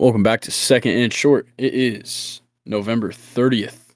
[0.00, 1.46] Welcome back to Second and Short.
[1.58, 3.92] It is November 30th,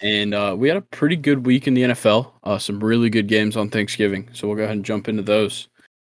[0.00, 2.30] and uh, we had a pretty good week in the NFL.
[2.44, 5.66] Uh, some really good games on Thanksgiving, so we'll go ahead and jump into those.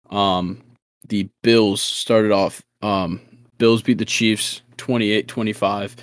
[0.08, 0.62] Um,
[1.08, 2.62] the Bills started off.
[2.80, 3.20] Um,
[3.58, 5.96] Bills beat the Chiefs 28-25,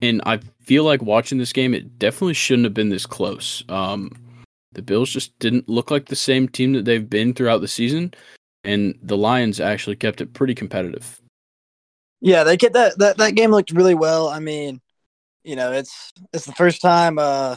[0.00, 3.64] and I feel like watching this game, it definitely shouldn't have been this close.
[3.68, 4.12] Um,
[4.70, 8.14] the Bills just didn't look like the same team that they've been throughout the season,
[8.62, 11.20] and the Lions actually kept it pretty competitive.
[12.20, 14.28] Yeah, they get that, that that game looked really well.
[14.28, 14.80] I mean,
[15.44, 17.56] you know, it's it's the first time uh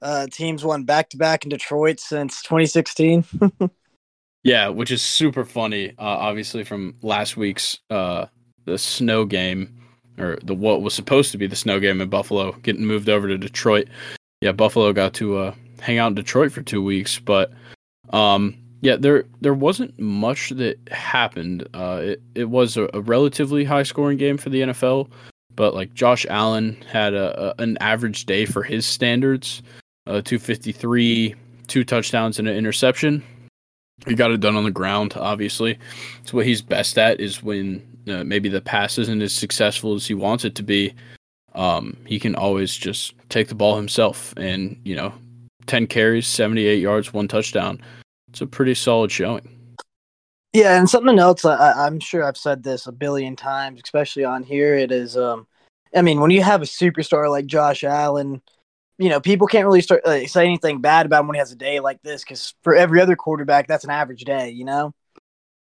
[0.00, 3.24] uh teams won back to back in Detroit since 2016.
[4.42, 5.90] yeah, which is super funny.
[5.90, 8.26] Uh, obviously from last week's uh
[8.64, 9.76] the snow game
[10.18, 13.26] or the what was supposed to be the snow game in Buffalo getting moved over
[13.28, 13.88] to Detroit.
[14.40, 17.52] Yeah, Buffalo got to uh hang out in Detroit for 2 weeks, but
[18.10, 21.68] um yeah, there there wasn't much that happened.
[21.74, 25.10] Uh, it it was a, a, relatively high scoring game for the NFL,
[25.54, 29.62] but like Josh Allen had a, a an average day for his standards,
[30.06, 31.34] uh, two fifty three,
[31.66, 33.22] two touchdowns and an interception.
[34.06, 35.12] He got it done on the ground.
[35.14, 35.78] Obviously,
[36.22, 37.20] it's what he's best at.
[37.20, 40.94] Is when uh, maybe the pass isn't as successful as he wants it to be.
[41.54, 45.12] Um, he can always just take the ball himself, and you know,
[45.66, 47.78] ten carries, seventy eight yards, one touchdown
[48.30, 49.76] it's a pretty solid showing.
[50.52, 54.42] Yeah, and something else I, am sure I've said this a billion times, especially on
[54.42, 54.74] here.
[54.74, 55.46] It is, um,
[55.94, 58.42] I mean, when you have a superstar like Josh Allen,
[58.98, 61.52] you know, people can't really start uh, say anything bad about him when he has
[61.52, 64.92] a day like this because for every other quarterback, that's an average day, you know.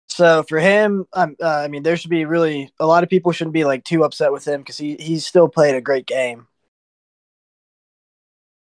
[0.08, 3.30] So for him, um, uh, I mean, there should be really a lot of people
[3.32, 6.46] shouldn't be like too upset with him because he he's still played a great game.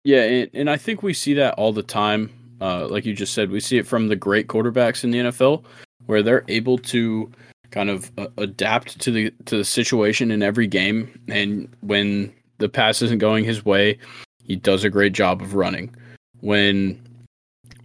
[0.04, 3.34] Yeah, and, and I think we see that all the time uh, like you just
[3.34, 5.64] said, we see it from the great quarterbacks in the NFL,
[6.06, 7.28] where they're able to
[7.72, 12.68] kind of uh, adapt to the to the situation in every game, and when the
[12.68, 13.98] pass isn't going his way,
[14.44, 15.92] he does a great job of running.
[16.40, 17.00] When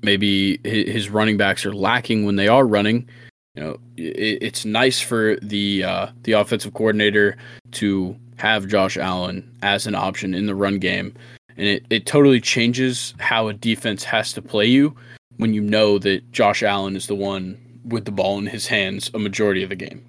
[0.04, 3.10] maybe his running backs are lacking when they are running,
[3.56, 7.36] you know, it, it's nice for the uh, the offensive coordinator
[7.72, 11.16] to have Josh Allen as an option in the run game
[11.58, 14.96] and it, it totally changes how a defense has to play you
[15.38, 19.10] when you know that Josh Allen is the one with the ball in his hands
[19.14, 20.06] a majority of the game.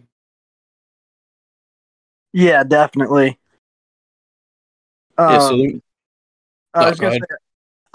[2.33, 3.39] Yeah, definitely.
[5.19, 5.83] Yeah, so um,
[6.75, 7.37] I oh, was gonna say,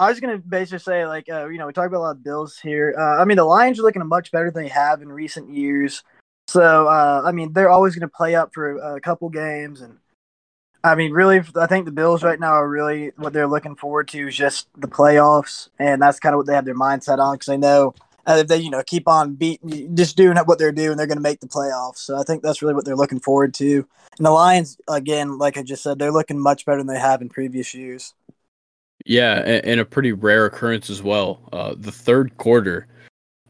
[0.00, 2.24] I was gonna basically say like uh, you know we talk about a lot of
[2.24, 2.94] Bills here.
[2.98, 6.02] Uh, I mean the Lions are looking much better than they have in recent years.
[6.48, 9.98] So uh, I mean they're always going to play up for a couple games, and
[10.84, 14.06] I mean, really, I think the Bills right now are really what they're looking forward
[14.08, 17.36] to is just the playoffs, and that's kind of what they have their mindset on
[17.36, 17.94] because they know
[18.26, 21.16] uh, if they you know keep on beating, just doing what they're doing, they're going
[21.16, 21.98] to make the playoffs.
[21.98, 23.86] So I think that's really what they're looking forward to.
[24.18, 27.22] And the Lions, again, like I just said, they're looking much better than they have
[27.22, 28.12] in previous years.
[29.06, 31.40] Yeah, and, a pretty rare occurrence as well.
[31.52, 32.86] Uh, the third quarter,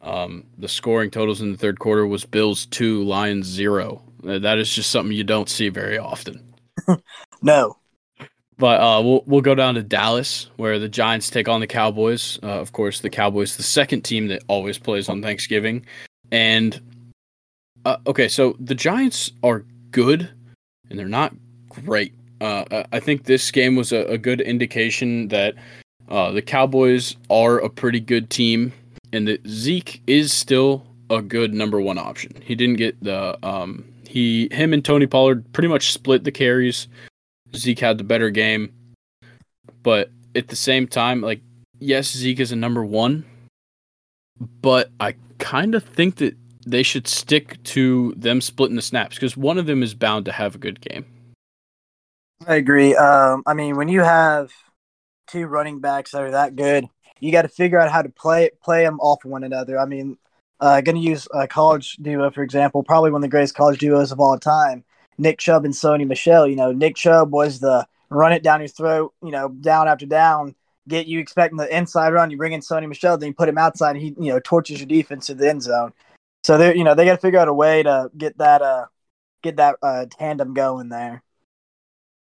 [0.03, 4.03] um, the scoring totals in the third quarter was Bills two, Lions zero.
[4.23, 6.44] That is just something you don't see very often.
[7.43, 7.77] no.
[8.57, 12.39] But uh, we'll we'll go down to Dallas, where the Giants take on the Cowboys.
[12.43, 15.85] Uh, of course, the Cowboys, the second team that always plays on Thanksgiving,
[16.31, 16.81] and
[17.85, 20.31] uh, okay, so the Giants are good,
[20.89, 21.35] and they're not
[21.69, 22.15] great.
[22.41, 25.55] Uh, I think this game was a, a good indication that
[26.09, 28.73] uh, the Cowboys are a pretty good team,
[29.13, 32.33] and that Zeke is still a good number one option.
[32.43, 33.85] He didn't get the um,
[34.15, 36.87] he, him, and Tony Pollard pretty much split the carries.
[37.57, 38.73] Zeke had the better game,
[39.83, 41.41] but at the same time, like
[41.81, 43.25] yes, Zeke is a number one,
[44.63, 49.37] but I kind of think that they should stick to them splitting the snaps because
[49.37, 51.07] one of them is bound to have a good game.
[52.47, 52.95] I agree.
[52.95, 54.53] Um, I mean, when you have
[55.27, 56.89] two running backs that are that good,
[57.19, 59.77] you got to figure out how to play play them off one another.
[59.77, 60.19] I mean,
[60.65, 63.79] uh, going to use a college duo, for example, probably one of the greatest college
[63.79, 64.83] duos of all time,
[65.19, 66.47] Nick Chubb and Sony Michel.
[66.49, 70.07] You know, Nick Chubb was the run it down your throat, you know, down after
[70.07, 70.55] down,
[70.89, 72.31] get you expecting the inside run.
[72.31, 74.81] You bring in Sony Michel, then you put him outside, and he, you know, torches
[74.81, 75.93] your defense to the end zone.
[76.45, 78.87] So they, you know, they got to figure out a way to get that, uh,
[79.43, 81.23] get that uh, tandem going there.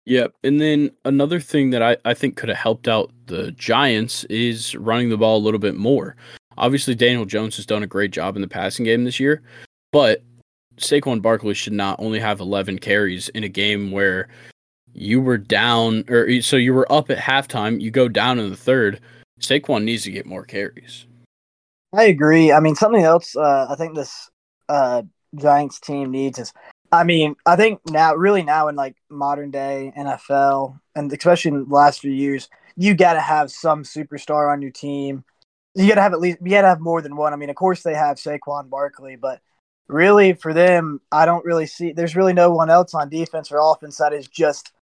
[0.06, 0.36] Yep.
[0.46, 4.74] And then another thing that I, I think could have helped out the Giants is
[4.74, 6.16] running the ball a little bit more.
[6.58, 9.42] Obviously, Daniel Jones has done a great job in the passing game this year,
[9.92, 10.24] but
[10.78, 14.28] Saquon Barkley should not only have 11 carries in a game where
[14.94, 18.58] you were down, or so you were up at halftime, you go down in the
[18.58, 19.00] third.
[19.40, 21.06] Saquon needs to get more carries.
[21.94, 22.52] I agree.
[22.52, 24.30] I mean, something else uh, I think this
[24.70, 25.04] uh,
[25.36, 26.54] Giants team needs is
[26.92, 31.70] I mean, I think now, really now in like modern day NFL, and especially in
[31.70, 35.24] the last few years, you got to have some superstar on your team.
[35.76, 37.34] You got to have at least, you got to have more than one.
[37.34, 39.42] I mean, of course they have Saquon Barkley, but
[39.88, 41.92] really for them, I don't really see.
[41.92, 44.74] There's really no one else on defense or offense that is just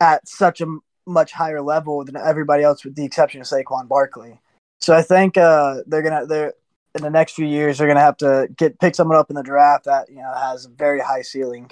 [0.00, 0.66] at such a
[1.06, 4.40] much higher level than everybody else, with the exception of Saquon Barkley.
[4.80, 6.54] So I think uh, they're gonna they're
[6.94, 9.42] in the next few years they're gonna have to get pick someone up in the
[9.42, 11.70] draft that you know has a very high ceiling.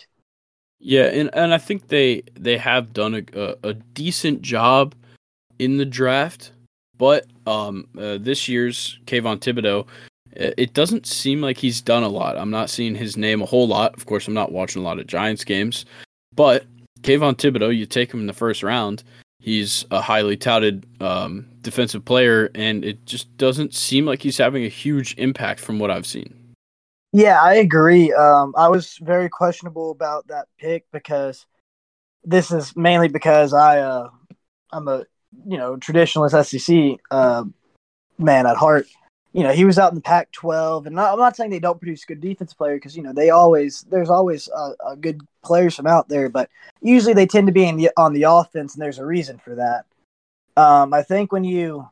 [0.78, 4.94] Yeah, and, and I think they they have done a, a, a decent job
[5.58, 6.52] in the draft,
[7.00, 9.86] but um, uh, this year's Kayvon Thibodeaux,
[10.36, 12.38] it doesn't seem like he's done a lot.
[12.38, 13.96] I'm not seeing his name a whole lot.
[13.96, 15.86] Of course, I'm not watching a lot of Giants games,
[16.36, 16.66] but
[17.00, 19.02] Kayvon Thibodeaux, you take him in the first round,
[19.40, 24.64] He's a highly touted um, defensive player, and it just doesn't seem like he's having
[24.66, 26.34] a huge impact from what I've seen.
[27.12, 28.12] Yeah, I agree.
[28.12, 31.46] Um, I was very questionable about that pick because
[32.22, 34.10] this is mainly because I uh,
[34.72, 35.06] I'm a
[35.46, 37.44] you know traditionalist SEC uh,
[38.18, 38.86] man at heart,
[39.32, 41.80] you know, he was out in the Pac-12, and not, I'm not saying they don't
[41.80, 45.76] produce good defense player because you know they always there's always a, a, good players
[45.76, 46.50] from out there, but
[46.82, 49.84] usually they tend to be the, on the offense, and there's a reason for that.
[50.56, 51.88] Um, I think when you,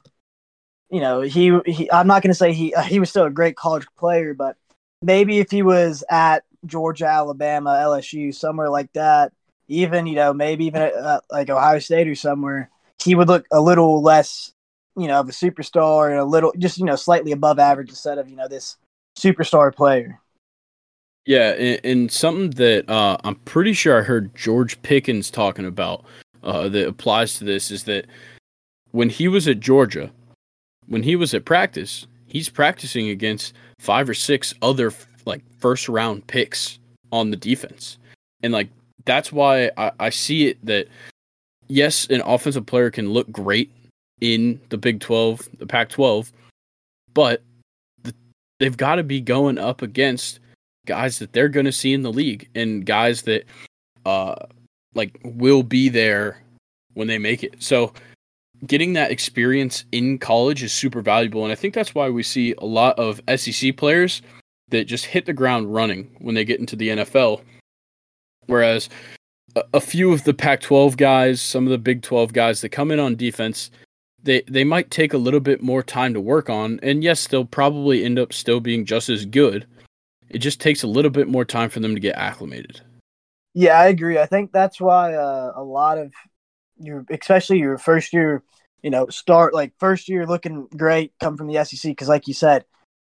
[0.91, 3.31] you know, he, he I'm not going to say he uh, he was still a
[3.31, 4.57] great college player, but
[5.01, 9.33] maybe if he was at Georgia, Alabama, LSU, somewhere like that,
[9.69, 12.69] even you know maybe even at, uh, like Ohio State or somewhere,
[13.03, 14.53] he would look a little less
[14.99, 18.19] you know, of a superstar and a little, just you know, slightly above average instead
[18.19, 18.77] of you know this
[19.17, 20.21] superstar player.
[21.25, 26.05] Yeah, and, and something that uh, I'm pretty sure I heard George Pickens talking about
[26.43, 28.07] uh, that applies to this is that
[28.91, 30.11] when he was at Georgia,
[30.87, 34.93] when he was at practice, he's practicing against five or six other
[35.25, 36.81] like first round picks
[37.13, 37.99] on the defense,
[38.43, 38.69] and like
[39.05, 40.89] that's why I, I see it that
[41.69, 43.71] yes, an offensive player can look great
[44.21, 46.33] in the Big 12, the Pac 12,
[47.15, 47.43] but
[48.03, 48.15] the,
[48.59, 50.41] they've got to be going up against
[50.87, 53.45] guys that they're going to see in the league and guys that
[54.07, 54.35] uh
[54.95, 56.43] like will be there
[56.95, 57.63] when they make it.
[57.63, 57.93] So
[58.67, 62.55] getting that experience in college is super valuable and I think that's why we see
[62.59, 64.23] a lot of SEC players
[64.71, 67.43] that just hit the ground running when they get into the NFL
[68.47, 68.89] whereas
[69.73, 73.01] a, few of the Pac-12 guys, some of the Big 12 guys that come in
[73.01, 73.71] on defense
[74.23, 77.45] they they might take a little bit more time to work on and yes they'll
[77.45, 79.67] probably end up still being just as good.
[80.29, 82.81] It just takes a little bit more time for them to get acclimated.
[83.55, 84.19] Yeah i agree.
[84.19, 86.13] I think that's why uh, a lot of
[86.79, 88.43] your especially your first year
[88.83, 92.35] you know start like first year looking great come from the sec because like you
[92.35, 92.65] said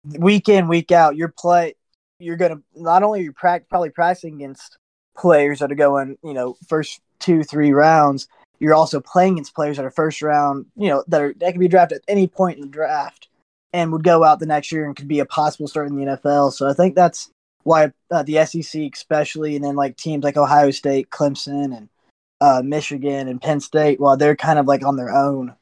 [0.04, 1.74] week in week out your play
[2.20, 4.78] you're gonna not only you're pra- probably practicing against
[5.16, 8.28] players that are going you know first two three rounds
[8.58, 11.60] you're also playing against players that are first round, you know, that are that can
[11.60, 13.28] be drafted at any point in the draft
[13.72, 16.04] and would go out the next year and could be a possible start in the
[16.04, 16.52] NFL.
[16.52, 17.30] So I think that's
[17.64, 21.88] why uh, the SEC, especially, and then like teams like Ohio State, Clemson, and
[22.40, 25.54] uh, Michigan and Penn State, while they're kind of like on their own,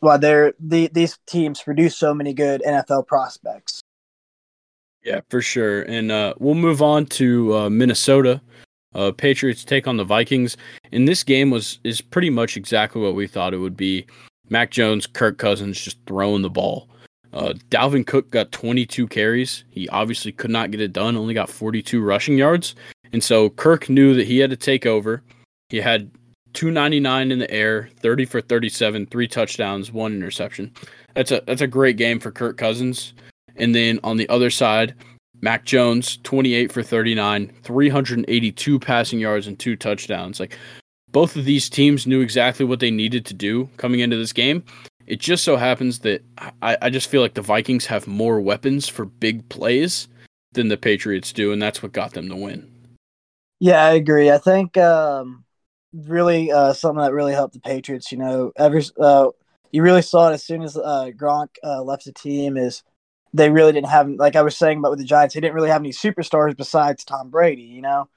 [0.00, 3.80] while they're the, these teams produce so many good NFL prospects.
[5.04, 5.82] Yeah, for sure.
[5.82, 8.40] And uh, we'll move on to uh, Minnesota.
[8.94, 10.56] Uh, Patriots take on the Vikings,
[10.92, 14.06] and this game was is pretty much exactly what we thought it would be.
[14.50, 16.88] Mac Jones, Kirk Cousins just throwing the ball.
[17.32, 19.64] Uh, Dalvin Cook got 22 carries.
[19.70, 21.16] He obviously could not get it done.
[21.16, 22.74] Only got 42 rushing yards,
[23.12, 25.22] and so Kirk knew that he had to take over.
[25.70, 26.10] He had
[26.52, 30.70] 299 in the air, 30 for 37, three touchdowns, one interception.
[31.14, 33.14] That's a that's a great game for Kirk Cousins.
[33.56, 34.94] And then on the other side,
[35.40, 40.38] Mac Jones, 28 for 39, 382 passing yards and two touchdowns.
[40.38, 40.56] Like
[41.10, 44.64] both of these teams knew exactly what they needed to do coming into this game.
[45.06, 46.22] It just so happens that
[46.62, 50.08] I, I just feel like the Vikings have more weapons for big plays
[50.52, 52.70] than the Patriots do, and that's what got them to win.
[53.58, 54.30] Yeah, I agree.
[54.30, 55.44] I think um,
[55.92, 58.12] really uh, something that really helped the Patriots.
[58.12, 59.28] You know, ever uh,
[59.72, 62.56] you really saw it as soon as uh, Gronk uh, left the team.
[62.56, 62.82] Is
[63.32, 65.70] they really didn't have like I was saying about with the Giants, they didn't really
[65.70, 68.08] have any superstars besides Tom Brady, you know.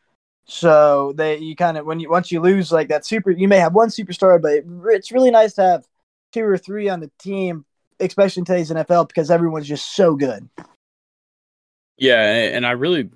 [0.46, 3.58] So they you kind of when you once you lose like that super, you may
[3.58, 5.88] have one superstar, but it, it's really nice to have
[6.32, 7.66] two or three on the team,
[8.00, 10.48] especially in today's NFL because everyone's just so good.
[11.98, 13.10] Yeah, and I really,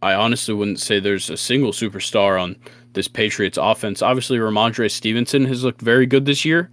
[0.00, 2.56] I honestly wouldn't say there's a single superstar on
[2.94, 4.00] this Patriots offense.
[4.00, 6.70] Obviously, Rhamondre Stevenson has looked very good this year.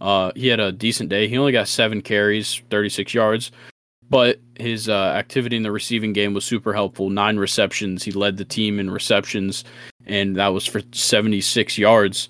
[0.00, 1.26] Uh, he had a decent day.
[1.26, 3.50] He only got seven carries, 36 yards.
[4.10, 7.10] But his uh, activity in the receiving game was super helpful.
[7.10, 8.02] Nine receptions.
[8.02, 9.64] He led the team in receptions,
[10.06, 12.28] and that was for 76 yards.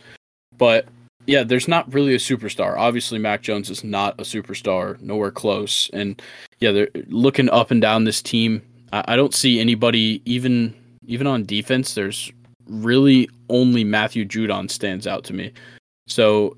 [0.56, 0.86] But
[1.26, 2.76] yeah, there's not really a superstar.
[2.76, 5.90] Obviously, Mac Jones is not a superstar, nowhere close.
[5.92, 6.20] And
[6.60, 8.62] yeah, they're looking up and down this team.
[8.92, 10.74] I, I don't see anybody even
[11.06, 11.94] even on defense.
[11.94, 12.32] There's
[12.68, 15.52] really only Matthew Judon stands out to me.
[16.08, 16.56] So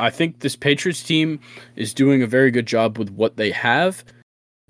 [0.00, 1.40] I think this Patriots team
[1.76, 4.04] is doing a very good job with what they have.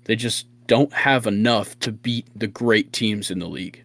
[0.05, 3.83] They just don't have enough to beat the great teams in the league.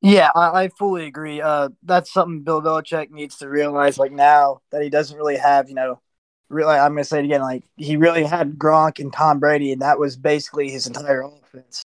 [0.00, 1.40] Yeah, I, I fully agree.
[1.40, 3.98] Uh, that's something Bill Belichick needs to realize.
[3.98, 6.00] Like now that he doesn't really have, you know,
[6.48, 7.40] really, I'm gonna say it again.
[7.40, 11.82] Like he really had Gronk and Tom Brady, and that was basically his entire offense.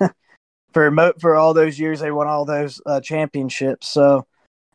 [0.72, 3.88] for mo- for all those years, they won all those uh, championships.
[3.88, 4.26] So,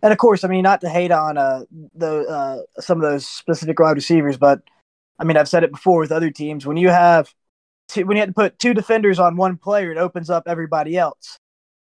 [0.02, 3.25] and of course, I mean, not to hate on uh, the uh, some of those
[3.28, 4.62] specific wide receivers, but
[5.17, 6.65] I mean, I've said it before with other teams.
[6.65, 7.34] When you have
[7.88, 10.98] two, when you have to put two defenders on one player, it opens up everybody
[10.98, 11.39] else.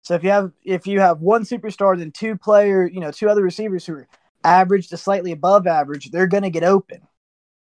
[0.04, 3.30] So if you have if you have one superstar, then two player, you know, two
[3.30, 4.08] other receivers who are
[4.44, 7.02] average to slightly above average, they're going to get open.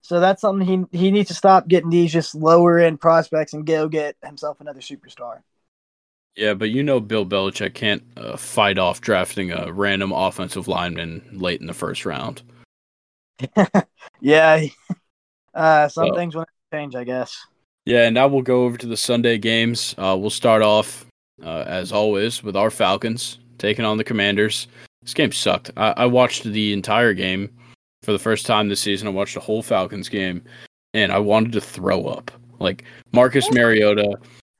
[0.00, 3.66] So that's something he he needs to stop getting these just lower end prospects and
[3.66, 5.42] go get himself another superstar.
[6.34, 11.28] Yeah, but you know Bill Belichick can't uh, fight off drafting a random offensive lineman
[11.32, 12.42] late in the first round.
[14.20, 14.64] yeah,
[15.54, 17.37] uh, some so, things will change, I guess.
[17.85, 19.94] Yeah, and now we'll go over to the Sunday games.
[19.99, 21.04] Uh, we'll start off
[21.42, 24.68] uh, as always, with our Falcons taking on the Commanders.
[25.02, 25.71] This game sucked.
[25.76, 27.50] I-, I watched the entire game
[28.02, 29.09] for the first time this season.
[29.09, 30.42] I watched the whole Falcons game,
[30.94, 32.30] and I wanted to throw up.
[32.61, 34.16] Like Marcus Mariota,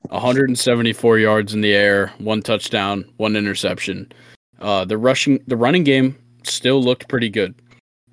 [0.09, 4.11] 174 yards in the air, one touchdown, one interception.
[4.59, 7.55] Uh, the rushing, the running game still looked pretty good.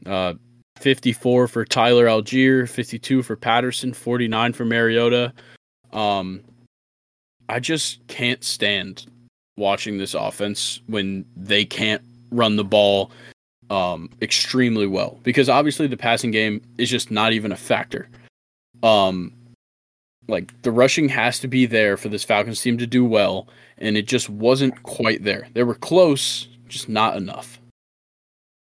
[0.06, 0.34] Uh,
[0.80, 5.32] 54 for Tyler Allgeier, 52 for Patterson, 49 for Mariota.
[5.92, 6.42] Um,
[7.49, 9.06] I just can't stand
[9.56, 13.10] watching this offense when they can't run the ball
[13.68, 18.08] um, extremely well because obviously the passing game is just not even a factor.
[18.82, 19.32] Um,
[20.28, 23.96] like the rushing has to be there for this Falcons team to do well, and
[23.96, 25.49] it just wasn't quite there.
[25.52, 27.60] They were close, just not enough.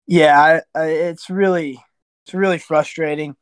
[0.07, 1.83] Yeah, I, I, it's really
[2.27, 3.37] it's really frustrating.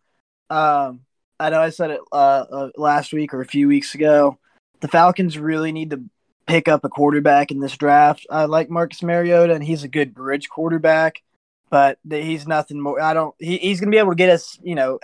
[0.51, 1.01] Um,
[1.41, 4.39] I know I said it uh, uh, last week or a few weeks ago
[4.85, 6.03] the Falcons really need to
[6.47, 8.27] pick up a quarterback in this draft.
[8.29, 11.23] I like Marcus Mariota, and he's a good bridge quarterback,
[11.71, 13.01] but he's nothing more.
[13.01, 13.35] I don't.
[13.39, 14.99] He, he's going to be able to get us, you know,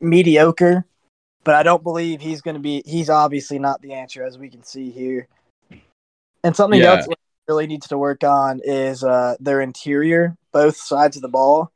[0.00, 0.84] mediocre,
[1.44, 2.82] but I don't believe he's going to be.
[2.84, 5.28] He's obviously not the answer, as we can see here.
[6.42, 6.96] And something yeah.
[6.96, 7.06] else
[7.46, 11.70] really needs to work on is uh, their interior, both sides of the ball.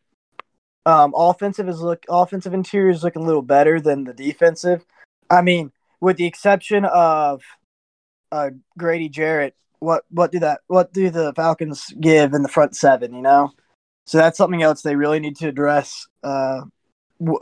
[0.86, 4.84] Um, offensive is look offensive interior is looking a little better than the defensive.
[5.28, 7.42] I mean, with the exception of
[8.32, 12.76] uh, Grady Jarrett, what what do that what do the Falcons give in the front
[12.76, 13.14] seven?
[13.14, 13.52] You know,
[14.06, 16.62] so that's something else they really need to address, uh,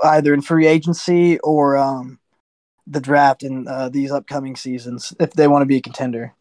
[0.04, 2.18] either in free agency or um,
[2.86, 6.34] the draft in uh, these upcoming seasons if they want to be a contender.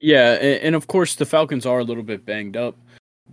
[0.00, 2.76] Yeah, and, and of course the Falcons are a little bit banged up,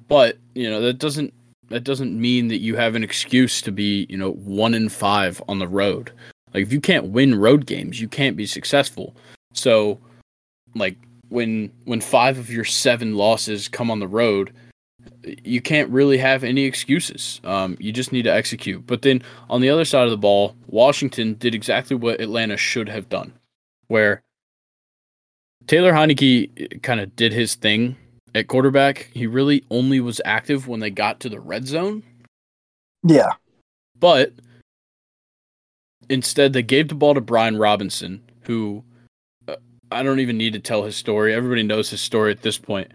[0.08, 1.34] but you know that doesn't
[1.70, 5.42] that doesn't mean that you have an excuse to be you know one in five
[5.48, 6.12] on the road.
[6.54, 9.16] Like if you can't win road games, you can't be successful.
[9.54, 10.00] So
[10.76, 10.98] like
[11.30, 14.54] when when five of your seven losses come on the road,
[15.24, 17.40] you can't really have any excuses.
[17.44, 18.86] Um, you just need to execute.
[18.86, 22.90] But then on the other side of the ball, Washington did exactly what Atlanta should
[22.90, 23.34] have done,
[23.88, 24.22] where
[25.68, 27.96] Taylor Heinicke kind of did his thing
[28.36, 29.10] at quarterback.
[29.14, 32.04] He really only was active when they got to the red zone.
[33.04, 33.34] Yeah.
[33.98, 34.34] But
[36.10, 38.84] Instead, they gave the ball to Brian Robinson, who
[39.48, 39.56] uh,
[39.92, 41.34] I don't even need to tell his story.
[41.34, 42.92] Everybody knows his story at this point.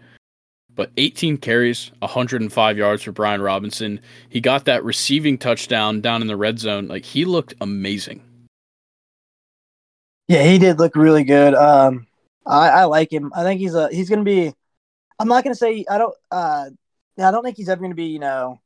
[0.75, 4.01] But 18 carries, 105 yards for Brian Robinson.
[4.27, 6.87] He got that receiving touchdown down in the red zone.
[6.87, 8.21] Like he looked amazing.
[10.27, 11.53] Yeah, he did look really good.
[11.53, 12.07] Um,
[12.45, 13.31] I, I like him.
[13.33, 14.53] I think he's a he's gonna be.
[15.19, 16.15] I'm not gonna say I don't.
[16.31, 16.69] Uh,
[17.17, 18.59] I don't think he's ever gonna be you know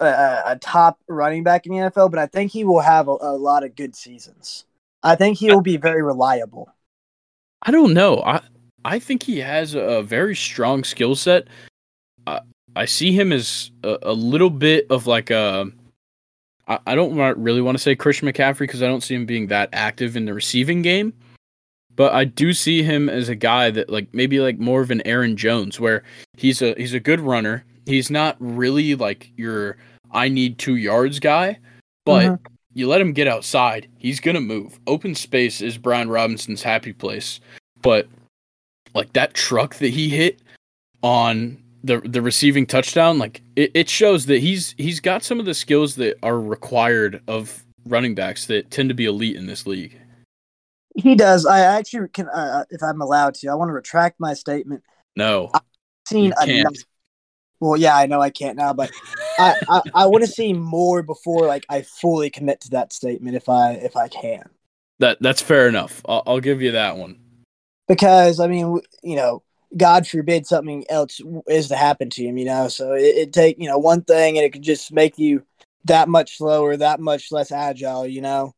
[0.00, 3.16] a, a, top running back in the NFL, but I think he will have a,
[3.20, 4.64] a lot of good seasons.
[5.02, 6.68] I think he will be very reliable.
[7.62, 8.22] I don't know.
[8.22, 8.40] I
[8.84, 11.48] I think he has a very strong skill set.
[12.26, 12.40] I,
[12.76, 15.70] I see him as a, a little bit of like a.
[16.66, 19.46] I, I don't really want to say Christian McCaffrey because I don't see him being
[19.48, 21.14] that active in the receiving game.
[21.96, 25.06] But I do see him as a guy that like maybe like more of an
[25.06, 26.02] Aaron Jones where
[26.36, 29.76] he's a he's a good runner he's not really like your
[30.12, 31.58] I need two yards guy,
[32.04, 32.54] but mm-hmm.
[32.72, 34.78] you let him get outside, he's gonna move.
[34.86, 37.40] Open space is Brian Robinson's happy place,
[37.82, 38.06] but
[38.94, 40.40] like that truck that he hit
[41.02, 45.46] on the the receiving touchdown, like it, it shows that he's he's got some of
[45.46, 49.66] the skills that are required of running backs that tend to be elite in this
[49.66, 50.00] league.
[50.94, 51.44] He does.
[51.44, 54.82] I actually can, uh, if I'm allowed to, I want to retract my statement.
[55.16, 55.60] No, I've
[56.06, 56.74] seen enough.
[57.60, 58.92] Well, yeah, I know I can't now, but
[59.38, 63.36] I, I, I want to see more before like I fully commit to that statement
[63.36, 64.44] if I if I can.
[65.00, 66.02] That that's fair enough.
[66.06, 67.18] I'll, I'll give you that one.
[67.88, 69.42] Because I mean, you know,
[69.76, 72.68] God forbid something else is to happen to him, you know.
[72.68, 75.44] So it, it take you know one thing and it could just make you
[75.86, 78.54] that much slower, that much less agile, you know.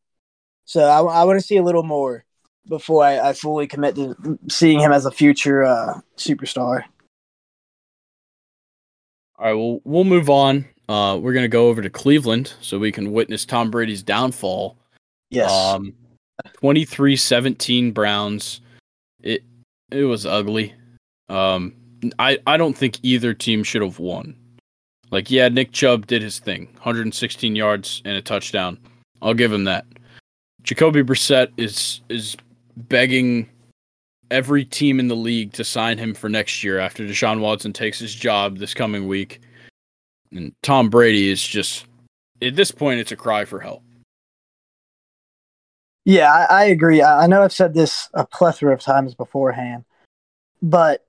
[0.65, 2.25] So I, I want to see a little more
[2.67, 6.83] before I, I fully commit to seeing him as a future uh, superstar.
[9.39, 10.65] All right, well, we'll move on.
[10.89, 14.77] Uh, we're gonna go over to Cleveland so we can witness Tom Brady's downfall.
[15.29, 15.51] Yes.
[15.51, 15.93] Um,
[16.61, 18.61] 23-17 Browns.
[19.21, 19.43] It
[19.91, 20.73] it was ugly.
[21.29, 21.73] Um,
[22.19, 24.35] I I don't think either team should have won.
[25.09, 28.77] Like, yeah, Nick Chubb did his thing, 116 yards and a touchdown.
[29.21, 29.85] I'll give him that.
[30.63, 32.35] Jacoby Brissett is is
[32.77, 33.49] begging
[34.29, 37.99] every team in the league to sign him for next year after Deshaun Watson takes
[37.99, 39.41] his job this coming week.
[40.31, 41.85] And Tom Brady is just
[42.41, 43.83] at this point it's a cry for help.
[46.05, 47.01] Yeah, I, I agree.
[47.01, 49.83] I, I know I've said this a plethora of times beforehand,
[50.61, 51.05] but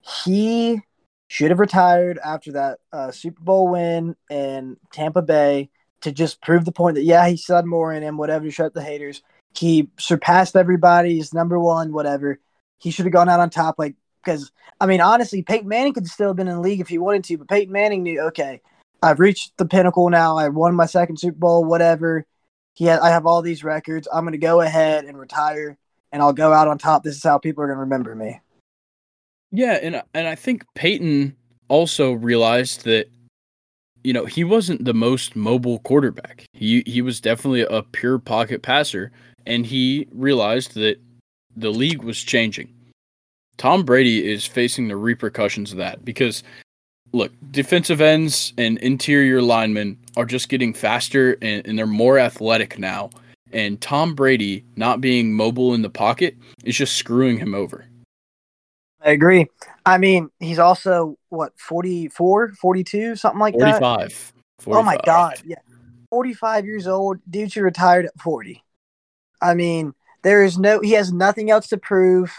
[0.00, 0.80] he
[1.28, 5.70] should have retired after that uh, Super Bowl win in Tampa Bay
[6.02, 8.74] to just prove the point that yeah, he said more in him, whatever, to shut
[8.74, 9.22] the haters.
[9.54, 11.14] He surpassed everybody.
[11.14, 12.38] He's number one, whatever.
[12.78, 13.94] He should have gone out on top, like
[14.24, 16.98] because I mean, honestly, Peyton Manning could still have been in the league if he
[16.98, 18.60] wanted to, but Peyton Manning knew, okay,
[19.02, 20.36] I've reached the pinnacle now.
[20.36, 22.24] I won my second Super Bowl, whatever.
[22.74, 24.08] He had, I have all these records.
[24.12, 25.76] I'm going to go ahead and retire,
[26.10, 27.02] and I'll go out on top.
[27.02, 28.40] This is how people are going to remember me.
[29.50, 31.36] Yeah, and and I think Peyton
[31.68, 33.08] also realized that
[34.04, 36.44] you know, he wasn't the most mobile quarterback.
[36.52, 39.12] He he was definitely a pure pocket passer
[39.46, 41.00] and he realized that
[41.56, 42.72] the league was changing.
[43.56, 46.42] Tom Brady is facing the repercussions of that because
[47.12, 52.78] look, defensive ends and interior linemen are just getting faster and, and they're more athletic
[52.78, 53.10] now.
[53.52, 57.84] And Tom Brady not being mobile in the pocket is just screwing him over.
[59.04, 59.46] I agree.
[59.84, 63.80] I mean, he's also what 44, 42, something like 45.
[63.80, 64.12] that.
[64.60, 64.80] 45.
[64.80, 65.56] Oh my god, yeah.
[66.10, 68.62] 45 years old, dude you retired at 40.
[69.42, 72.32] I mean, there is no he has nothing else to prove.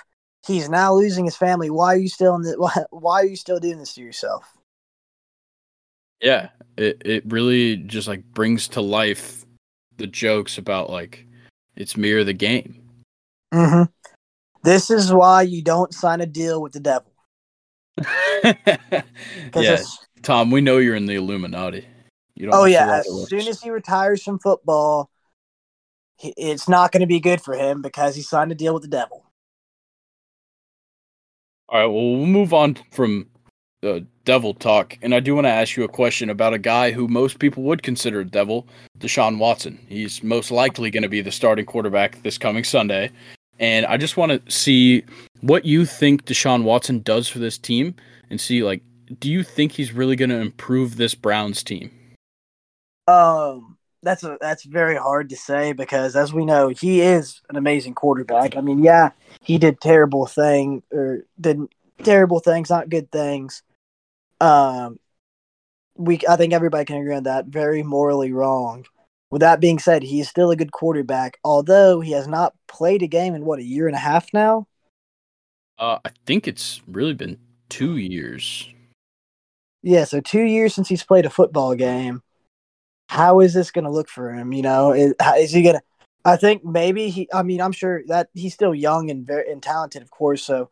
[0.45, 1.69] He's now losing his family.
[1.69, 4.45] Why are you still in the why, why are you still doing this to yourself?
[6.21, 9.45] Yeah, it it really just like brings to life
[9.97, 11.25] the jokes about like
[11.75, 12.81] it's mere the game.
[13.53, 13.89] Mhm.
[14.63, 17.11] This is why you don't sign a deal with the devil.
[19.55, 19.83] yeah,
[20.23, 21.85] Tom, we know you're in the Illuminati.
[22.35, 25.11] You don't oh yeah, as soon as he retires from football,
[26.21, 28.89] it's not going to be good for him because he signed a deal with the
[28.89, 29.25] devil.
[31.69, 33.27] All right, well, we'll move on from
[33.81, 36.91] the devil talk, and I do want to ask you a question about a guy
[36.91, 38.67] who most people would consider a devil,
[38.99, 39.77] Deshaun Watson.
[39.89, 43.11] He's most likely going to be the starting quarterback this coming Sunday,
[43.59, 45.03] and I just want to see
[45.41, 47.95] what you think Deshaun Watson does for this team,
[48.29, 48.81] and see like,
[49.19, 51.91] do you think he's really going to improve this Browns team?
[53.07, 57.55] Um, that's a that's very hard to say because as we know, he is an
[57.55, 58.55] amazing quarterback.
[58.55, 59.11] I mean, yeah,
[59.41, 61.59] he did terrible thing or did
[62.03, 63.63] terrible things, not good things.
[64.41, 64.99] Um,
[65.95, 67.45] we I think everybody can agree on that.
[67.45, 68.85] Very morally wrong.
[69.31, 73.07] With that being said, he's still a good quarterback, although he has not played a
[73.07, 74.67] game in what a year and a half now.
[75.79, 77.39] Uh, I think it's really been
[77.69, 78.69] two years.
[79.81, 82.21] Yeah, so two years since he's played a football game
[83.13, 84.51] how is this going to look for him?
[84.53, 85.81] You know, is, is he going to?
[86.25, 87.29] I think maybe he.
[87.31, 90.41] I mean, I'm sure that he's still young and very and talented, of course.
[90.41, 90.71] So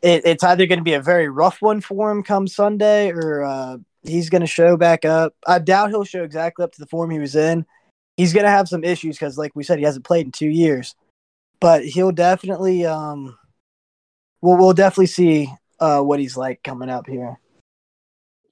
[0.00, 3.42] it, it's either going to be a very rough one for him come Sunday, or
[3.42, 5.34] uh, he's going to show back up.
[5.44, 7.66] I doubt he'll show exactly up to the form he was in.
[8.16, 10.50] He's going to have some issues because, like we said, he hasn't played in two
[10.50, 10.94] years.
[11.58, 12.86] But he'll definitely.
[12.86, 13.36] Um,
[14.40, 17.40] we'll we'll definitely see uh, what he's like coming up here.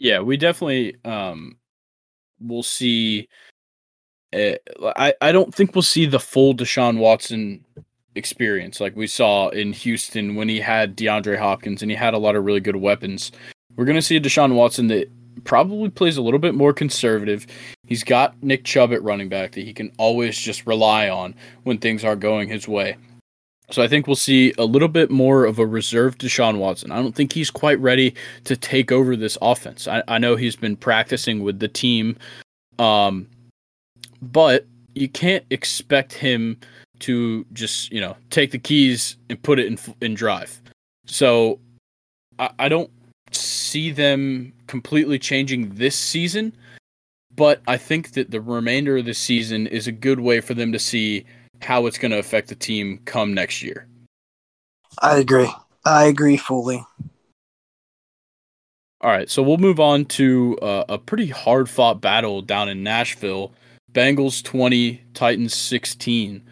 [0.00, 1.59] Yeah, we definitely um,
[2.40, 3.28] we'll see.
[4.32, 4.54] Uh,
[4.96, 7.64] I I don't think we'll see the full Deshaun Watson
[8.16, 12.18] experience like we saw in Houston when he had DeAndre Hopkins and he had a
[12.18, 13.32] lot of really good weapons.
[13.76, 15.10] We're gonna see a Deshaun Watson that
[15.44, 17.46] probably plays a little bit more conservative.
[17.86, 21.78] He's got Nick Chubb at running back that he can always just rely on when
[21.78, 22.96] things aren't going his way.
[23.70, 26.90] So I think we'll see a little bit more of a reserved Deshaun Watson.
[26.90, 29.86] I don't think he's quite ready to take over this offense.
[29.86, 32.16] I, I know he's been practicing with the team,
[32.78, 33.28] um,
[34.20, 36.58] but you can't expect him
[37.00, 40.60] to just you know take the keys and put it in in drive.
[41.06, 41.60] So
[42.38, 42.90] I, I don't
[43.32, 46.52] see them completely changing this season,
[47.36, 50.72] but I think that the remainder of the season is a good way for them
[50.72, 51.24] to see
[51.60, 53.86] how it's going to affect the team come next year.
[54.98, 55.50] I agree.
[55.84, 56.84] I agree fully.
[59.02, 62.82] All right, so we'll move on to uh, a pretty hard fought battle down in
[62.82, 63.52] Nashville.
[63.92, 66.42] Bengals 20, Titans 16.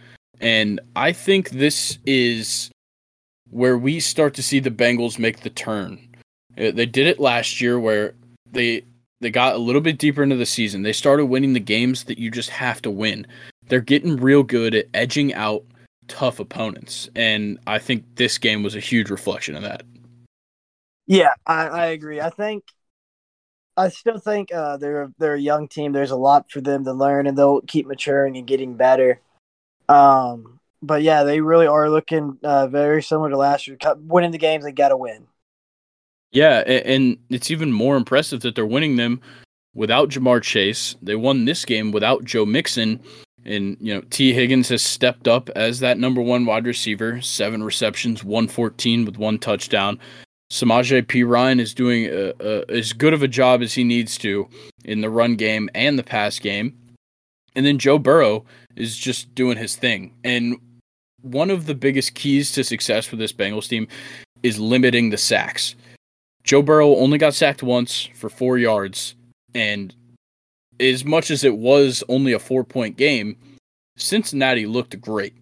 [0.41, 2.71] And I think this is
[3.51, 5.99] where we start to see the Bengals make the turn.
[6.57, 8.15] Uh, they did it last year where
[8.51, 8.85] they
[9.21, 10.83] they got a little bit deeper into the season.
[10.83, 13.27] They started winning the games that you just have to win
[13.69, 15.65] they're getting real good at edging out
[16.09, 17.09] tough opponents.
[17.15, 19.83] And I think this game was a huge reflection of that.
[21.07, 22.21] Yeah, I, I agree.
[22.21, 22.65] I think
[23.77, 25.93] I still think uh, they're they're a young team.
[25.93, 29.21] There's a lot for them to learn, and they'll keep maturing and getting better.
[29.89, 33.79] Um, but yeah, they really are looking uh, very similar to last year.
[33.99, 35.27] Winning the games, they got to win.
[36.31, 39.21] Yeah, and it's even more impressive that they're winning them
[39.75, 40.95] without Ja'Marr Chase.
[41.01, 43.01] They won this game without Joe Mixon,
[43.49, 47.63] and, you know, Tee Higgins has stepped up as that number one wide receiver, seven
[47.63, 49.99] receptions, 114 with one touchdown.
[50.53, 54.49] Samaje Perine is doing a, a, as good of a job as he needs to
[54.85, 56.77] in the run game and the pass game.
[57.55, 58.45] And then Joe Burrow
[58.77, 60.15] is just doing his thing.
[60.23, 60.59] And
[61.23, 63.89] one of the biggest keys to success for this Bengals team
[64.43, 65.75] is limiting the sacks.
[66.45, 69.15] Joe Burrow only got sacked once for four yards,
[69.55, 69.95] and
[70.81, 73.37] as much as it was only a four point game,
[73.97, 75.35] Cincinnati looked great.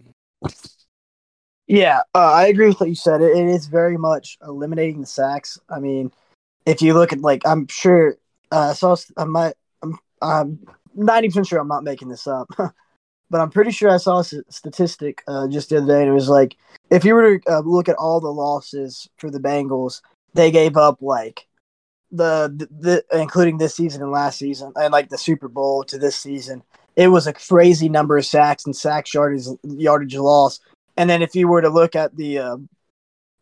[1.66, 3.20] Yeah, uh, I agree with what you said.
[3.20, 5.58] It, it is very much eliminating the sacks.
[5.68, 6.12] I mean,
[6.64, 8.16] if you look at like, I'm sure
[8.52, 8.96] uh, I saw.
[9.16, 9.54] I might.
[9.82, 9.98] I'm.
[10.22, 10.58] I'm
[10.94, 12.48] ninety percent sure I'm not making this up,
[13.30, 16.00] but I'm pretty sure I saw a statistic uh, just the other day.
[16.02, 16.56] And it was like,
[16.90, 20.00] if you were to uh, look at all the losses for the Bengals,
[20.34, 21.46] they gave up like
[22.10, 26.16] the, the, including this season and last season and like the Super Bowl to this
[26.16, 26.62] season,
[26.94, 30.60] it was a crazy number of sacks and sacks yardage yardage loss.
[30.96, 32.56] And then if you were to look at the uh,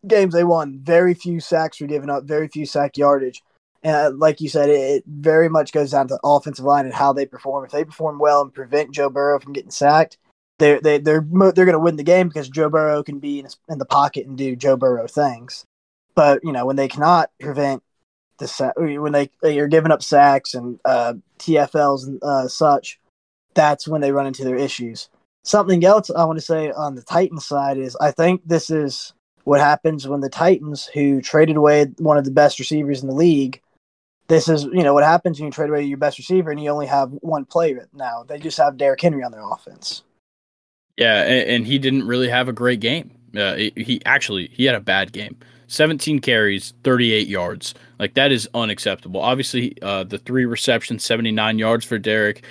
[0.07, 3.41] games they won, very few sacks were given up, very few sack yardage.
[3.83, 6.93] And uh, like you said, it, it, very much goes down to offensive line and
[6.93, 7.65] how they perform.
[7.65, 10.17] If they perform well and prevent Joe Burrow from getting sacked,
[10.57, 13.47] they're they, they're they're going to win the game because Joe Burrow can be in,
[13.69, 15.65] in the pocket and do Joe Burrow things.
[16.15, 17.83] But you know when they cannot prevent
[18.37, 22.99] the when they you're giving up sacks and uh, TFLs and uh, such.
[23.53, 25.09] That's when they run into their issues.
[25.43, 29.13] Something else I want to say on the Titans side is I think this is
[29.45, 33.15] what happens when the Titans, who traded away one of the best receivers in the
[33.15, 33.61] league,
[34.27, 36.69] this is you know what happens when you trade away your best receiver and you
[36.69, 38.23] only have one player now.
[38.23, 40.03] They just have Derrick Henry on their offense.
[40.97, 43.11] Yeah, and, and he didn't really have a great game.
[43.37, 45.37] Uh, he actually he had a bad game.
[45.67, 47.73] 17 carries, 38 yards.
[47.99, 49.21] Like that is unacceptable.
[49.21, 52.43] Obviously, uh, the three receptions, 79 yards for Derrick,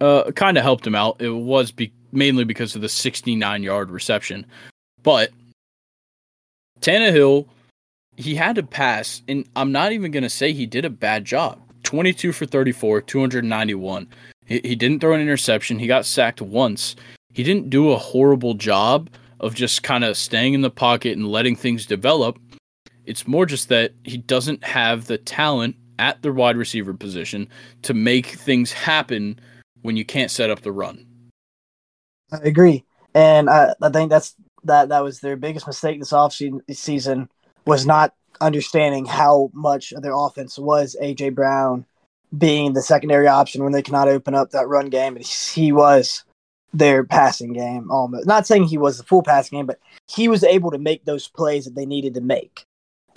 [0.00, 1.20] uh, kind of helped him out.
[1.20, 4.46] It was be- mainly because of the 69 yard reception,
[5.02, 5.30] but
[6.80, 7.46] Tannehill,
[8.16, 11.60] he had to pass, and I'm not even gonna say he did a bad job.
[11.84, 14.06] 22 for 34, 291.
[14.46, 15.78] He, he didn't throw an interception.
[15.78, 16.96] He got sacked once.
[17.32, 21.28] He didn't do a horrible job of just kind of staying in the pocket and
[21.28, 22.38] letting things develop.
[23.10, 27.48] It's more just that he doesn't have the talent at the wide receiver position
[27.82, 29.40] to make things happen
[29.82, 31.04] when you can't set up the run.
[32.32, 36.60] I agree, and I, I think that's that that was their biggest mistake this offseason
[36.72, 37.28] season
[37.66, 41.84] was not understanding how much of their offense was AJ Brown
[42.38, 46.22] being the secondary option when they cannot open up that run game, and he was
[46.72, 48.28] their passing game almost.
[48.28, 51.26] Not saying he was the full passing game, but he was able to make those
[51.26, 52.66] plays that they needed to make.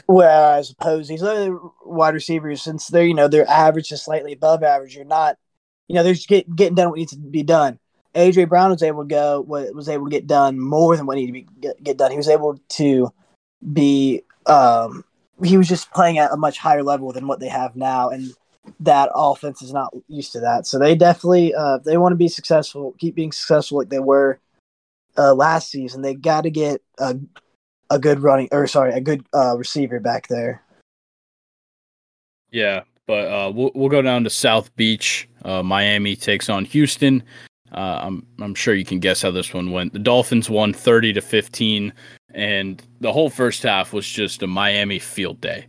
[0.05, 4.63] Whereas opposed these other wide receivers, since they're you know they're average to slightly above
[4.63, 5.37] average, you're not
[5.87, 7.79] you know they're just get, getting done what needs to be done.
[8.13, 11.27] AJ Brown was able to go was able to get done more than what needed
[11.27, 12.11] to be get, get done.
[12.11, 13.11] He was able to
[13.71, 15.03] be um
[15.43, 18.33] he was just playing at a much higher level than what they have now, and
[18.79, 20.65] that offense is not used to that.
[20.65, 24.39] So they definitely, uh, they want to be successful, keep being successful like they were
[25.17, 26.01] uh, last season.
[26.01, 27.17] They got to get a
[27.89, 30.61] a good running, or sorry, a good uh, receiver back there.
[32.51, 35.27] Yeah, But uh, we'll we'll go down to South Beach.
[35.43, 37.23] Uh, Miami takes on Houston.
[37.73, 39.93] Uh, I'm I'm sure you can guess how this one went.
[39.93, 41.91] The Dolphins won 30 to 15,
[42.33, 45.65] and the whole first half was just a Miami field day.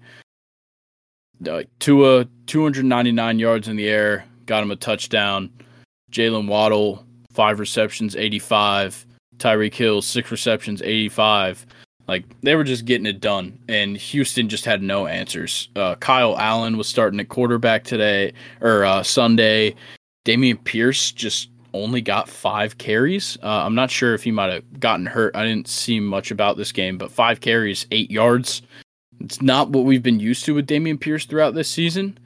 [1.49, 5.51] Uh, Tua 299 yards in the air, got him a touchdown.
[6.13, 9.07] Jalen Waddle five receptions, 85.
[9.39, 11.67] Tyreek Hill six receptions, 85.
[12.07, 15.69] Like they were just getting it done, and Houston just had no answers.
[15.75, 19.75] Uh, Kyle Allen was starting at quarterback today or uh, Sunday.
[20.27, 23.37] Dameon Pierce just only got five carries.
[23.43, 25.35] Uh, I'm not sure if he might have gotten hurt.
[25.35, 28.63] I didn't see much about this game, but five carries, eight yards.
[29.21, 32.19] It's not what we've been used to with Dameon Pierce throughout this season.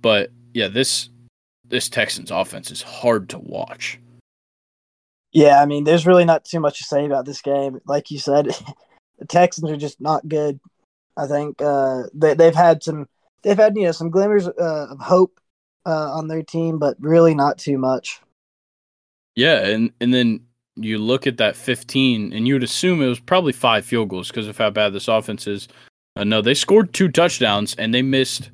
[0.00, 1.10] But yeah, this
[1.68, 3.98] this Texans offense is hard to watch.
[5.32, 7.80] Yeah, I mean, there's really not too much to say about this game.
[7.86, 8.48] Like you said,
[9.18, 10.60] the Texans are just not good.
[11.16, 13.08] I think uh, they they've had some
[13.42, 15.40] they've had you know some glimmers uh, of hope
[15.86, 18.20] uh, on their team, but really not too much.
[19.34, 20.40] Yeah, and and then
[20.76, 24.28] you look at that 15, and you would assume it was probably five field goals
[24.28, 25.68] because of how bad this offense is.
[26.16, 28.50] Uh, no, they scored two touchdowns, and they missed.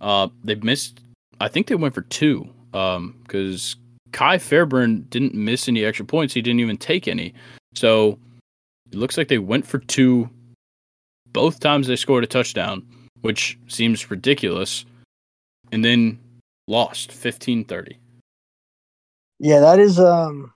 [0.00, 1.00] Uh, they missed.
[1.40, 2.48] I think they went for two.
[2.74, 3.76] Um, because
[4.12, 6.32] Kai Fairbairn didn't miss any extra points.
[6.32, 7.34] He didn't even take any.
[7.74, 8.18] So
[8.92, 10.28] it looks like they went for two
[11.32, 12.86] both times they scored a touchdown,
[13.22, 14.84] which seems ridiculous,
[15.72, 16.18] and then
[16.68, 17.96] lost 15-30.
[19.38, 20.52] Yeah, that is um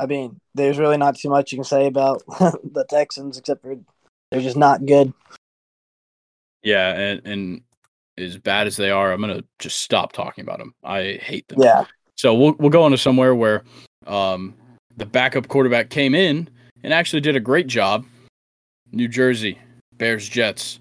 [0.00, 3.76] I mean, there's really not too much you can say about the Texans except for
[4.30, 5.12] they're just not good.
[6.62, 7.60] Yeah, and and
[8.16, 10.74] as bad as they are, I'm gonna just stop talking about them.
[10.82, 11.60] I hate them.
[11.60, 11.84] Yeah.
[12.16, 13.62] So we'll we'll go on to somewhere where
[14.06, 14.54] um,
[14.96, 16.48] the backup quarterback came in
[16.82, 18.04] and actually did a great job.
[18.92, 19.58] New Jersey,
[19.96, 20.80] Bears Jets.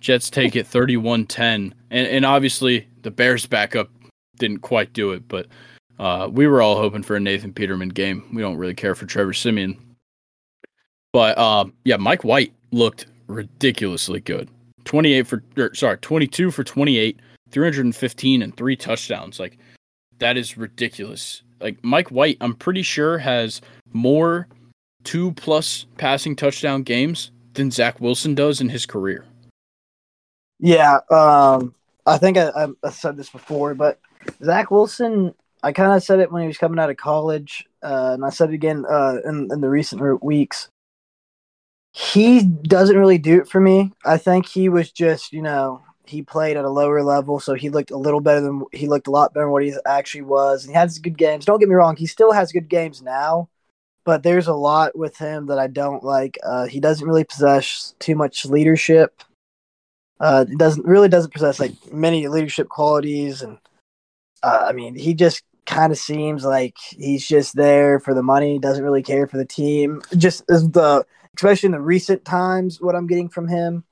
[0.00, 1.36] Jets take it 31-10.
[1.38, 3.90] And and obviously the Bears backup
[4.38, 5.46] didn't quite do it, but
[5.98, 8.24] uh, we were all hoping for a Nathan Peterman game.
[8.32, 9.78] We don't really care for Trevor Siemian.
[11.12, 14.50] But uh, yeah, Mike White looked ridiculously good.
[14.84, 17.18] 28 for or, sorry, 22 for 28,
[17.50, 19.40] 315 and three touchdowns.
[19.40, 19.58] Like
[20.18, 21.42] that is ridiculous.
[21.60, 23.60] Like Mike White, I'm pretty sure has
[23.92, 24.46] more
[25.06, 29.24] two plus passing touchdown games than Zach Wilson does in his career.
[30.58, 34.00] Yeah, um, I think I, I, said this before, but
[34.42, 38.12] Zach Wilson, I kind of said it when he was coming out of college, uh,
[38.14, 40.68] and I said it again uh, in, in the recent weeks.
[41.92, 43.92] He doesn't really do it for me.
[44.04, 47.70] I think he was just, you know, he played at a lower level, so he
[47.70, 50.64] looked a little better than he looked a lot better than what he actually was.
[50.64, 51.44] And he has good games.
[51.44, 53.48] Don't get me wrong, he still has good games now,
[54.06, 56.38] but there's a lot with him that I don't like.
[56.42, 59.22] Uh, he doesn't really possess too much leadership.
[60.18, 63.58] Uh, doesn't really doesn't possess like many leadership qualities, and
[64.42, 68.58] uh, I mean he just kind of seems like he's just there for the money.
[68.58, 70.00] Doesn't really care for the team.
[70.16, 71.04] Just the
[71.36, 73.84] especially in the recent times, what I'm getting from him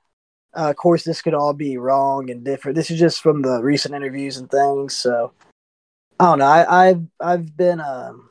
[0.55, 2.75] uh, of course, this could all be wrong and different.
[2.75, 4.95] This is just from the recent interviews and things.
[4.95, 5.33] So
[6.19, 6.45] I don't know.
[6.45, 8.29] I, have I've been um,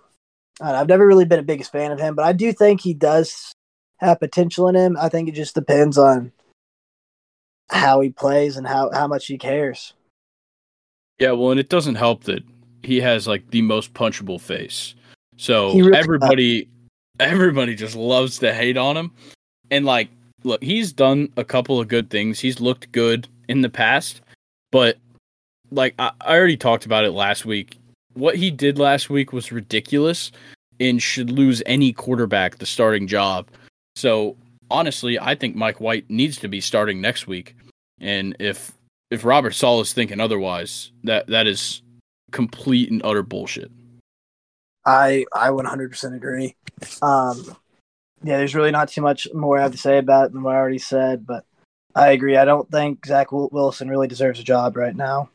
[0.61, 3.53] I've never really been a biggest fan of him, but I do think he does
[3.99, 4.97] have potential in him.
[5.01, 6.33] I think it just depends on
[7.71, 9.95] how he plays and how how much he cares.
[11.19, 12.43] Yeah, well, and it doesn't help that
[12.83, 14.95] he has like the most punchable face.
[15.37, 16.71] So really everybody does.
[17.21, 19.11] everybody just loves to hate on him.
[19.71, 20.09] And like
[20.45, 22.38] look, he's done a couple of good things.
[22.38, 24.21] He's looked good in the past,
[24.71, 24.99] but
[25.71, 27.79] like I, I already talked about it last week.
[28.14, 30.33] What he did last week was ridiculous
[30.81, 33.48] and should lose any quarterback the starting job.
[33.96, 34.37] So
[34.70, 37.57] honestly, I think Mike White needs to be starting next week.
[38.00, 38.72] And if
[39.11, 41.83] if Robert Saleh is thinking otherwise, that that is
[42.33, 43.70] complete and utter bullshit.
[44.85, 46.57] I I 100% agree.
[47.00, 47.57] Um,
[48.22, 50.55] yeah, there's really not too much more I have to say about it than what
[50.55, 51.44] I already said, but
[51.94, 52.37] I agree.
[52.37, 55.31] I don't think Zach Wilson really deserves a job right now.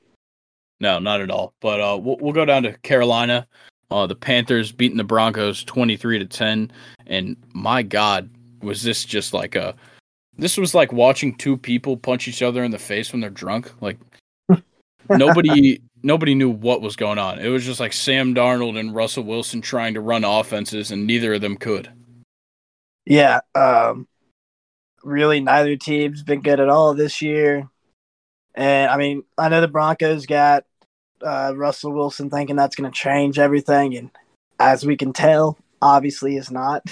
[0.79, 1.53] No, not at all.
[1.61, 3.47] But uh, we'll, we'll go down to Carolina.
[3.91, 6.71] Uh, the Panthers beating the Broncos 23 to 10.
[7.07, 8.29] And my God,
[8.61, 9.75] was this just like a.
[10.37, 13.71] This was like watching two people punch each other in the face when they're drunk.
[13.81, 13.97] Like
[15.09, 17.39] nobody nobody knew what was going on.
[17.39, 21.33] It was just like Sam Darnold and Russell Wilson trying to run offenses, and neither
[21.33, 21.91] of them could.
[23.05, 24.07] Yeah, um,
[25.03, 27.67] really, neither team's been good at all this year.
[28.55, 30.65] And I mean, I know the Broncos got
[31.23, 34.11] uh, Russell Wilson thinking that's going to change everything, and
[34.59, 36.83] as we can tell, obviously it's not.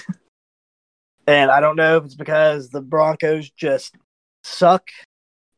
[1.26, 3.94] and I don't know if it's because the Broncos just
[4.44, 4.88] suck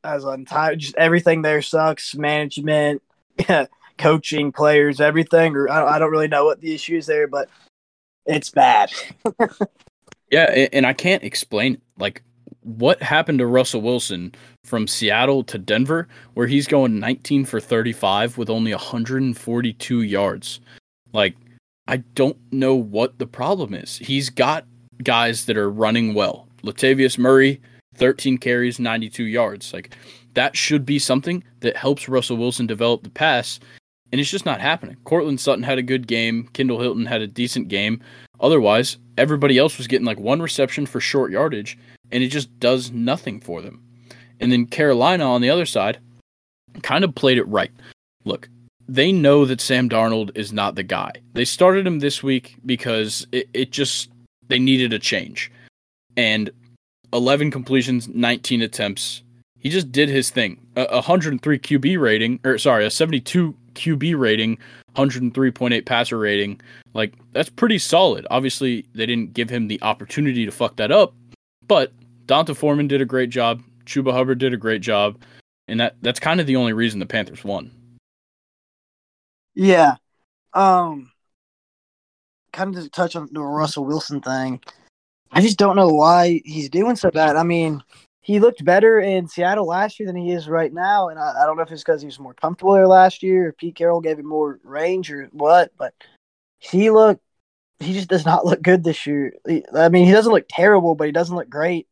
[0.03, 2.15] as entire, just everything there sucks.
[2.15, 3.03] Management,
[3.99, 5.55] coaching, players, everything.
[5.57, 7.49] Or I I don't really know what the issue is there, but
[8.27, 8.93] it's bad.
[10.31, 12.23] yeah, and I can't explain like
[12.62, 18.38] what happened to Russell Wilson from Seattle to Denver, where he's going 19 for 35
[18.38, 20.61] with only 142 yards.
[21.12, 21.37] Like,
[21.87, 23.96] I don't know what the problem is.
[23.99, 24.66] He's got
[25.03, 26.46] guys that are running well.
[26.62, 27.61] Latavius Murray,
[27.94, 29.73] 13 carries, 92 yards.
[29.73, 29.96] Like,
[30.35, 33.59] that should be something that helps Russell Wilson develop the pass,
[34.12, 34.96] and it's just not happening.
[35.05, 36.49] Courtland Sutton had a good game.
[36.53, 38.01] Kendall Hinton had a decent game.
[38.40, 41.79] Otherwise, everybody else was getting like one reception for short yardage,
[42.12, 43.83] and it just does nothing for them.
[44.40, 45.99] And then Carolina on the other side
[46.83, 47.70] kind of played it right.
[48.25, 48.49] Look,
[48.88, 51.12] they know that Sam Darnold is not the guy.
[51.35, 54.11] They started him this week because it, it just,
[54.49, 55.53] they needed a change.
[56.16, 56.51] And
[57.12, 59.23] 11 completions, 19 attempts.
[59.59, 60.59] He just did his thing.
[60.77, 64.59] A 103 QB rating, or sorry, a 72 QB rating,
[64.96, 66.61] 103.8 passer rating.
[66.94, 68.27] Like, that's pretty solid.
[68.31, 71.14] Obviously, they didn't give him the opportunity to fuck that up,
[71.68, 71.92] but
[72.31, 73.61] D'Onta Foreman did a great job.
[73.87, 75.21] Chuba Hubbard did a great job,
[75.66, 77.73] and that that's kind of the only reason the Panthers won.
[79.57, 79.97] Yeah,
[80.55, 81.11] um,
[82.53, 84.61] kind of to touch on the Russell Wilson thing.
[85.33, 87.35] I just don't know why he's doing so bad.
[87.35, 87.83] I mean,
[88.21, 91.47] he looked better in Seattle last year than he is right now, and I, I
[91.47, 94.01] don't know if it's because he was more comfortable there last year, or Pete Carroll
[94.01, 95.73] gave him more range, or what.
[95.77, 95.95] But
[96.61, 97.25] he looked,
[97.81, 99.33] he just does not look good this year.
[99.75, 101.88] I mean, he doesn't look terrible, but he doesn't look great.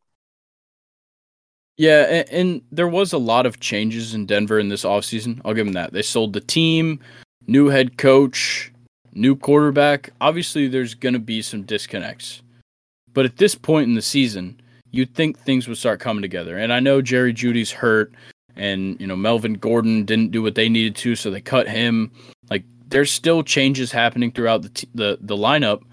[1.79, 5.39] Yeah, and, and, there was a lot of changes in Denver in this offseason.
[5.45, 5.93] I'll give them that.
[5.93, 6.99] They sold the team,
[7.47, 8.73] new head coach,
[9.13, 10.09] new quarterback.
[10.19, 12.41] Obviously, there's going to be some disconnects.
[13.13, 14.59] But at this point in the season,
[14.91, 16.57] you'd think things would start coming together.
[16.57, 18.13] And I know Jerry Jeudy's hurt
[18.57, 22.11] and, you know, Melvin Gordon didn't do what they needed to, so they cut him.
[22.49, 25.83] Like there's still changes happening throughout the t- the the lineup,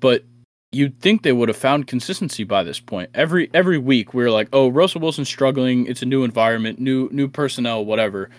[0.00, 0.24] but
[0.74, 3.10] you'd think they would have found consistency by this point.
[3.14, 5.86] Every every week we are like, oh, Russell Wilson's struggling.
[5.86, 8.30] It's a new environment, new new personnel, whatever.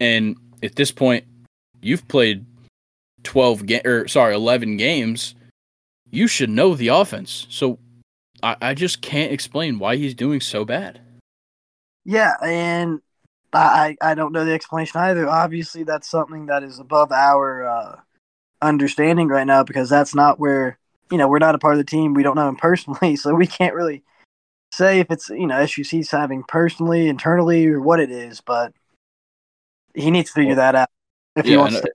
[0.00, 1.24] And at this point,
[1.80, 2.44] you've played
[3.22, 5.34] twelve ga- or sorry, eleven games.
[6.10, 7.46] You should know the offense.
[7.50, 7.78] So
[8.42, 11.00] I, I just can't explain why he's doing so bad.
[12.04, 13.00] Yeah, and
[13.52, 15.28] I I don't know the explanation either.
[15.28, 17.96] Obviously, that's something that is above our uh,
[18.62, 20.78] understanding right now because that's not where
[21.10, 22.14] you know, we're not a part of the team.
[22.14, 24.02] We don't know him personally, so we can't really
[24.72, 28.40] say if it's you know issues he's having personally, internally, or what it is.
[28.40, 28.72] But
[29.94, 30.88] he needs to figure well, that out
[31.36, 31.92] if yeah, he wants to.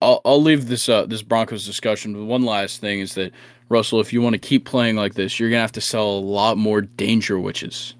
[0.00, 2.12] I'll I'll leave this uh this Broncos discussion.
[2.12, 3.32] But one last thing is that
[3.68, 6.20] Russell, if you want to keep playing like this, you're gonna have to sell a
[6.20, 7.94] lot more Dangerwiches.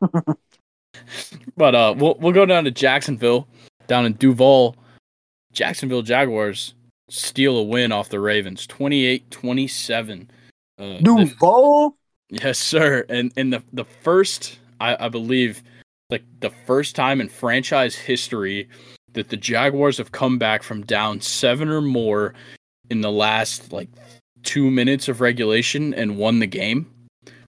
[1.56, 3.48] but uh, we'll we'll go down to Jacksonville,
[3.86, 4.76] down in Duval.
[5.52, 6.72] Jacksonville Jaguars
[7.08, 10.30] steal a win off the Ravens 28 27.
[10.78, 11.96] Uh, Duval?
[12.30, 13.04] Yes, sir.
[13.08, 15.62] And in the, the first, I, I believe,
[16.10, 18.68] like the first time in franchise history
[19.12, 22.34] that the Jaguars have come back from down seven or more
[22.90, 23.88] in the last like
[24.42, 26.90] two minutes of regulation and won the game,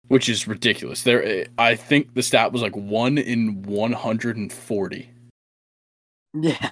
[0.08, 1.02] which is ridiculous.
[1.02, 5.10] There, I think the stat was like one in 140.
[6.34, 6.70] Yeah.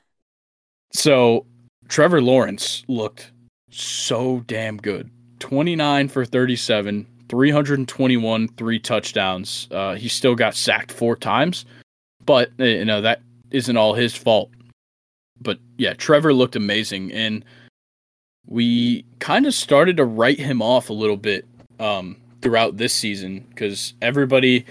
[0.92, 1.46] So
[1.88, 3.32] Trevor Lawrence looked
[3.70, 5.10] so damn good.
[5.40, 9.68] 29 for 37, 321, three touchdowns.
[9.70, 11.64] Uh, he still got sacked four times,
[12.24, 14.50] but uh, you know that isn't all his fault.
[15.40, 17.44] But yeah, Trevor looked amazing, and
[18.46, 21.46] we kind of started to write him off a little bit
[21.80, 24.64] um, throughout this season because everybody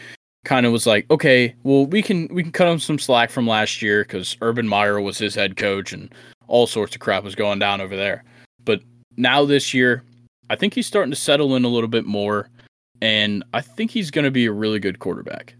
[0.45, 3.47] kind of was like, okay, well we can we can cut him some slack from
[3.47, 6.13] last year because Urban Meyer was his head coach and
[6.47, 8.23] all sorts of crap was going down over there.
[8.63, 8.81] But
[9.17, 10.03] now this year,
[10.49, 12.49] I think he's starting to settle in a little bit more,
[13.01, 15.55] and I think he's going to be a really good quarterback.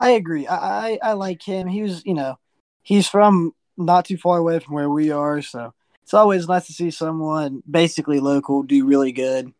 [0.00, 0.46] I agree.
[0.46, 1.66] I, I, I like him.
[1.66, 2.38] He was, you know,
[2.82, 6.72] he's from not too far away from where we are, so it's always nice to
[6.72, 9.52] see someone basically local do really good.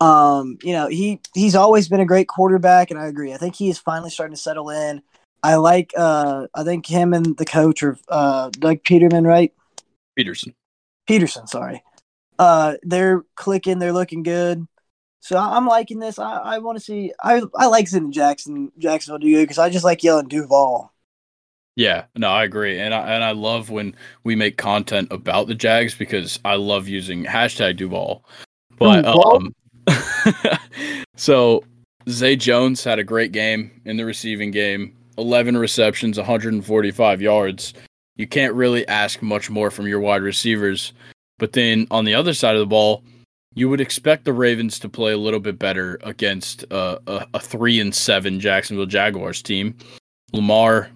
[0.00, 3.32] Um, you know, he he's always been a great quarterback, and I agree.
[3.32, 5.02] I think he is finally starting to settle in.
[5.44, 9.52] I like uh I think him and the coach are uh Doug Peterman, right?
[10.18, 10.54] Pederson.
[11.06, 11.82] Pederson, sorry.
[12.38, 14.66] Uh they're clicking, they're looking good.
[15.20, 16.18] So I'm liking this.
[16.18, 17.12] I, I want to see.
[17.22, 20.92] I I like seeing Jackson Jacksonville do good because I just like yelling Duval.
[21.76, 25.54] Yeah, no, I agree, and I and I love when we make content about the
[25.54, 28.24] Jags because I love using hashtag Duval.
[28.78, 29.54] But um,
[31.16, 31.64] so
[32.08, 37.74] Zay Jones had a great game in the receiving game 11 receptions, 145 yards.
[38.16, 40.92] You can't really ask much more from your wide receivers.
[41.38, 43.02] But then on the other side of the ball,
[43.54, 47.40] you would expect the Ravens to play a little bit better against uh, a, a
[47.40, 49.76] three and seven Jacksonville Jaguars team.
[50.32, 50.90] Lamar,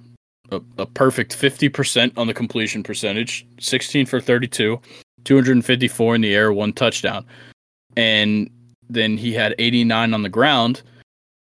[0.51, 4.81] a, a perfect 50% on the completion percentage, 16 for 32,
[5.25, 7.25] 254 in the air, one touchdown.
[7.97, 8.51] And
[8.89, 10.83] then he had 89 on the ground,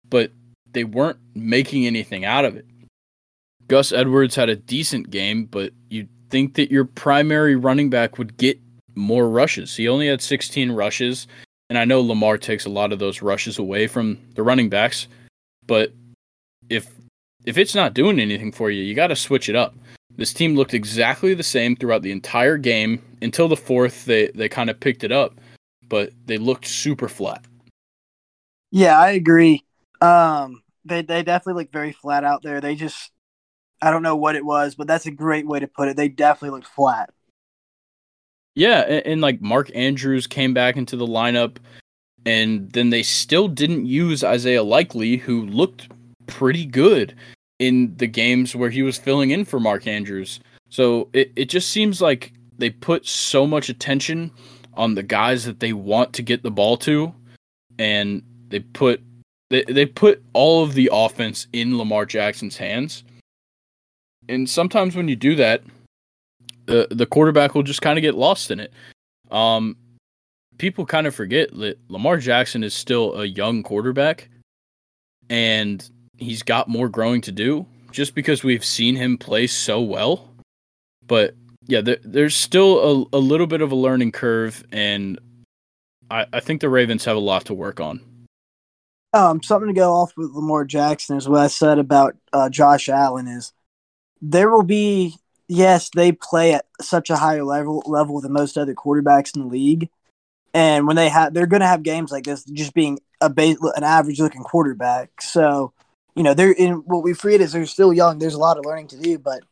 [0.08, 0.32] but
[0.74, 2.66] they weren't making anything out of it.
[3.68, 8.36] Gus Edwards had a decent game, but you'd think that your primary running back would
[8.36, 8.60] get
[8.94, 9.74] more rushes.
[9.74, 11.26] He only had 16 rushes,
[11.70, 15.08] and I know Lamar takes a lot of those rushes away from the running backs,
[15.66, 15.92] but
[16.68, 16.90] if
[17.46, 19.74] if it's not doing anything for you, you got to switch it up.
[20.16, 24.04] This team looked exactly the same throughout the entire game until the fourth.
[24.04, 25.40] They they kind of picked it up,
[25.88, 27.44] but they looked super flat.
[28.70, 29.62] Yeah, I agree.
[30.00, 32.60] Um, they they definitely look very flat out there.
[32.60, 33.10] They just
[33.80, 35.96] I don't know what it was, but that's a great way to put it.
[35.96, 37.10] They definitely looked flat.
[38.54, 41.56] Yeah, and, and like Mark Andrews came back into the lineup,
[42.24, 45.88] and then they still didn't use Isaiah Likely, who looked
[46.26, 47.14] pretty good
[47.58, 50.40] in the games where he was filling in for Mark Andrews.
[50.70, 54.30] So it, it just seems like they put so much attention
[54.74, 57.14] on the guys that they want to get the ball to,
[57.78, 59.02] and they put
[59.50, 63.04] they, they put all of the offense in Lamar Jackson's hands.
[64.28, 65.62] And sometimes when you do that,
[66.66, 68.72] the the quarterback will just kind of get lost in it.
[69.30, 69.76] Um,
[70.58, 74.30] people kind of forget that Lamar Jackson is still a young quarterback,
[75.28, 77.66] and he's got more growing to do.
[77.90, 80.28] Just because we've seen him play so well,
[81.06, 81.34] but
[81.66, 85.18] yeah, there, there's still a, a little bit of a learning curve, and
[86.10, 88.00] I, I think the Ravens have a lot to work on.
[89.14, 92.88] Um, something to go off with Lamar Jackson is what I said about uh, Josh
[92.88, 93.52] Allen is
[94.20, 95.14] there will be
[95.46, 99.48] yes they play at such a higher level level than most other quarterbacks in the
[99.48, 99.88] league,
[100.52, 103.56] and when they have they're going to have games like this just being a base,
[103.76, 105.22] an average looking quarterback.
[105.22, 105.72] So
[106.16, 108.18] you know they're in what we forget is they're still young.
[108.18, 109.44] There's a lot of learning to do, but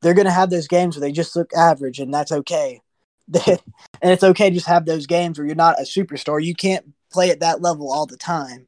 [0.00, 2.80] they're going to have those games where they just look average, and that's okay.
[3.46, 3.60] and
[4.00, 6.42] it's okay to just have those games where you're not a superstar.
[6.42, 8.66] You can't play at that level all the time.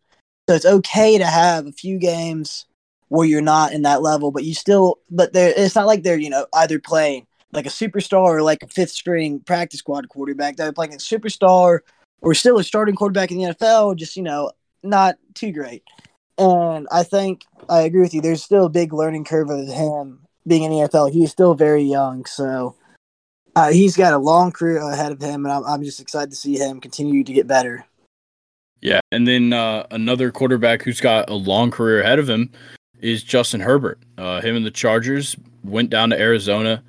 [0.52, 2.66] So it's okay to have a few games
[3.08, 6.18] where you're not in that level, but you still, but they it's not like they're,
[6.18, 10.56] you know, either playing like a superstar or like a fifth string practice squad quarterback.
[10.56, 11.78] They're playing a superstar
[12.20, 15.84] or still a starting quarterback in the NFL, just, you know, not too great.
[16.36, 18.20] And I think I agree with you.
[18.20, 21.12] There's still a big learning curve of him being in the NFL.
[21.12, 22.26] He's still very young.
[22.26, 22.76] So
[23.56, 25.46] uh, he's got a long career ahead of him.
[25.46, 27.86] And I'm, I'm just excited to see him continue to get better.
[28.82, 32.50] Yeah, and then uh, another quarterback who's got a long career ahead of him
[33.00, 34.00] is Justin Herbert.
[34.18, 36.82] Uh, him and the Chargers went down to Arizona,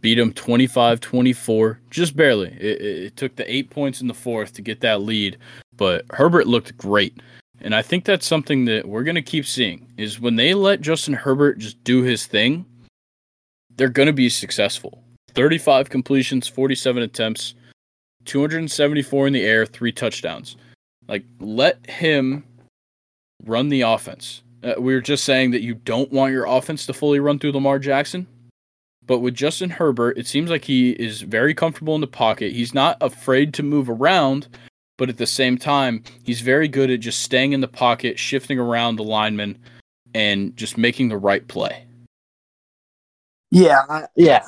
[0.00, 2.48] beat them 25-24, just barely.
[2.60, 5.38] It, it, took the eight points in the fourth to get that lead,
[5.74, 7.18] but Herbert looked great.
[7.62, 10.82] And I think that's something that we're going to keep seeing is when they let
[10.82, 12.66] Justin Herbert just do his thing,
[13.76, 15.02] they're going to be successful.
[15.34, 17.54] 35 completions, 47 attempts,
[18.26, 20.56] 274 in the air, three touchdowns.
[21.08, 22.44] Like, let him
[23.44, 24.42] run the offense.
[24.62, 27.52] Uh, we were just saying that you don't want your offense to fully run through
[27.52, 28.26] Lamar Jackson.
[29.06, 32.52] But with Justin Herbert, it seems like he is very comfortable in the pocket.
[32.52, 34.48] He's not afraid to move around,
[34.96, 38.58] but at the same time, he's very good at just staying in the pocket, shifting
[38.58, 39.58] around the lineman,
[40.14, 41.84] and just making the right play.
[43.50, 44.46] Yeah, yeah.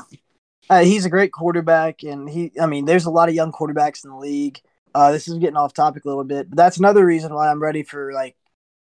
[0.70, 4.04] Uh, he's a great quarterback, and he, I mean, there's a lot of young quarterbacks
[4.04, 4.60] in the league.
[4.96, 7.60] Uh, this is getting off topic a little bit, but that's another reason why I'm
[7.62, 8.34] ready for like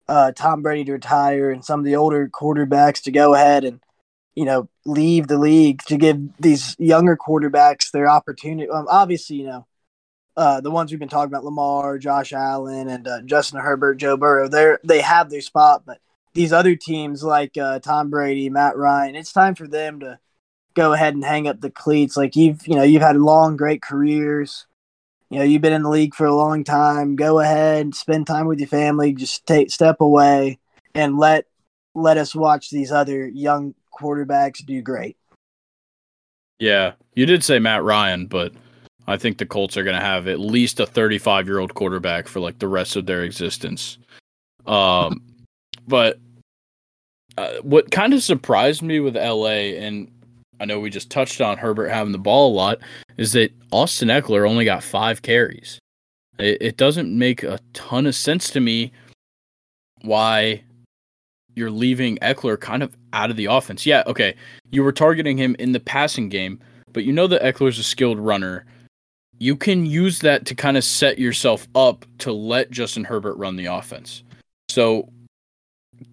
[0.08, 3.80] uh, Tom Brady to retire and some of the older quarterbacks to go ahead and
[4.36, 8.70] you know leave the league to give these younger quarterbacks their opportunity.
[8.70, 9.66] Um, obviously, you know
[10.38, 14.16] uh, the ones we've been talking about, Lamar, Josh Allen, and uh, Justin Herbert, Joe
[14.16, 14.48] Burrow.
[14.48, 15.98] They they have their spot, but
[16.36, 20.20] these other teams like uh, Tom Brady, Matt Ryan, it's time for them to
[20.76, 22.16] go ahead and hang up the cleats.
[22.16, 24.68] Like you've you know you've had long, great careers
[25.30, 28.48] you know you've been in the league for a long time go ahead spend time
[28.48, 30.60] with your family just take step away
[30.94, 31.46] and let
[31.94, 35.18] let us watch these other young quarterbacks do great.
[36.60, 38.54] Yeah you did say matt ryan but
[39.08, 42.28] i think the colts are going to have at least a 35 year old quarterback
[42.28, 43.98] for like the rest of their existence.
[44.66, 45.22] Um
[45.88, 46.20] but
[47.38, 50.10] uh, what kind of surprised me with la and
[50.60, 52.80] I know we just touched on Herbert having the ball a lot,
[53.18, 55.80] is that Austin Ekeler only got five carries.
[56.40, 58.92] It, it doesn't make a ton of sense to me
[60.02, 60.64] why
[61.56, 63.86] you're leaving Ekeler kind of out of the offense.
[63.86, 64.36] Yeah, okay.
[64.72, 66.60] You were targeting him in the passing game,
[66.92, 68.66] but you know that Ekeler's a skilled runner.
[69.40, 73.56] You can use that to kind of set yourself up to let Justin Herbert run
[73.56, 74.24] the offense.
[74.70, 75.10] So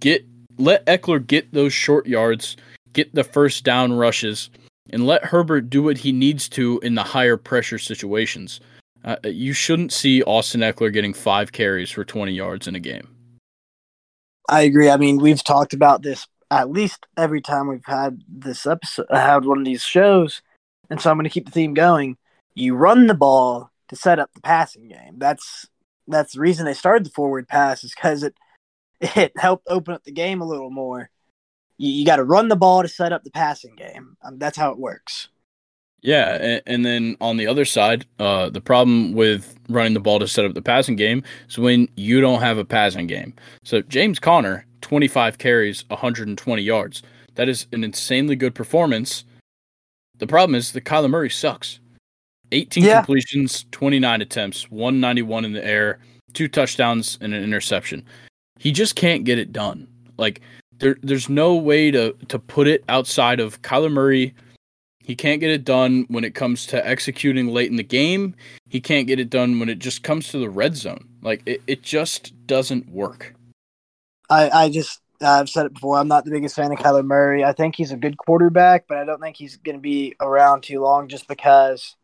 [0.01, 0.25] get
[0.59, 2.57] let Ekeler get those short yards,
[2.93, 4.51] get the first down rushes,
[4.91, 8.61] and let Herbert do what he needs to in the higher pressure situations.
[9.05, 13.09] Uh, you shouldn't see Austin Ekeler getting five carries for 20 yards in a game.
[14.49, 14.91] I agree.
[14.91, 19.47] I mean, we've talked about this at least every time we've had this episode, had
[19.47, 20.43] one of these shows,
[20.91, 22.19] and so I'm going to keep the theme going.
[22.55, 25.15] You run the ball to set up the passing game.
[25.17, 25.67] That's
[26.07, 28.35] that's the reason they started the forward pass is because it
[29.01, 31.09] it helped open up the game a little more.
[31.79, 34.17] You, you got to run the ball to set up the passing game.
[34.23, 35.29] Um, that's how it works.
[36.03, 40.19] Yeah, and, and, then on the other side, uh, the problem with running the ball
[40.19, 43.35] to set up the passing game is when you don't have a passing game.
[43.63, 47.03] So James Conner, 25 carries, 120 yards.
[47.37, 49.25] That is an insanely good performance.
[50.19, 51.79] The problem is that Kyler Murray sucks.
[52.51, 52.97] 18 yeah.
[52.99, 56.01] completions, 29 attempts, 191 in the air,
[56.35, 58.05] two touchdowns, and an interception.
[58.59, 59.89] He just can't get it done.
[60.19, 60.41] Like
[60.83, 64.35] there, there's no way to to put it outside of Kyler Murray
[65.03, 68.37] he can't get it done when it comes to executing late in the game.
[68.69, 71.09] He can't get it done when it just comes to the red zone.
[71.23, 73.35] Like it, it just doesn't work.
[74.31, 75.99] I, I just I've said it before.
[75.99, 77.45] I'm not the biggest fan of Kyler Murray.
[77.45, 80.63] I think he's a good quarterback, but I don't think he's going to be around
[80.63, 81.97] too long just because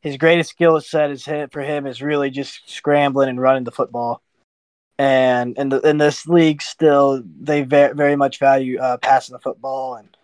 [0.00, 3.70] his greatest skill set is hit for him is really just scrambling and running the
[3.70, 4.20] football.
[5.02, 9.40] And in the in this league, still they very very much value uh, passing the
[9.40, 10.16] football, and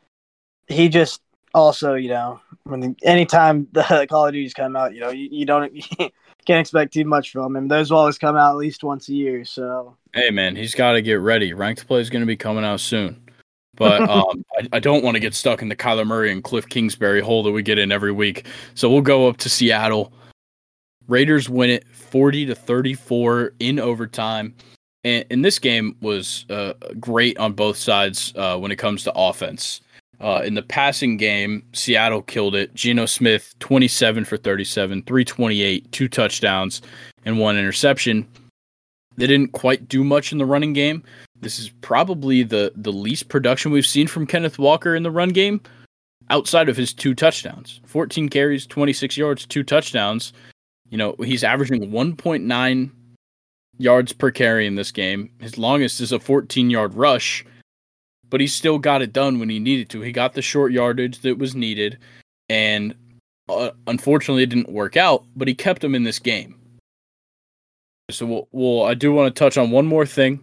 [0.68, 1.20] he just
[1.52, 5.44] also, you know, when anytime the Call of Duties come out, you know, you, you
[5.44, 6.10] don't you
[6.46, 7.66] can't expect too much from him.
[7.66, 9.44] Those always come out at least once a year.
[9.44, 11.54] So hey, man, he's got to get ready.
[11.54, 13.20] Ranked play is going to be coming out soon.
[13.74, 16.68] But um, I, I, don't want to get stuck in the Kyler Murray and Cliff
[16.68, 18.46] Kingsbury hole that we get in every week.
[18.74, 20.12] So we'll go up to Seattle.
[21.08, 24.54] Raiders win it 40 to 34 in overtime.
[25.04, 29.12] And, and this game was uh, great on both sides uh, when it comes to
[29.14, 29.80] offense.
[30.20, 32.74] Uh, in the passing game, Seattle killed it.
[32.74, 36.82] Geno Smith, 27 for 37, 328, two touchdowns,
[37.24, 38.26] and one interception.
[39.16, 41.04] They didn't quite do much in the running game.
[41.40, 45.28] This is probably the, the least production we've seen from Kenneth Walker in the run
[45.30, 45.60] game
[46.30, 50.32] outside of his two touchdowns 14 carries, 26 yards, two touchdowns.
[50.90, 52.90] You know, he's averaging 1.9
[53.78, 55.30] yards per carry in this game.
[55.40, 57.44] His longest is a 14 yard rush
[58.30, 60.00] but he still got it done when he needed to.
[60.00, 61.98] He got the short yardage that was needed,
[62.48, 62.94] and
[63.48, 65.24] uh, unfortunately, it didn't work out.
[65.36, 66.54] But he kept him in this game.
[68.10, 70.42] So, we'll, we'll, I do want to touch on one more thing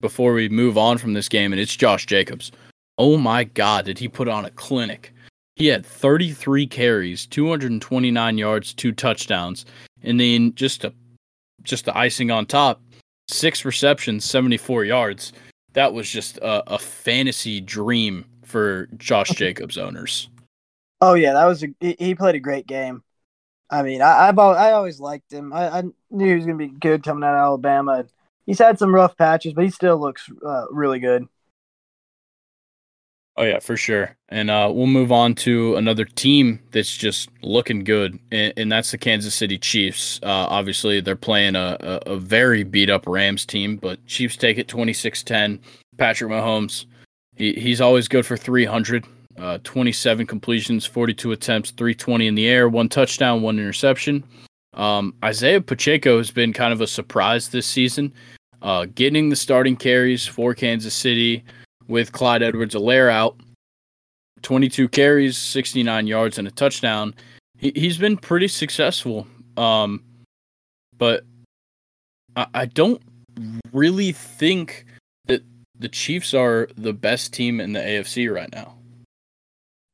[0.00, 2.52] before we move on from this game, and it's Josh Jacobs.
[2.98, 5.12] Oh my God, did he put on a clinic?
[5.56, 9.64] He had 33 carries, 229 yards, two touchdowns,
[10.02, 10.92] and then just a
[11.62, 12.80] just the icing on top,
[13.28, 15.32] six receptions, 74 yards
[15.76, 20.30] that was just a, a fantasy dream for Josh Jacobs owners.
[21.02, 23.02] Oh yeah, that was a he played a great game.
[23.68, 25.52] I mean, I I've, I always liked him.
[25.52, 28.06] I, I knew he was going to be good coming out of Alabama.
[28.46, 31.26] He's had some rough patches, but he still looks uh, really good.
[33.38, 34.16] Oh yeah, for sure.
[34.30, 38.90] And uh, we'll move on to another team that's just looking good, and, and that's
[38.92, 40.18] the Kansas City Chiefs.
[40.22, 44.56] Uh, obviously, they're playing a, a, a, very beat up Rams team, but Chiefs take
[44.56, 45.60] it 26-10.
[45.98, 46.86] Patrick Mahomes,
[47.36, 49.04] he, he's always good for 300.
[49.38, 54.24] Uh, 27 completions, 42 attempts, 320 in the air, one touchdown, one interception.
[54.72, 58.14] Um, Isaiah Pacheco has been kind of a surprise this season,
[58.62, 61.44] uh, getting the starting carries for Kansas City
[61.88, 63.36] with Clyde Edwards Helaire out.
[64.42, 67.14] 22 carries, 69 yards, and a touchdown.
[67.58, 69.26] He, he's been pretty successful.
[69.56, 70.04] Um,
[70.98, 71.24] but
[72.36, 73.02] I, I don't
[73.72, 74.84] really think
[75.26, 75.42] that
[75.78, 78.74] the Chiefs are the best team in the AFC right now.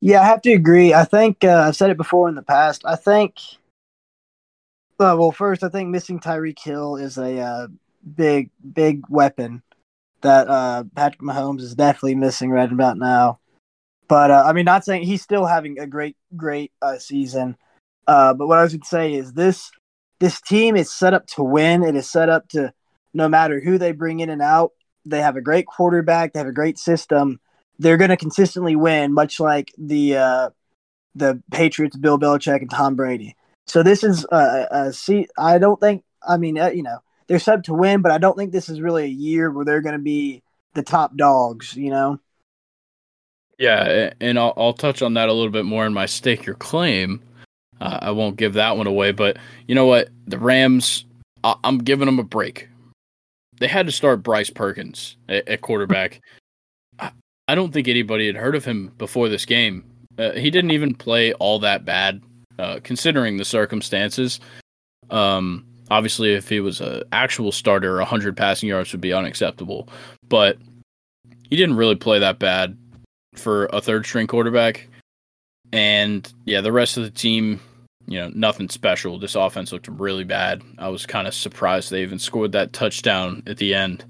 [0.01, 0.93] Yeah, I have to agree.
[0.93, 2.83] I think uh, I've said it before in the past.
[2.85, 3.37] I think,
[4.99, 7.69] uh, well, first, I think missing Tyreek Hill is a uh,
[8.17, 9.63] big, big weapon
[10.23, 13.39] that uh, Patrick Mahomes is definitely missing right about now.
[14.09, 17.57] But uh, I mean, not saying he's still having a great, great uh, season.
[18.07, 19.71] Uh, but what I was going to say is this:
[20.21, 21.83] this team is set up to win.
[21.83, 22.73] It is set up to
[23.15, 24.73] no matter who they bring in and out.
[25.05, 26.33] They have a great quarterback.
[26.33, 27.41] They have a great system.
[27.79, 30.51] They're going to consistently win, much like the uh,
[31.15, 33.37] the Patriots, Bill Belichick, and Tom Brady.
[33.67, 35.27] So this is a, a see.
[35.39, 36.05] I don't think.
[36.27, 36.99] I mean, uh, you know,
[37.33, 39.81] they're set to win, but I don't think this is really a year where they're
[39.81, 40.43] going to be
[40.75, 41.75] the top dogs.
[41.75, 42.21] You know.
[43.59, 46.57] Yeah, and I'll, I'll touch on that a little bit more in my stake your
[46.57, 47.23] claim.
[47.81, 50.11] Uh, I won't give that one away, but you know what?
[50.27, 51.07] The Rams,
[51.43, 52.69] I, am giving them a break.
[53.59, 56.21] They had to start Bryce Perkins at, at quarterback.
[56.99, 57.13] I,
[57.49, 59.85] I, don't think anybody had heard of him before this game.
[60.19, 62.21] Uh, he didn't even play all that bad,
[62.59, 64.39] uh, considering the circumstances.
[65.09, 69.89] Um, obviously, if he was an actual starter, 100 passing yards would be unacceptable.
[70.29, 70.57] But
[71.51, 72.77] he didn't really play that bad
[73.35, 74.89] for a third string quarterback.
[75.71, 77.61] And yeah, the rest of the team,
[78.07, 79.19] you know, nothing special.
[79.19, 80.63] This offense looked really bad.
[80.79, 84.05] I was kind of surprised they even scored that touchdown at the end.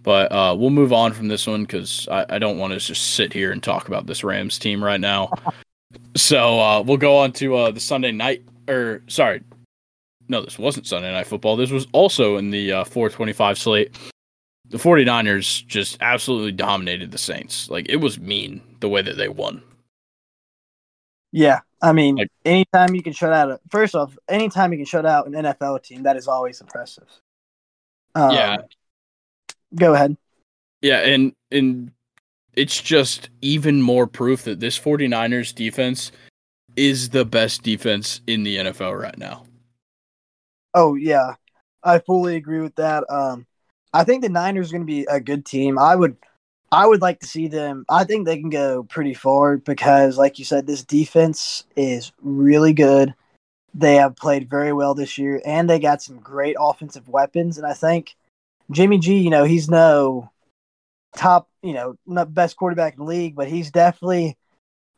[0.00, 3.14] But uh, we'll move on from this one because I, I, don't want to just
[3.14, 5.32] sit here and talk about this Rams team right now.
[6.16, 9.42] so uh, we'll go on to uh, the Sunday night, or sorry,
[10.28, 11.56] no, this wasn't Sunday night football.
[11.56, 13.96] This was also in the uh, 425 slate
[14.70, 17.70] the 49ers just absolutely dominated the Saints.
[17.70, 19.62] Like it was mean the way that they won.
[21.32, 24.86] Yeah, I mean, like, anytime you can shut out a first off, anytime you can
[24.86, 27.08] shut out an NFL team, that is always impressive.
[28.14, 28.56] Um, yeah.
[29.74, 30.16] Go ahead.
[30.80, 31.92] Yeah, and and
[32.54, 36.12] it's just even more proof that this 49ers defense
[36.76, 39.44] is the best defense in the NFL right now.
[40.74, 41.34] Oh yeah.
[41.82, 43.04] I fully agree with that.
[43.10, 43.46] Um
[43.92, 45.78] I think the Niners are going to be a good team.
[45.78, 46.16] I would
[46.70, 47.86] I would like to see them.
[47.88, 52.74] I think they can go pretty far because like you said this defense is really
[52.74, 53.14] good.
[53.74, 57.66] They have played very well this year and they got some great offensive weapons and
[57.66, 58.16] I think
[58.70, 60.30] Jimmy G, you know, he's no
[61.16, 64.36] top, you know, not best quarterback in the league, but he's definitely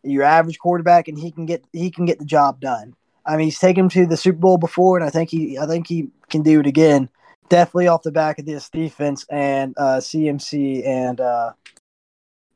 [0.03, 2.95] your average quarterback and he can get he can get the job done.
[3.27, 5.67] I mean, he's taken him to the Super Bowl before and I think he I
[5.67, 7.09] think he can do it again
[7.51, 11.53] definitely off the back of this defense and uh, CMC and uh,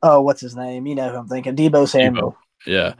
[0.02, 0.86] oh, what's his name?
[0.86, 2.32] You know who I'm thinking, Deebo Samuel.
[2.32, 2.36] Deebo.
[2.66, 2.94] Yeah.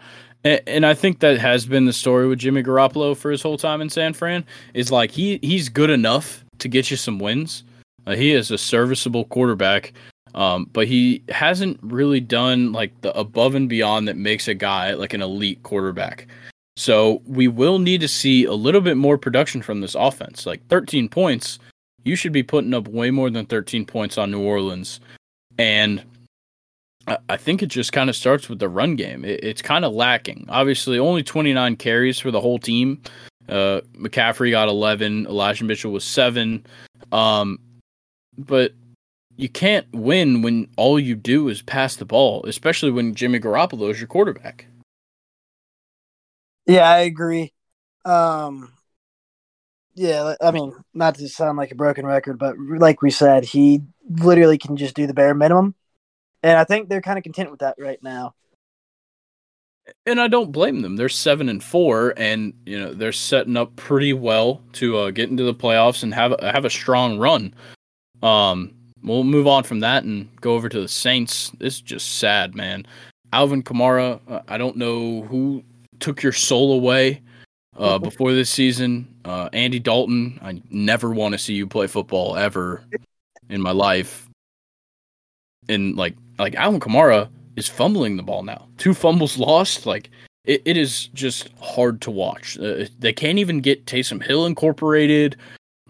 [0.45, 3.57] And, and I think that has been the story with Jimmy Garoppolo for his whole
[3.57, 4.45] time in San Fran.
[4.75, 7.65] Is like he he's good enough to get you some wins.
[8.07, 9.95] Uh, he is a serviceable quarterback,
[10.35, 14.93] um, but he hasn't really done like the above and beyond that makes a guy
[14.93, 16.27] like an elite quarterback.
[16.77, 20.45] So we will need to see a little bit more production from this offense.
[20.45, 21.59] Like 13 points
[22.05, 25.01] you should be putting up way more than 13 points on New Orleans.
[25.59, 26.05] And
[27.29, 29.25] I think it just kind of starts with the run game.
[29.25, 30.47] it's kind of lacking.
[30.49, 33.03] Obviously, only 29 carries for the whole team.
[33.49, 35.27] Uh, McCaffrey got 11.
[35.27, 36.65] Elijah Mitchell was seven.
[37.13, 37.59] Um,
[38.39, 38.73] but
[39.37, 43.91] you can't win when all you do is pass the ball, especially when Jimmy Garoppolo
[43.91, 44.67] is your quarterback.
[46.67, 47.53] Yeah, I agree.
[48.05, 48.73] Um,
[49.95, 53.83] yeah, I mean, not to sound like a broken record, but like we said, he
[54.09, 55.75] literally can just do the bare minimum,
[56.43, 58.35] and I think they're kind of content with that right now.
[60.07, 60.97] And I don't blame them.
[60.97, 65.31] They're seven and four, and you know they're setting up pretty well to uh, get
[65.31, 67.55] into the playoffs and have have a strong run.
[68.23, 71.53] Um, we'll move on from that and go over to the Saints.
[71.59, 72.87] This is just sad, man.
[73.33, 75.63] Alvin Kamara, uh, I don't know who
[76.05, 77.23] took your soul away
[77.79, 79.09] uh, before this season.
[79.25, 82.85] Uh, Andy Dalton, I never want to see you play football ever
[83.49, 84.29] in my life.
[85.69, 88.69] And like like Alvin Kamara is fumbling the ball now.
[88.77, 89.87] Two fumbles lost.
[89.87, 90.11] Like
[90.45, 92.59] it, it is just hard to watch.
[92.59, 95.37] Uh, they can't even get Taysom Hill incorporated.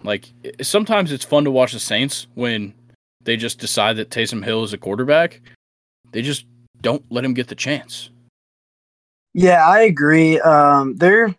[0.04, 2.72] Like sometimes it's fun to watch the Saints when
[3.22, 5.40] they just decide that Taysom Hill is a quarterback.
[6.12, 6.46] They just
[6.82, 8.10] don't let him get the chance.
[9.34, 10.40] Yeah, I agree.
[10.40, 11.34] Um, they're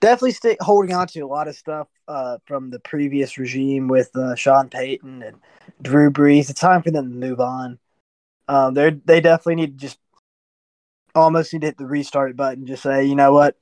[0.00, 4.14] definitely stick holding on to a lot of stuff uh, from the previous regime with
[4.14, 5.36] uh, Sean Payton and
[5.80, 6.50] Drew Brees.
[6.50, 7.78] It's time for them to move on.
[8.46, 9.98] Um, they they definitely need to just
[11.14, 12.66] almost need to hit the restart button.
[12.66, 13.56] Just say, you know what,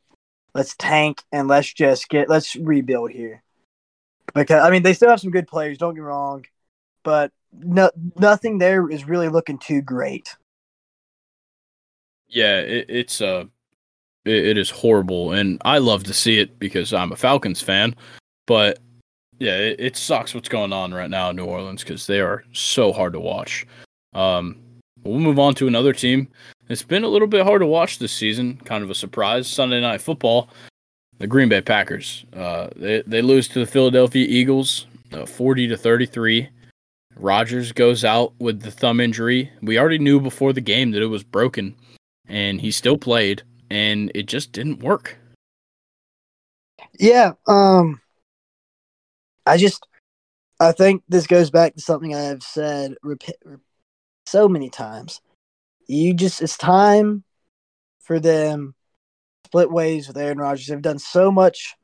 [0.54, 3.42] let's tank and let's just get let's rebuild here.
[4.34, 5.78] Because I mean, they still have some good players.
[5.78, 6.44] Don't get me wrong,
[7.04, 10.36] but no, nothing there is really looking too great.
[12.28, 13.44] Yeah, it, it's uh
[14.28, 17.94] it, it is horrible, and I love to see it because I'm a Falcons fan.
[18.46, 18.78] But
[19.38, 22.44] yeah, it, it sucks what's going on right now in New Orleans because they are
[22.52, 23.66] so hard to watch.
[24.14, 24.56] Um,
[25.04, 26.28] we'll move on to another team.
[26.68, 28.58] It's been a little bit hard to watch this season.
[28.64, 29.48] Kind of a surprise.
[29.48, 30.50] Sunday Night Football.
[31.18, 32.24] The Green Bay Packers.
[32.32, 36.48] Uh, they they lose to the Philadelphia Eagles, uh, forty to thirty three.
[37.16, 39.50] Rodgers goes out with the thumb injury.
[39.60, 41.74] We already knew before the game that it was broken,
[42.28, 45.16] and he still played and it just didn't work.
[46.98, 48.00] Yeah, um
[49.46, 49.86] I just
[50.60, 52.94] I think this goes back to something I have said
[54.26, 55.20] so many times.
[55.86, 57.24] You just it's time
[58.00, 58.74] for them
[59.46, 60.66] split ways with Aaron Rodgers.
[60.66, 61.74] They've done so much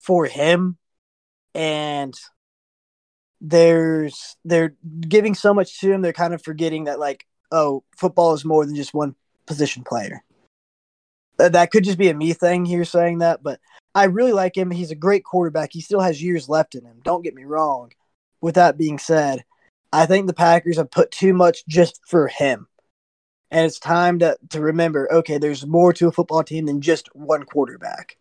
[0.00, 0.78] for him
[1.54, 2.14] and
[3.40, 8.32] there's they're giving so much to him they're kind of forgetting that like oh football
[8.32, 9.14] is more than just one
[9.46, 10.22] position player
[11.38, 13.60] Uh, that could just be a me thing here saying that but
[13.94, 14.70] i really like him.
[14.70, 15.70] He's a great quarterback.
[15.72, 17.00] He still has years left in him.
[17.02, 17.92] Don't get me wrong.
[18.40, 19.44] With that being said
[19.92, 22.66] i think the packers have put too much just for him.
[23.50, 27.14] And it's time to, to remember okay there's more to a football team than just
[27.14, 28.16] one quarterback.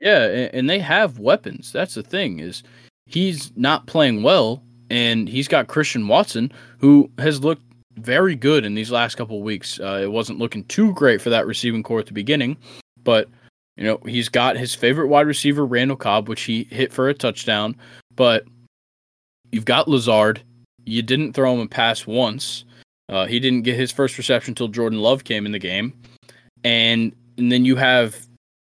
[0.00, 1.72] Yeah and they have weapons.
[1.72, 2.62] That's the thing is
[3.06, 7.62] he's not playing well, and he's got Christian Watson, who has looked
[7.96, 9.78] very good in these last couple of weeks.
[9.80, 12.56] Uh, it wasn't looking too great for that receiving corps at the beginning,
[13.02, 13.28] but
[13.76, 17.14] you know he's got his favorite wide receiver Randall Cobb, which he hit for a
[17.14, 17.76] touchdown.
[18.14, 18.44] But
[19.50, 20.42] you've got Lazard.
[20.84, 22.64] You didn't throw him a pass once.
[23.08, 25.92] Uh, he didn't get his first reception until Jordan Love came in the game,
[26.64, 28.26] and and then you have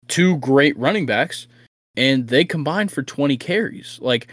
[0.08, 1.46] two great running backs
[1.96, 3.98] and they combined for 20 carries.
[4.00, 4.28] Like,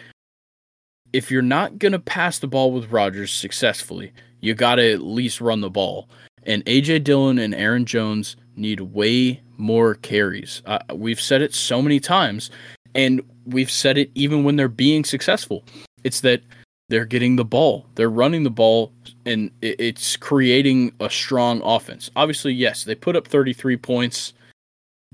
[1.11, 4.11] if you're not going to pass the ball with Rodgers successfully,
[4.41, 6.09] you got to at least run the ball.
[6.43, 10.61] And AJ Dillon and Aaron Jones need way more carries.
[10.65, 12.49] Uh, we've said it so many times,
[12.95, 15.63] and we've said it even when they're being successful.
[16.03, 16.41] It's that
[16.87, 18.91] they're getting the ball, they're running the ball,
[19.25, 22.09] and it's creating a strong offense.
[22.15, 24.33] Obviously, yes, they put up 33 points,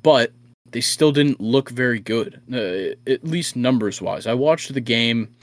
[0.01, 0.31] but
[0.71, 4.25] they still didn't look very good, uh, at least numbers wise.
[4.25, 5.33] I watched the game.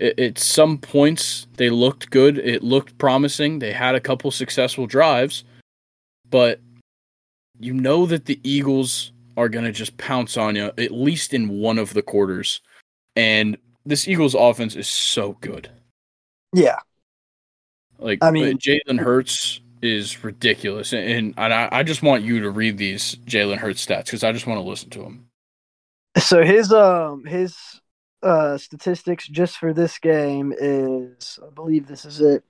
[0.00, 2.38] At some points, they looked good.
[2.38, 3.58] It looked promising.
[3.58, 5.44] They had a couple successful drives,
[6.28, 6.60] but
[7.58, 11.48] you know that the Eagles are going to just pounce on you, at least in
[11.60, 12.60] one of the quarters.
[13.16, 15.70] And this Eagles offense is so good.
[16.54, 16.78] Yeah.
[17.98, 22.50] Like, I mean, Jalen Hurts is ridiculous, and, and I, I just want you to
[22.50, 25.26] read these Jalen Hurts stats because I just want to listen to him.
[26.18, 27.79] So his um his
[28.22, 32.44] uh statistics just for this game is I believe this is it.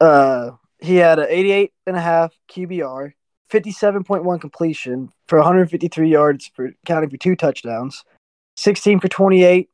[0.00, 3.12] Uh he had an 88 and a half QBR,
[3.50, 8.04] 57.1 completion for 153 yards for counting for two touchdowns,
[8.56, 9.70] 16 for 28,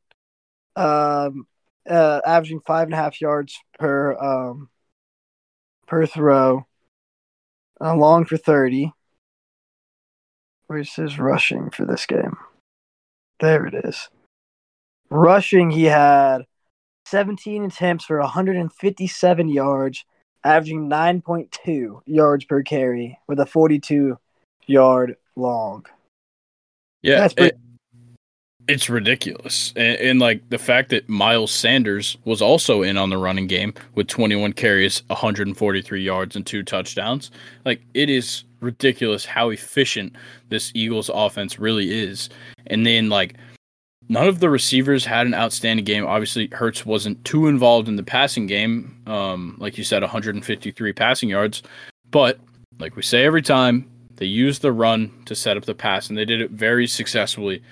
[0.75, 1.47] um,
[1.89, 4.69] uh, averaging five and a half yards per um
[5.87, 6.65] per throw,
[7.81, 8.93] uh, long for 30.
[10.67, 12.37] Where's his rushing for this game?
[13.41, 14.09] There it is.
[15.11, 16.45] Rushing, he had
[17.05, 20.05] 17 attempts for 157 yards,
[20.43, 24.17] averaging 9.2 yards per carry with a 42
[24.67, 25.85] yard long.
[27.01, 27.59] Yeah, That's pretty- it,
[28.69, 29.73] it's ridiculous.
[29.75, 33.73] And, and, like the fact that Miles Sanders was also in on the running game
[33.95, 37.31] with 21 carries, 143 yards, and two touchdowns.
[37.65, 40.15] Like it is ridiculous how efficient
[40.49, 42.29] this Eagles offense really is.
[42.67, 43.35] And then like
[44.11, 46.05] none of the receivers had an outstanding game.
[46.05, 49.01] Obviously, Hurts wasn't too involved in the passing game.
[49.07, 51.63] Um, like you said, 153 passing yards.
[52.11, 52.37] But
[52.77, 56.17] like we say every time, they used the run to set up the pass, and
[56.17, 57.63] they did it very successfully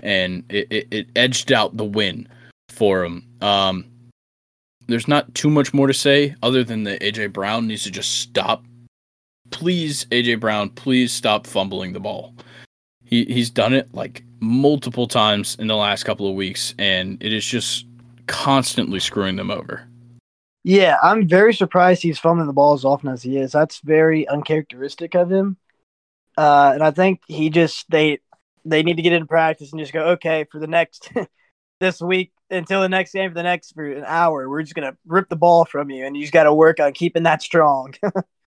[0.00, 2.28] and it, it, it edged out the win
[2.68, 3.26] for them.
[3.40, 3.84] Um,
[4.86, 8.20] there's not too much more to say other than that AJ Brown needs to just
[8.20, 8.64] stop.
[9.50, 12.34] Please, AJ Brown, please stop fumbling the ball.
[13.08, 17.32] He he's done it like multiple times in the last couple of weeks, and it
[17.32, 17.86] is just
[18.26, 19.88] constantly screwing them over.
[20.62, 23.52] Yeah, I'm very surprised he's fumbling the ball as often as he is.
[23.52, 25.56] That's very uncharacteristic of him.
[26.36, 28.18] Uh, and I think he just they
[28.64, 31.10] they need to get in practice and just go, okay, for the next
[31.80, 34.96] this week until the next game for the next for an hour, we're just gonna
[35.06, 37.94] rip the ball from you, and you just got to work on keeping that strong.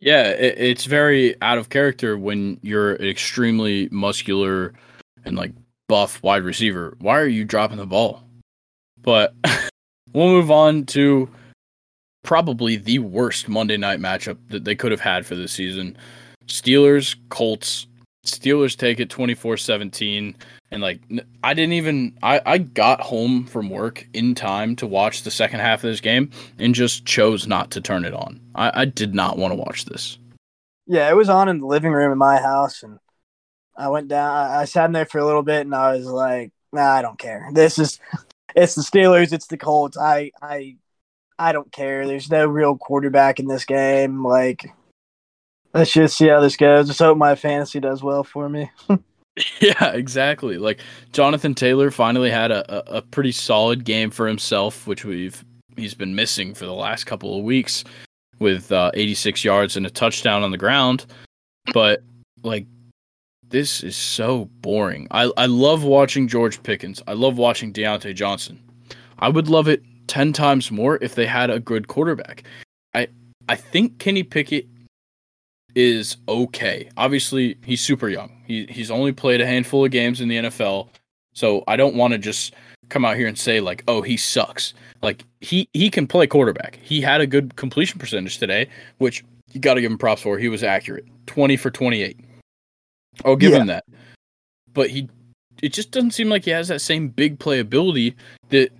[0.00, 4.72] yeah, it, it's very out of character when you're an extremely muscular
[5.24, 5.52] and like
[5.88, 6.96] buff wide receiver.
[7.00, 8.22] Why are you dropping the ball?
[9.00, 9.34] But
[10.12, 11.28] we'll move on to
[12.22, 15.96] probably the worst Monday night matchup that they could have had for this season.
[16.46, 17.86] Steelers, Colts.
[18.28, 20.34] Steelers take it 24-17
[20.70, 21.00] and like
[21.42, 25.60] I didn't even I I got home from work in time to watch the second
[25.60, 28.40] half of this game and just chose not to turn it on.
[28.54, 30.18] I, I did not want to watch this.
[30.86, 32.98] Yeah, it was on in the living room in my house and
[33.76, 36.52] I went down I sat in there for a little bit and I was like,
[36.72, 37.48] nah, I don't care.
[37.52, 37.98] This is
[38.54, 39.96] it's the Steelers, it's the Colts.
[39.96, 40.76] I I
[41.38, 42.06] I don't care.
[42.06, 44.24] There's no real quarterback in this game.
[44.24, 44.70] Like
[45.74, 46.88] Let's just see how this goes.
[46.88, 48.70] Just hope my fantasy does well for me.
[49.60, 50.58] Yeah, exactly.
[50.58, 50.80] Like
[51.12, 55.44] Jonathan Taylor finally had a, a, a pretty solid game for himself, which we've
[55.76, 57.84] he's been missing for the last couple of weeks
[58.40, 61.06] with uh, 86 yards and a touchdown on the ground.
[61.72, 62.02] But
[62.42, 62.66] like
[63.48, 65.06] this is so boring.
[65.10, 67.02] I, I love watching George Pickens.
[67.06, 68.60] I love watching Diontae Johnson.
[69.20, 72.44] I would love it 10 times more if they had a good quarterback.
[72.94, 73.08] I
[73.48, 74.66] I think Kenny Pickett
[75.78, 76.90] is okay.
[76.96, 78.32] Obviously, he's super young.
[78.44, 80.88] He he's only played a handful of games in the NFL.
[81.34, 82.52] So I don't want to just
[82.88, 86.80] come out here and say like, "Oh, he sucks." Like he he can play quarterback.
[86.82, 88.68] He had a good completion percentage today,
[88.98, 90.36] which you got to give him props for.
[90.36, 91.06] He was accurate.
[91.26, 92.18] 20 for 28.
[93.24, 93.58] I'll give yeah.
[93.58, 93.84] him that.
[94.74, 95.08] But he
[95.62, 98.16] it just doesn't seem like he has that same big playability
[98.48, 98.72] that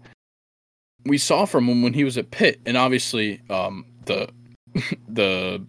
[1.04, 2.60] we saw from him when he was at Pitt.
[2.66, 4.28] And obviously, um, the
[5.08, 5.64] the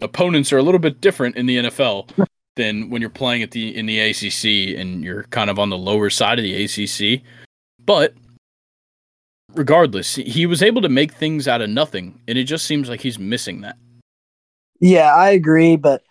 [0.00, 2.10] opponents are a little bit different in the NFL
[2.56, 5.78] than when you're playing at the in the ACC and you're kind of on the
[5.78, 7.22] lower side of the ACC.
[7.84, 8.14] But
[9.54, 13.00] regardless, he was able to make things out of nothing, and it just seems like
[13.00, 13.76] he's missing that.
[14.80, 16.02] Yeah, I agree, but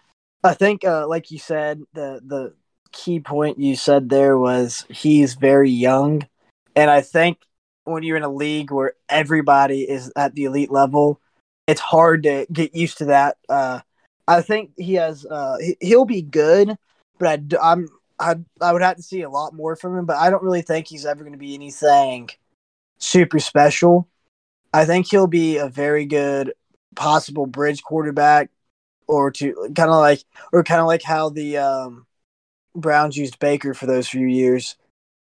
[0.44, 2.54] I think, uh, like you said, the the
[2.92, 6.28] key point you said there was he's very young,
[6.76, 7.40] and I think
[7.84, 11.20] when you're in a league where everybody is at the elite level,
[11.68, 13.38] it's hard to get used to that.
[13.50, 13.82] Uh,
[14.28, 16.76] I think he has uh, he'll be good,
[17.20, 17.88] but I, I'm
[18.20, 20.06] I I would have to see a lot more from him.
[20.06, 22.30] But I don't really think he's ever going to be anything
[22.98, 24.08] super special.
[24.74, 26.54] I think he'll be a very good
[26.96, 28.50] possible bridge quarterback
[29.08, 32.06] or to kind of like or kind of like how the um,
[32.76, 34.76] Browns used Baker for those few years.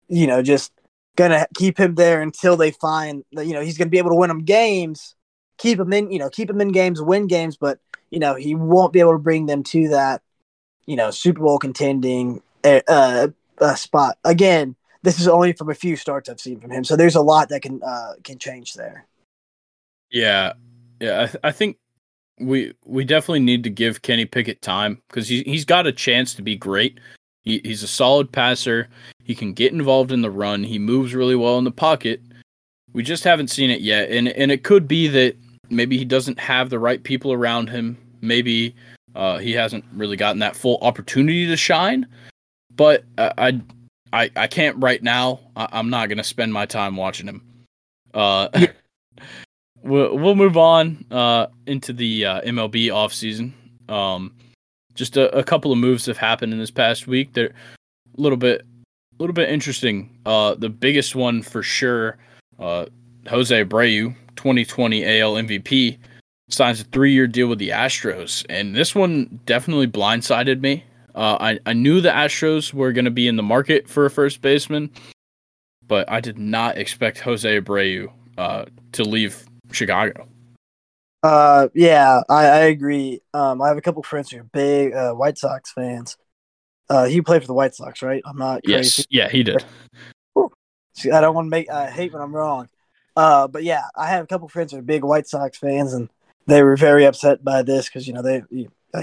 [0.08, 0.72] You know, just
[1.16, 4.16] gonna keep him there until they find that you know he's gonna be able to
[4.16, 5.15] win them games,
[5.58, 7.80] keep him in you know keep him in games, win games, but
[8.10, 10.22] you know he won't be able to bring them to that
[10.86, 13.28] you know Super Bowl contending uh,
[13.60, 14.76] uh, spot again.
[15.04, 17.50] This is only from a few starts I've seen from him, so there's a lot
[17.50, 19.06] that can uh, can change there.
[20.12, 20.54] Yeah,
[21.00, 21.78] yeah, I, th- I think
[22.40, 26.34] we we definitely need to give Kenny Pickett time because he he's got a chance
[26.36, 27.00] to be great.
[27.44, 28.88] He, he's a solid passer.
[29.24, 30.64] He can get involved in the run.
[30.64, 32.22] He moves really well in the pocket.
[32.92, 35.38] We just haven't seen it yet, and and it could be that
[35.70, 37.98] maybe he doesn't have the right people around him.
[38.22, 38.76] Maybe
[39.16, 42.08] uh, he hasn't really gotten that full opportunity to shine.
[42.76, 43.62] But I
[44.12, 45.40] I I can't right now.
[45.56, 47.42] I, am not gonna spend my time watching him.
[48.14, 48.50] Uh,
[49.84, 53.54] we'll, we'll move on uh, into the uh, MLB offseason.
[53.90, 54.34] Um,
[54.96, 57.34] just a, a, couple of moves have happened in this past week.
[57.34, 57.54] They're
[58.18, 60.10] a little bit, a little bit interesting.
[60.26, 62.18] Uh, the biggest one for sure,
[62.58, 62.86] uh,
[63.28, 65.98] Jose Abreu, 2020 AL MVP,
[66.50, 70.84] signs a three-year deal with the Astros, and this one definitely blindsided me.
[71.16, 74.12] Uh, I I knew the Astros were going to be in the market for a
[74.12, 74.92] first baseman,
[75.88, 80.28] but I did not expect Jose Abreu uh, to leave Chicago.
[81.24, 83.22] Uh, yeah, I, I agree.
[83.34, 86.18] Um, I have a couple friends who are big uh, White Sox fans.
[86.88, 88.22] Uh, he played for the White Sox, right?
[88.28, 88.64] I'm not.
[88.64, 88.78] Crazy.
[88.78, 89.66] Yes, yeah, he did.
[90.94, 91.68] See, I don't want to make.
[91.68, 92.70] I hate when I'm wrong.
[93.16, 96.10] Uh, but yeah, I have a couple friends who are big White Sox fans, and
[96.48, 98.44] they were very upset by this because you know they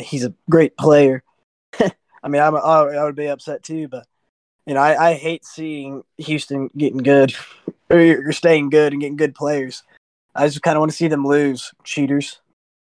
[0.01, 1.23] he's a great player.
[1.81, 4.07] I mean, I'm I would be upset too, but
[4.67, 7.35] you know, I, I hate seeing Houston getting good
[7.91, 9.83] or staying good and getting good players.
[10.35, 12.41] I just kind of want to see them lose, cheaters.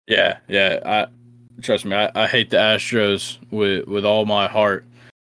[0.07, 0.79] Yeah, yeah.
[0.85, 1.95] I trust me.
[1.95, 4.85] I, I hate the Astros with with all my heart,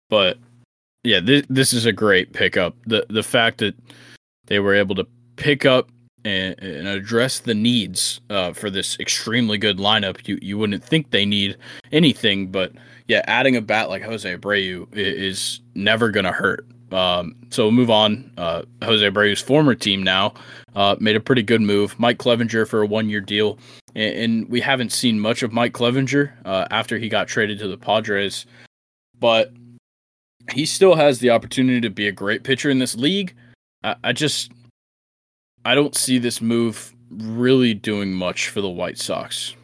[0.10, 0.38] but
[1.04, 2.76] yeah, this this is a great pickup.
[2.86, 3.76] The the fact that
[4.48, 5.90] they were able to pick up
[6.26, 10.28] and, and address the needs uh, for this extremely good lineup.
[10.28, 11.58] You you wouldn't think they need
[11.92, 12.74] anything, but
[13.08, 16.66] yeah, adding a bat like Jose Abreu is never gonna hurt.
[16.92, 18.32] Um, so we'll move on.
[18.38, 20.34] Uh, Jose Abreu's former team now
[20.76, 21.98] uh, made a pretty good move.
[22.00, 23.58] Mike Clevinger for a one-year deal,
[23.96, 27.68] and, and we haven't seen much of Mike Clevinger uh, after he got traded to
[27.68, 28.46] the Padres,
[29.20, 29.52] but
[30.52, 33.36] he still has the opportunity to be a great pitcher in this league.
[33.84, 34.52] I, I just
[35.66, 39.56] I don't see this move really doing much for the White Sox.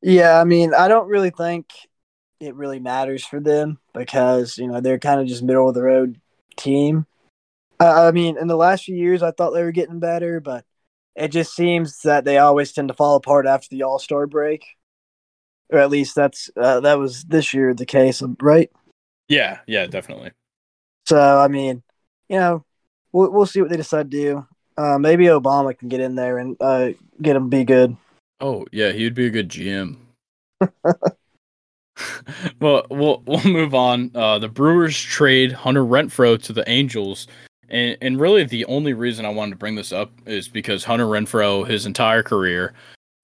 [0.00, 1.70] Yeah, I mean, I don't really think
[2.40, 5.82] it really matters for them because you know they're kind of just middle of the
[5.82, 6.20] road
[6.56, 7.04] team.
[7.80, 10.64] I mean, in the last few years, I thought they were getting better, but
[11.14, 14.64] it just seems that they always tend to fall apart after the All Star break,
[15.70, 18.70] or at least that's uh, that was this year the case, right?
[19.28, 20.32] Yeah, yeah, definitely.
[21.06, 21.82] So I mean,
[22.28, 22.64] you know,
[23.12, 24.46] we'll we'll see what they decide to do.
[24.76, 26.90] Uh, maybe Obama can get in there and uh,
[27.20, 27.96] get them be good.
[28.40, 29.96] Oh yeah, he would be a good GM.
[32.60, 34.10] well, we'll we'll move on.
[34.14, 37.26] Uh, the Brewers trade Hunter Renfroe to the Angels,
[37.68, 41.06] and and really the only reason I wanted to bring this up is because Hunter
[41.06, 42.74] Renfroe, his entire career,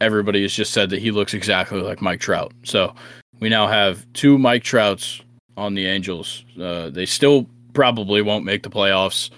[0.00, 2.52] everybody has just said that he looks exactly like Mike Trout.
[2.64, 2.94] So
[3.40, 5.20] we now have two Mike Trouts
[5.56, 6.44] on the Angels.
[6.60, 9.30] Uh, they still probably won't make the playoffs,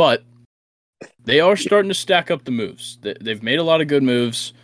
[0.00, 0.24] but
[1.26, 2.96] they are starting to stack up the moves.
[3.02, 4.54] They've made a lot of good moves,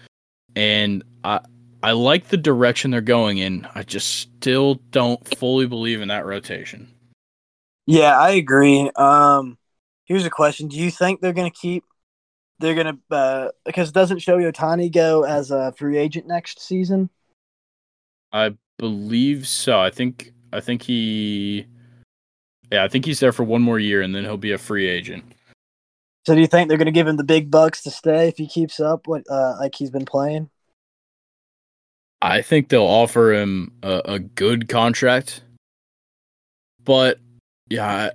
[0.54, 1.40] and I
[1.82, 3.68] I like the direction they're going in.
[3.74, 6.88] I just still don't fully believe in that rotation.
[7.84, 8.90] Yeah, I agree.
[8.96, 9.58] Um,
[10.06, 11.84] here's a question: Do you think they're going to keep?
[12.58, 17.10] They're going to uh, because doesn't Shohei Ohtani go as a free agent next season?
[18.32, 19.78] I believe so.
[19.78, 21.66] I think I think he
[22.70, 24.88] yeah, I think he's there for one more year and then he'll be a free
[24.88, 25.24] agent.
[26.26, 28.36] So do you think they're going to give him the big bucks to stay if
[28.36, 30.50] he keeps up what uh, like he's been playing?
[32.20, 35.42] I think they'll offer him a, a good contract.
[36.82, 37.18] But
[37.68, 38.10] yeah,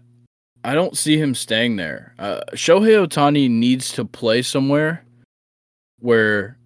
[0.64, 2.14] I, I, don't see him staying there.
[2.18, 5.06] Uh, Shohei Ohtani needs to play somewhere
[6.00, 6.58] where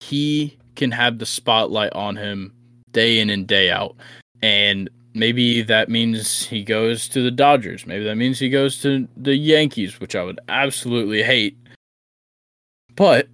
[0.00, 2.52] he can have the spotlight on him
[2.90, 3.96] day in and day out.
[4.42, 7.86] And maybe that means he goes to the Dodgers.
[7.86, 11.56] Maybe that means he goes to the Yankees, which I would absolutely hate.
[12.96, 13.28] But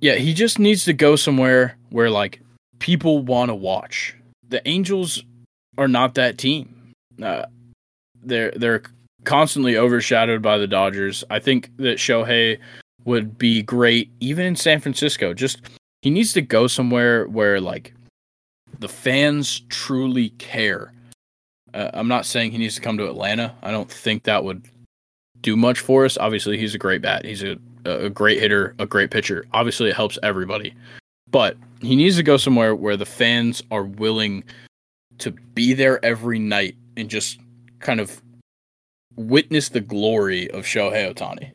[0.00, 2.40] yeah, he just needs to go somewhere where like
[2.78, 4.16] people want to watch.
[4.48, 5.22] The Angels
[5.78, 6.92] are not that team.
[7.22, 7.46] Uh,
[8.22, 8.82] they're they're
[9.24, 11.22] constantly overshadowed by the Dodgers.
[11.30, 12.58] I think that Shohei
[13.04, 15.34] would be great even in San Francisco.
[15.34, 15.60] Just
[16.02, 17.94] he needs to go somewhere where like
[18.78, 20.92] the fans truly care
[21.74, 23.54] uh, I'm not saying he needs to come to Atlanta.
[23.62, 24.64] I don't think that would
[25.40, 26.18] do much for us.
[26.18, 27.24] Obviously, he's a great bat.
[27.24, 29.46] He's a a great hitter, a great pitcher.
[29.52, 30.74] Obviously, it helps everybody.
[31.30, 34.44] But he needs to go somewhere where the fans are willing
[35.18, 37.38] to be there every night and just
[37.78, 38.20] kind of
[39.16, 41.52] witness the glory of Shohei Ohtani.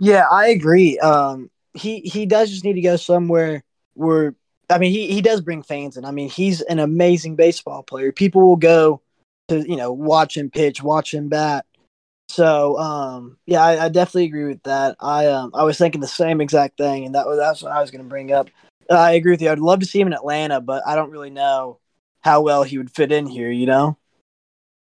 [0.00, 0.98] Yeah, I agree.
[0.98, 3.62] Um, he he does just need to go somewhere
[3.94, 4.34] where
[4.70, 6.04] I mean he he does bring fans in.
[6.04, 8.12] I mean he's an amazing baseball player.
[8.12, 9.00] People will go
[9.48, 11.66] to you know watch him pitch, watch him bat.
[12.28, 14.96] So um, yeah, I, I, definitely agree with that.
[15.00, 17.80] I um, I was thinking the same exact thing, and that was that's what I
[17.80, 18.48] was going to bring up.
[18.90, 19.50] Uh, I agree with you.
[19.50, 21.78] I'd love to see him in Atlanta, but I don't really know
[22.20, 23.50] how well he would fit in here.
[23.50, 23.98] You know?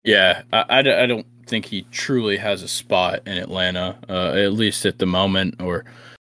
[0.03, 4.53] Yeah, I, I, I don't think he truly has a spot in Atlanta, uh, at
[4.53, 5.85] least at the moment or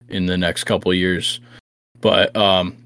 [0.08, 1.40] in the next couple years.
[2.00, 2.76] But um,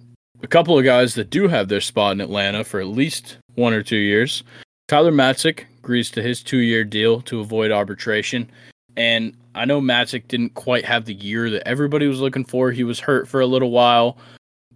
[0.42, 3.72] a couple of guys that do have their spot in Atlanta for at least one
[3.72, 4.44] or two years
[4.88, 8.50] Tyler Matzek agrees to his two year deal to avoid arbitration.
[8.96, 12.70] And I know Matzek didn't quite have the year that everybody was looking for.
[12.70, 14.18] He was hurt for a little while,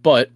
[0.01, 0.31] but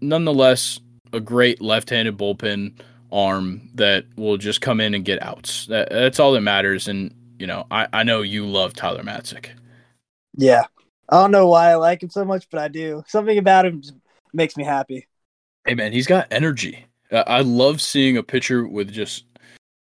[0.00, 0.80] nonetheless,
[1.12, 2.74] a great left handed bullpen
[3.10, 5.66] arm that will just come in and get outs.
[5.66, 6.88] That, that's all that matters.
[6.88, 9.50] And, you know, I, I know you love Tyler Matzek.
[10.34, 10.64] Yeah.
[11.08, 13.04] I don't know why I like him so much, but I do.
[13.06, 13.82] Something about him
[14.32, 15.06] makes me happy.
[15.64, 16.86] Hey, man, he's got energy.
[17.12, 19.24] I love seeing a pitcher with just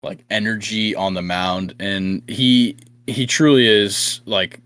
[0.03, 4.61] like energy on the mound, and he he truly is like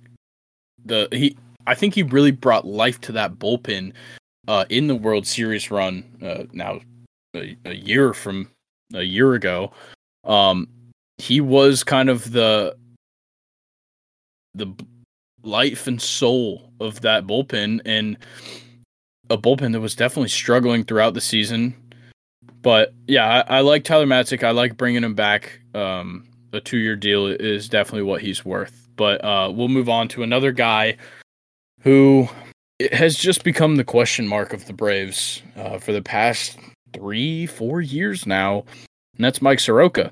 [0.86, 1.36] the he.
[1.68, 3.94] I think he really brought life to that bullpen
[4.48, 6.04] uh, in the World Series run.
[6.22, 6.80] Uh, now
[7.36, 8.50] a, a, year from
[8.94, 9.72] a year ago,
[10.24, 10.68] um,
[11.18, 12.76] he was kind of the
[14.56, 14.68] the
[15.44, 18.18] life and soul of that bullpen, and
[19.30, 21.76] a bullpen that was definitely struggling throughout the season
[22.62, 24.44] but yeah, I, I like Tyler Matzek.
[24.44, 25.60] I like bringing him back.
[25.74, 28.88] Um, a two year deal is definitely what he's worth.
[28.96, 30.98] But uh, we'll move on to another guy
[31.82, 32.28] who
[32.92, 36.58] has just become the question mark of the Braves uh, for the past
[36.94, 38.66] three, four years now,
[39.16, 40.12] and that's Mike Soroka,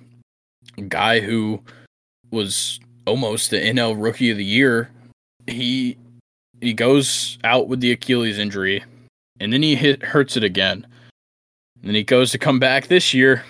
[0.77, 1.61] a guy who
[2.31, 4.89] was almost the NL Rookie of the Year.
[5.47, 5.97] He
[6.61, 8.83] he goes out with the Achilles injury,
[9.39, 10.85] and then he hit, hurts it again.
[11.81, 13.43] And then he goes to come back this year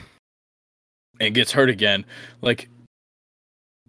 [1.20, 2.06] and gets hurt again.
[2.42, 2.70] Like,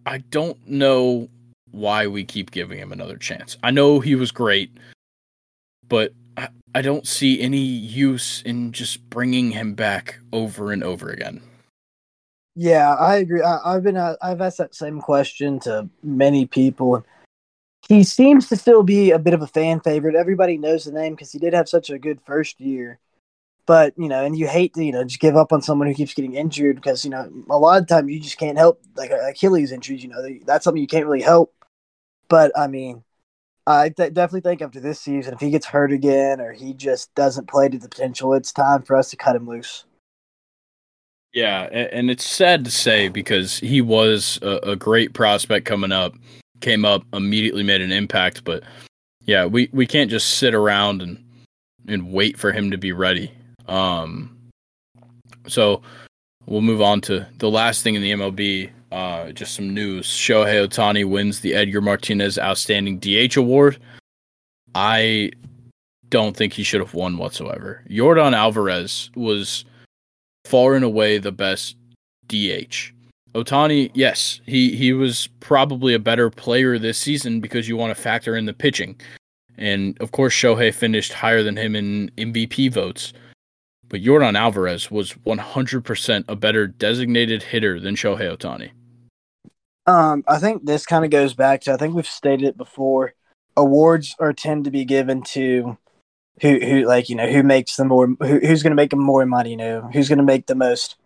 [0.06, 1.28] I don't know
[1.70, 3.56] why we keep giving him another chance.
[3.62, 4.70] I know he was great,
[5.88, 11.10] but I, I don't see any use in just bringing him back over and over
[11.10, 11.42] again.
[12.54, 13.42] Yeah, I agree.
[13.42, 17.04] I, have been uh, I've asked that same question to many people.
[17.88, 20.16] He seems to still be a bit of a fan favorite.
[20.16, 22.98] Everybody knows the name because he did have such a good first year.
[23.68, 25.94] But you know, and you hate to you know just give up on someone who
[25.94, 29.10] keeps getting injured because you know a lot of times you just can't help like
[29.10, 30.02] uh, Achilles injuries.
[30.02, 31.54] You know, that's something you can't really help.
[32.28, 33.04] But I mean,
[33.66, 37.14] I th- definitely think after this season, if he gets hurt again or he just
[37.14, 39.84] doesn't play to the potential, it's time for us to cut him loose.
[41.34, 46.14] Yeah, and it's sad to say because he was a, a great prospect coming up,
[46.62, 48.44] came up immediately, made an impact.
[48.44, 48.62] But
[49.26, 51.22] yeah, we, we can't just sit around and
[51.86, 53.30] and wait for him to be ready.
[53.68, 54.36] Um,
[55.46, 55.82] so
[56.46, 58.70] we'll move on to the last thing in the MLB.
[58.90, 63.78] Uh, just some news: Shohei Ohtani wins the Edgar Martinez Outstanding DH Award.
[64.74, 65.32] I
[66.08, 67.82] don't think he should have won whatsoever.
[67.88, 69.64] Yordan Alvarez was
[70.44, 71.76] far and away the best
[72.28, 72.92] DH.
[73.34, 78.02] Ohtani, yes, he he was probably a better player this season because you want to
[78.02, 78.98] factor in the pitching.
[79.58, 83.12] And of course Shohei finished higher than him in MVP votes.
[83.88, 88.70] But Jordan Alvarez was 100% a better designated hitter than Shohei Ohtani.
[89.86, 93.14] Um, I think this kind of goes back to I think we've stated it before.
[93.56, 95.78] Awards are tend to be given to
[96.42, 99.02] who who like you know who makes the more who, who's going to make them
[99.02, 99.52] more money.
[99.52, 100.96] You know who's going to make the most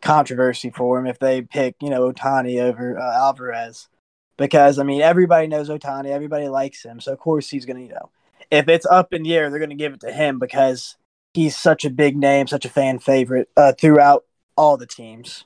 [0.00, 3.88] controversy for him if they pick you know Ohtani over uh, Alvarez
[4.36, 7.82] because I mean everybody knows Ohtani, everybody likes him, so of course he's going to
[7.82, 8.10] you know
[8.50, 10.96] if it's up in the air they're going to give it to him because
[11.34, 14.24] he's such a big name, such a fan favorite uh, throughout
[14.56, 15.44] all the teams.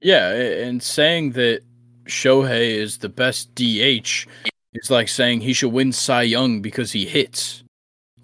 [0.00, 1.62] Yeah, and saying that
[2.06, 4.26] Shohei is the best DH
[4.74, 7.62] is like saying he should win Cy Young because he hits.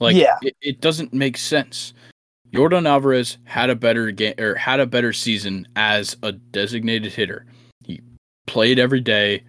[0.01, 0.39] Like, yeah.
[0.43, 1.93] it, it doesn't make sense.
[2.55, 7.47] Jordan Alvarez had a better game or had a better season as a designated hitter.
[7.85, 8.01] He
[8.47, 9.45] played every day.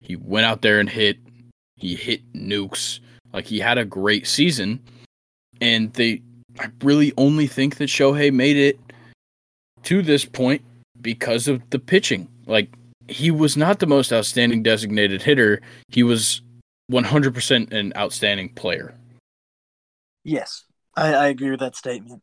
[0.00, 1.18] He went out there and hit.
[1.76, 3.00] He hit nukes.
[3.32, 4.80] Like he had a great season.
[5.60, 6.22] And they
[6.58, 8.78] I really only think that Shohei made it
[9.84, 10.62] to this point
[11.00, 12.28] because of the pitching.
[12.46, 12.68] Like
[13.08, 15.60] he was not the most outstanding designated hitter.
[15.88, 16.42] He was
[16.90, 18.94] 100% an outstanding player.
[20.24, 20.64] Yes,
[20.96, 22.22] I, I agree with that statement.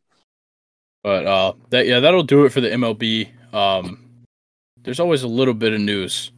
[1.02, 3.28] But uh, that yeah, that'll do it for the MLB.
[3.54, 4.08] Um,
[4.82, 6.30] there's always a little bit of news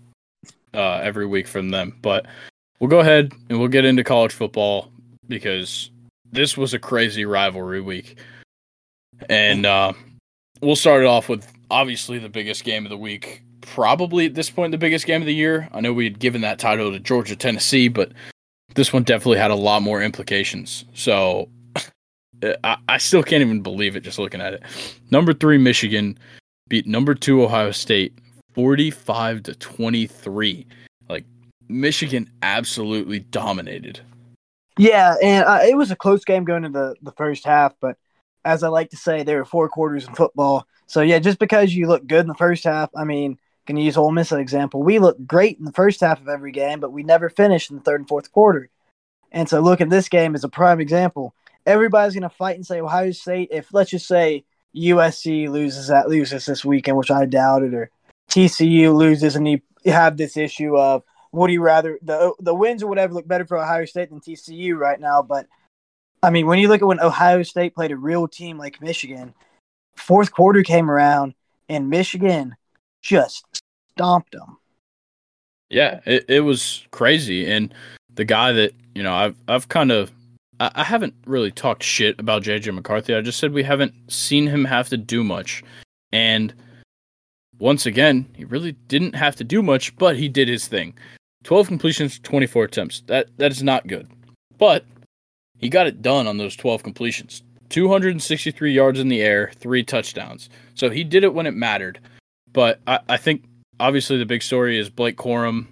[0.72, 2.26] uh, every week from them, but
[2.80, 4.90] we'll go ahead and we'll get into college football
[5.28, 5.90] because
[6.34, 8.18] this was a crazy rivalry week.
[9.28, 9.92] And uh,
[10.60, 13.42] we'll start it off with obviously the biggest game of the week.
[13.60, 15.68] Probably at this point, the biggest game of the year.
[15.72, 18.12] I know we had given that title to Georgia, Tennessee, but
[18.74, 20.84] this one definitely had a lot more implications.
[20.92, 21.48] So
[22.64, 24.62] I, I still can't even believe it just looking at it.
[25.10, 26.18] Number three, Michigan
[26.68, 28.12] beat number two, Ohio State
[28.54, 30.66] 45 to 23.
[31.08, 31.24] Like,
[31.68, 34.00] Michigan absolutely dominated.
[34.76, 37.96] Yeah, and uh, it was a close game going into the, the first half, but
[38.44, 40.66] as I like to say, there were four quarters in football.
[40.86, 43.96] So yeah, just because you look good in the first half, I mean, can use
[43.96, 44.82] Ole Miss as an example.
[44.82, 47.76] We look great in the first half of every game, but we never finish in
[47.76, 48.68] the third and fourth quarter.
[49.32, 51.34] And so look at this game as a prime example.
[51.66, 53.48] Everybody's gonna fight and say Ohio State.
[53.50, 54.44] If let's just say
[54.76, 57.90] USC loses that loses this weekend, which I doubted, or
[58.28, 61.02] TCU loses and you have this issue of
[61.34, 64.76] would you rather the the wins or whatever look better for Ohio State than TCU
[64.76, 65.22] right now?
[65.22, 65.46] But
[66.22, 69.34] I mean, when you look at when Ohio State played a real team like Michigan,
[69.96, 71.34] fourth quarter came around
[71.68, 72.54] and Michigan
[73.02, 73.44] just
[73.92, 74.58] stomped them.
[75.70, 77.50] Yeah, it, it was crazy.
[77.50, 77.74] And
[78.14, 80.12] the guy that you know, I've I've kind of
[80.60, 83.14] I, I haven't really talked shit about JJ McCarthy.
[83.14, 85.64] I just said we haven't seen him have to do much,
[86.12, 86.54] and
[87.58, 90.94] once again, he really didn't have to do much, but he did his thing.
[91.44, 93.02] 12 completions, 24 attempts.
[93.06, 94.08] That that is not good.
[94.58, 94.84] But
[95.58, 97.42] he got it done on those 12 completions.
[97.70, 100.48] 263 yards in the air, three touchdowns.
[100.74, 102.00] So he did it when it mattered.
[102.52, 103.44] But I, I think
[103.80, 105.66] obviously the big story is Blake Corum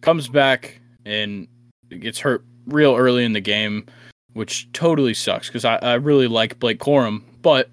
[0.00, 1.48] comes back and
[1.88, 3.86] gets hurt real early in the game,
[4.32, 7.70] which totally sucks because I, I really like Blake Corum, but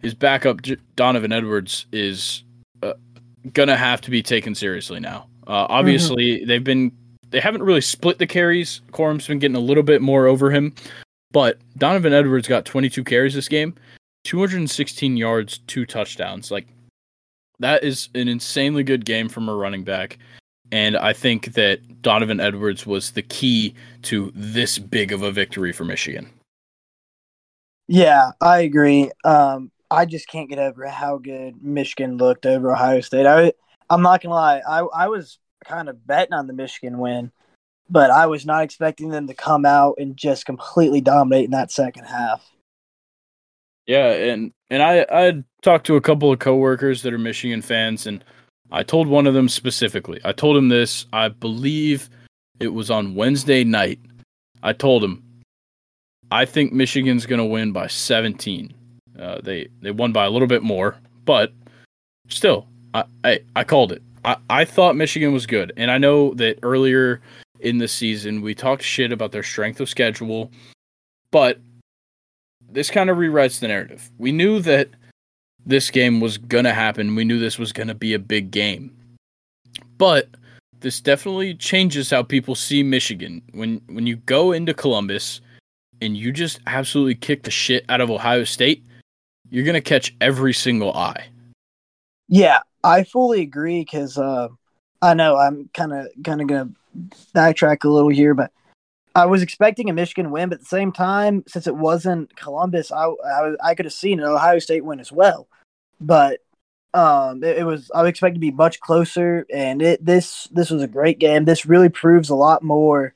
[0.00, 0.60] his backup
[0.94, 2.44] Donovan Edwards is
[2.82, 2.94] uh,
[3.52, 5.26] gonna have to be taken seriously now.
[5.46, 6.48] Uh, obviously, mm-hmm.
[6.48, 6.92] they've been
[7.30, 8.80] they haven't really split the carries.
[8.92, 10.74] Corum's been getting a little bit more over him,
[11.32, 13.74] but Donovan Edwards got 22 carries this game,
[14.24, 16.50] 216 yards, two touchdowns.
[16.50, 16.66] Like
[17.58, 20.18] that is an insanely good game from a running back.
[20.72, 25.72] And I think that Donovan Edwards was the key to this big of a victory
[25.72, 26.28] for Michigan.
[27.88, 29.10] Yeah, I agree.
[29.24, 33.26] Um, I just can't get over how good Michigan looked over Ohio State.
[33.26, 33.52] I
[33.88, 34.62] I'm not gonna lie.
[34.68, 37.32] I I was kind of betting on the Michigan win,
[37.88, 41.70] but I was not expecting them to come out and just completely dominate in that
[41.70, 42.44] second half.
[43.86, 48.06] Yeah, and and I I talked to a couple of coworkers that are Michigan fans,
[48.06, 48.24] and
[48.70, 50.20] I told one of them specifically.
[50.24, 51.06] I told him this.
[51.12, 52.10] I believe
[52.58, 54.00] it was on Wednesday night.
[54.62, 55.22] I told him
[56.30, 58.72] I think Michigan's going to win by 17.
[59.18, 61.52] Uh, they they won by a little bit more, but
[62.28, 62.66] still,
[62.96, 64.02] I, I, I called it.
[64.24, 65.72] I, I thought Michigan was good.
[65.76, 67.20] And I know that earlier
[67.60, 70.50] in the season we talked shit about their strength of schedule,
[71.30, 71.60] but
[72.68, 74.10] this kind of rewrites the narrative.
[74.18, 74.88] We knew that
[75.64, 77.14] this game was going to happen.
[77.14, 78.96] We knew this was going to be a big game.
[79.98, 80.28] But
[80.80, 83.42] this definitely changes how people see Michigan.
[83.52, 85.40] When when you go into Columbus
[86.00, 88.84] and you just absolutely kick the shit out of Ohio State,
[89.50, 91.26] you're going to catch every single eye.
[92.28, 94.48] Yeah, I fully agree cuz uh
[95.02, 96.68] I know I'm kind of kind of to
[97.34, 98.52] backtrack a little here, but
[99.14, 102.92] I was expecting a Michigan win, but at the same time, since it wasn't Columbus,
[102.92, 105.48] I I, I could have seen an Ohio State win as well.
[106.00, 106.40] But
[106.94, 110.70] um, it, it, was I was expecting to be much closer, and it this this
[110.70, 111.44] was a great game.
[111.44, 113.14] This really proves a lot more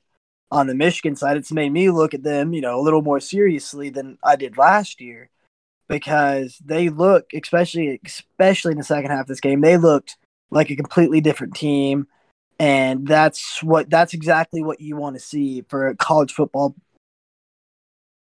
[0.51, 1.37] on the Michigan side.
[1.37, 4.59] It's made me look at them, you know, a little more seriously than I did
[4.59, 5.31] last year
[5.91, 10.17] because they look, especially especially in the second half of this game, they looked
[10.51, 12.07] like a completely different team
[12.61, 16.77] and that's what that's exactly what you want to see for a college football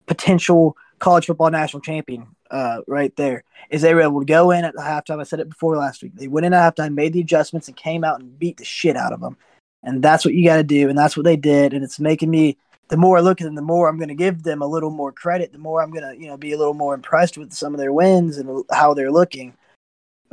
[0.07, 4.65] potential college football national champion uh, right there is they were able to go in
[4.65, 5.21] at the halftime.
[5.21, 6.13] I said it before last week.
[6.15, 8.97] They went in at halftime, made the adjustments, and came out and beat the shit
[8.97, 9.37] out of them.
[9.83, 11.75] And that's what you got to do, and that's what they did.
[11.75, 12.57] And it's making me
[12.89, 14.91] the more I look at them, the more I'm going to give them a little
[14.91, 15.53] more credit.
[15.53, 17.79] The more I'm going to you know be a little more impressed with some of
[17.79, 19.55] their wins and how they're looking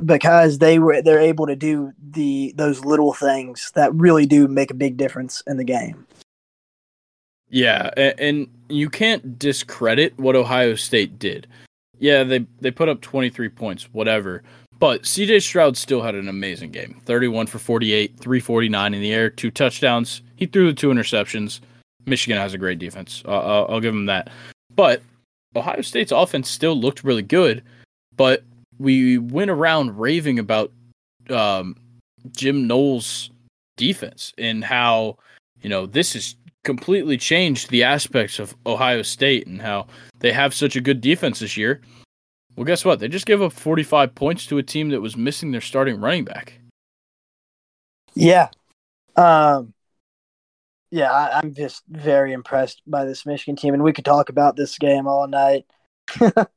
[0.03, 4.71] because they were they're able to do the those little things that really do make
[4.71, 6.05] a big difference in the game.
[7.49, 11.47] Yeah, and you can't discredit what Ohio State did.
[11.99, 14.43] Yeah, they they put up 23 points, whatever.
[14.77, 17.01] But CJ Stroud still had an amazing game.
[17.05, 20.21] 31 for 48, 349 in the air, two touchdowns.
[20.35, 21.61] He threw the two interceptions.
[22.05, 23.23] Michigan has a great defense.
[23.25, 24.29] Uh, I'll, I'll give them that.
[24.75, 25.01] But
[25.55, 27.63] Ohio State's offense still looked really good,
[28.15, 28.43] but
[28.77, 30.71] we went around raving about
[31.29, 31.75] um,
[32.35, 33.29] Jim Knowles'
[33.77, 35.17] defense and how
[35.61, 39.87] you know this has completely changed the aspects of Ohio State and how
[40.19, 41.81] they have such a good defense this year.
[42.55, 42.99] Well, guess what?
[42.99, 46.23] They just gave up 45 points to a team that was missing their starting running
[46.23, 46.59] back.
[48.15, 48.49] Yeah.
[49.15, 49.73] Um,
[50.91, 54.55] yeah, I, am just very impressed by this Michigan team, and we could talk about
[54.55, 55.65] this game all night.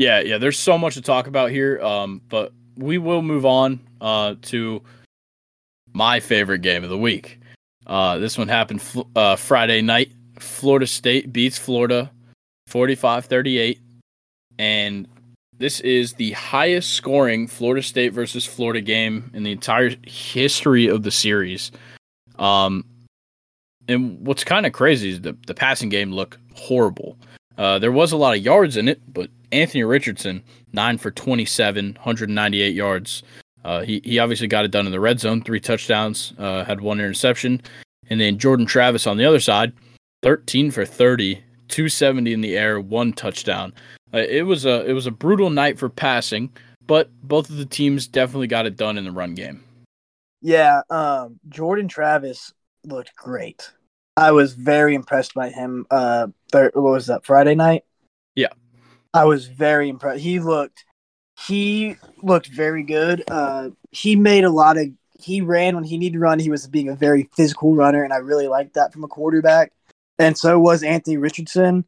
[0.00, 0.38] Yeah, yeah.
[0.38, 4.82] There's so much to talk about here, um, but we will move on uh, to
[5.92, 7.38] my favorite game of the week.
[7.86, 10.12] Uh, this one happened fl- uh, Friday night.
[10.38, 12.10] Florida State beats Florida
[12.68, 13.80] 45 38.
[14.58, 15.06] And
[15.58, 21.02] this is the highest scoring Florida State versus Florida game in the entire history of
[21.02, 21.72] the series.
[22.38, 22.86] Um,
[23.90, 27.16] and what's kind of crazy is the, the passing game looked horrible.
[27.58, 30.42] Uh, there was a lot of yards in it, but Anthony Richardson,
[30.72, 33.22] nine for 27, 198 yards.
[33.64, 36.80] Uh, he, he obviously got it done in the red zone, three touchdowns, uh, had
[36.80, 37.60] one interception.
[38.08, 39.72] And then Jordan Travis on the other side,
[40.22, 41.36] 13 for 30,
[41.68, 43.72] 270 in the air, one touchdown.
[44.12, 46.50] Uh, it was a it was a brutal night for passing,
[46.86, 49.62] but both of the teams definitely got it done in the run game.
[50.42, 52.52] Yeah, um, Jordan Travis
[52.84, 53.70] looked great.
[54.16, 55.86] I was very impressed by him.
[55.90, 57.84] Uh, thir- what was that Friday night?
[58.34, 58.52] Yeah,
[59.14, 60.22] I was very impressed.
[60.22, 60.84] He looked
[61.46, 63.24] he looked very good.
[63.30, 64.88] Uh, he made a lot of
[65.18, 66.38] he ran when he needed to run.
[66.38, 69.72] He was being a very physical runner, and I really liked that from a quarterback.
[70.18, 71.84] And so was Anthony Richardson.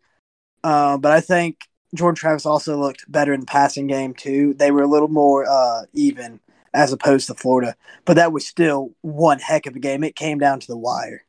[0.64, 1.60] Uh, but I think
[1.94, 4.54] Jordan Travis also looked better in the passing game too.
[4.54, 6.40] They were a little more uh, even
[6.74, 7.76] as opposed to Florida,
[8.06, 10.02] but that was still one heck of a game.
[10.02, 11.24] It came down to the wire.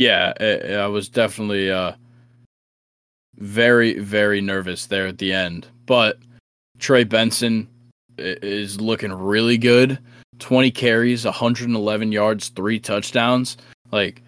[0.00, 0.32] Yeah,
[0.80, 1.92] I was definitely uh,
[3.36, 5.66] very, very nervous there at the end.
[5.84, 6.16] But
[6.78, 7.68] Trey Benson
[8.16, 9.98] is looking really good.
[10.38, 13.58] 20 carries, 111 yards, three touchdowns.
[13.92, 14.22] Like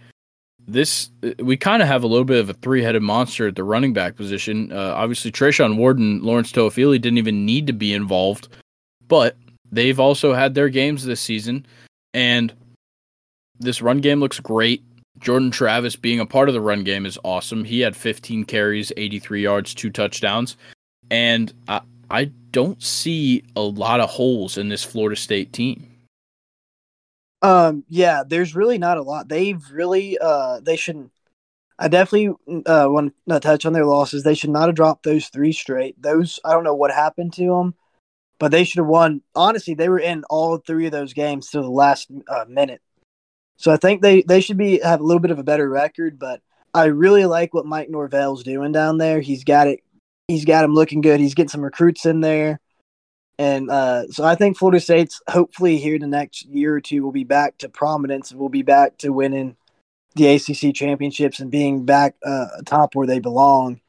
[0.69, 1.09] this,
[1.39, 4.15] we kind of have a little bit of a three-headed monster at the running back
[4.15, 4.71] position.
[4.71, 8.49] Uh, obviously, Treshaun Ward, Lawrence Toafili didn't even need to be involved,
[9.09, 9.39] but
[9.71, 11.65] they've also had their games this season,
[12.13, 12.53] and
[13.59, 14.83] this run game looks great.
[15.23, 17.65] Jordan Travis being a part of the run game is awesome.
[17.65, 20.57] He had 15 carries, 83 yards, two touchdowns.
[21.11, 21.81] And I,
[22.11, 25.89] I don't see a lot of holes in this Florida State team.
[27.41, 29.29] Um, yeah, there's really not a lot.
[29.29, 31.13] They've really, uh, they shouldn't.
[31.79, 32.35] I definitely
[32.67, 34.23] uh, want to touch on their losses.
[34.23, 36.01] They should not have dropped those three straight.
[36.01, 37.75] Those, I don't know what happened to them,
[38.39, 39.23] but they should have won.
[39.35, 42.83] Honestly, they were in all three of those games to the last uh, minute.
[43.57, 46.19] So I think they they should be have a little bit of a better record,
[46.19, 46.41] but
[46.75, 49.21] I really like what Mike Norvell's doing down there.
[49.21, 49.81] He's got it.
[50.29, 51.21] He's got him looking good.
[51.21, 52.61] He's getting some recruits in there.
[53.39, 57.03] And uh, so I think Florida State's hopefully here in the next year or two
[57.03, 59.57] will be back to prominence and will be back to winning
[60.15, 63.81] the ACC championships and being back uh, atop where they belong.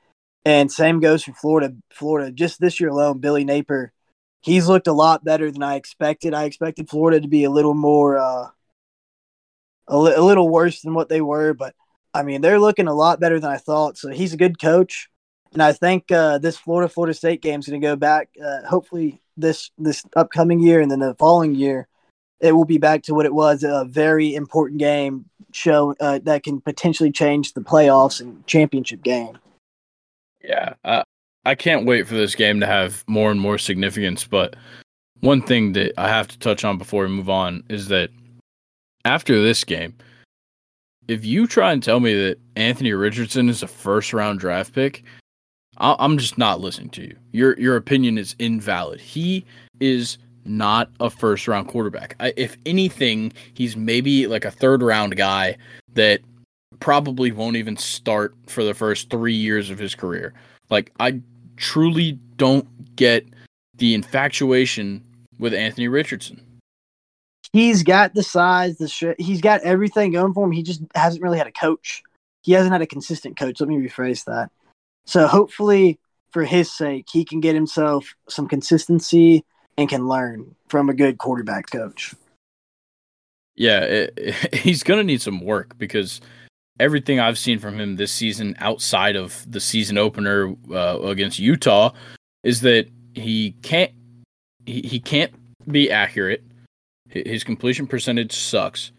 [0.45, 1.75] And same goes for Florida.
[1.91, 3.93] Florida just this year alone, Billy Napier,
[4.41, 6.33] he's looked a lot better than I expected.
[6.33, 8.47] I expected Florida to be a little more, uh,
[9.87, 11.75] a, li- a little worse than what they were, but
[12.13, 13.97] I mean they're looking a lot better than I thought.
[13.97, 15.09] So he's a good coach,
[15.53, 18.29] and I think uh, this Florida Florida State game is going to go back.
[18.43, 21.87] Uh, hopefully this this upcoming year and then the following year,
[22.39, 26.43] it will be back to what it was a very important game show uh, that
[26.43, 29.37] can potentially change the playoffs and championship game.
[30.43, 30.73] Yeah,
[31.45, 34.25] I can't wait for this game to have more and more significance.
[34.25, 34.55] But
[35.19, 38.09] one thing that I have to touch on before we move on is that
[39.05, 39.93] after this game,
[41.07, 45.03] if you try and tell me that Anthony Richardson is a first round draft pick,
[45.77, 47.15] I'm just not listening to you.
[47.31, 48.99] Your your opinion is invalid.
[48.99, 49.45] He
[49.79, 52.15] is not a first round quarterback.
[52.19, 55.57] I, if anything, he's maybe like a third round guy
[55.93, 56.21] that
[56.79, 60.33] probably won't even start for the first three years of his career.
[60.69, 61.21] Like, I
[61.57, 63.25] truly don't get
[63.77, 65.03] the infatuation
[65.39, 66.41] with Anthony Richardson.
[67.53, 70.51] He's got the size, the sh- he's got everything going for him.
[70.51, 72.03] He just hasn't really had a coach.
[72.41, 73.59] He hasn't had a consistent coach.
[73.59, 74.51] Let me rephrase that.
[75.05, 75.99] So hopefully,
[76.31, 79.45] for his sake, he can get himself some consistency
[79.77, 82.15] and can learn from a good quarterback coach.
[83.55, 86.21] Yeah, it, it, he's going to need some work because
[86.79, 91.93] everything I've seen from him this season, outside of the season opener uh, against Utah,
[92.43, 93.91] is that he can't
[94.65, 95.33] he, he can't
[95.69, 96.43] be accurate.
[97.13, 98.91] His completion percentage sucks.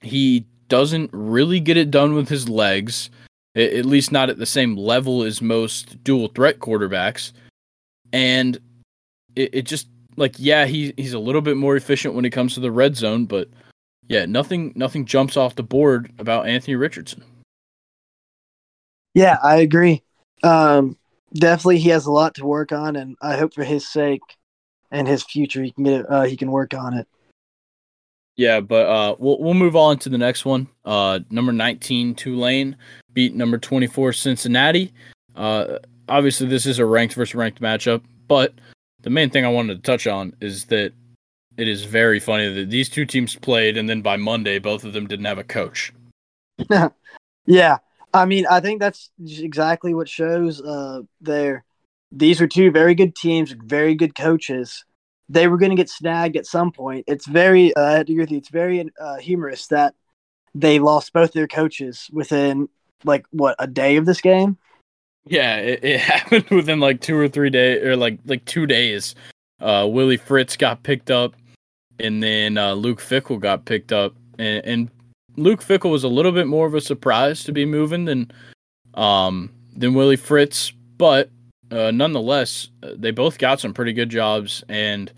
[0.00, 3.10] He doesn't really get it done with his legs,
[3.54, 7.32] at least not at the same level as most dual threat quarterbacks.
[8.12, 8.58] And
[9.36, 12.54] it, it just like yeah, he he's a little bit more efficient when it comes
[12.54, 13.48] to the red zone, but
[14.08, 17.22] yeah, nothing nothing jumps off the board about Anthony Richardson.
[19.14, 20.02] Yeah, I agree.
[20.42, 20.96] Um,
[21.34, 24.22] definitely, he has a lot to work on, and I hope for his sake
[24.92, 27.08] and his future, he can get it, uh, he can work on it.
[28.36, 30.68] Yeah, but uh, we'll we'll move on to the next one.
[30.84, 32.76] Uh, number nineteen Tulane
[33.12, 34.92] beat number twenty four Cincinnati.
[35.34, 35.78] Uh,
[36.08, 38.54] obviously, this is a ranked versus ranked matchup, but
[39.02, 40.92] the main thing I wanted to touch on is that
[41.58, 44.94] it is very funny that these two teams played, and then by Monday, both of
[44.94, 45.92] them didn't have a coach.
[47.46, 47.78] yeah,
[48.14, 51.64] I mean, I think that's exactly what shows uh, there.
[52.12, 54.84] These are two very good teams, very good coaches.
[55.30, 57.04] They were going to get snagged at some point.
[57.08, 58.36] It's very, uh, I agree with you.
[58.36, 59.94] It's very uh, humorous that
[60.54, 62.68] they lost both their coaches within
[63.04, 64.58] like what a day of this game.
[65.24, 69.14] Yeah, it, it happened within like two or three days, or like like two days.
[69.58, 71.34] Uh, Willie Fritz got picked up,
[71.98, 74.90] and then uh, Luke Fickell got picked up, and, and
[75.36, 78.30] Luke Fickell was a little bit more of a surprise to be moving than
[78.94, 81.30] um than Willie Fritz, but
[81.72, 85.12] uh, nonetheless, they both got some pretty good jobs, and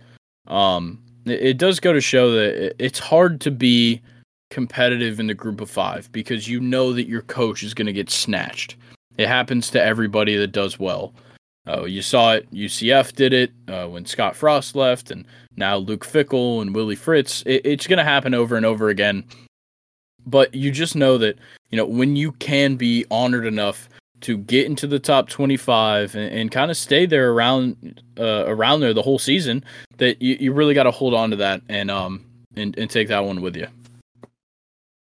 [0.47, 4.01] um it, it does go to show that it's hard to be
[4.51, 7.93] competitive in the group of five because you know that your coach is going to
[7.93, 8.77] get snatched.
[9.17, 11.15] It happens to everybody that does well.
[11.67, 12.51] Uh, you saw it.
[12.53, 15.25] UCF did it uh, when Scott Frost left, and
[15.57, 17.43] now Luke Fickell and Willie Fritz.
[17.47, 19.25] It, it's going to happen over and over again.
[20.27, 21.39] But you just know that
[21.71, 23.89] you know when you can be honored enough
[24.23, 28.81] to get into the top 25 and, and kind of stay there around uh, around
[28.81, 29.65] there the whole season,
[29.99, 32.25] that you, you really got to hold on to that and um
[32.57, 33.67] and, and take that one with you.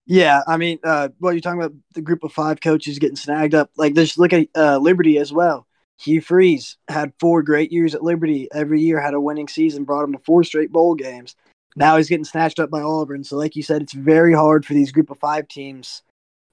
[0.05, 3.53] Yeah, I mean, uh, well, you're talking about the group of five coaches getting snagged
[3.53, 3.69] up.
[3.77, 5.67] Like, just look at uh, Liberty as well.
[5.99, 8.47] Hugh Freeze had four great years at Liberty.
[8.51, 11.35] Every year had a winning season, brought him to four straight bowl games.
[11.75, 13.23] Now he's getting snatched up by Auburn.
[13.23, 16.01] So, like you said, it's very hard for these group of five teams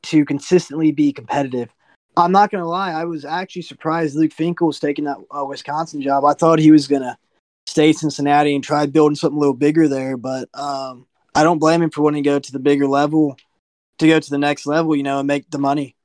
[0.02, 1.74] to consistently be competitive.
[2.16, 6.00] I'm not to lie, I was actually surprised Luke Finkel was taking that uh, Wisconsin
[6.00, 6.24] job.
[6.24, 7.16] I thought he was to
[7.66, 11.82] stay Cincinnati and try building something a little bigger there, but um, I don't blame
[11.82, 13.36] him for wanting to go to the bigger level
[13.98, 15.96] to go to the next level, you know, and make the money.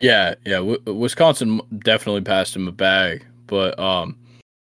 [0.00, 0.56] Yeah, yeah.
[0.56, 4.18] W- Wisconsin definitely passed him a bag, but um,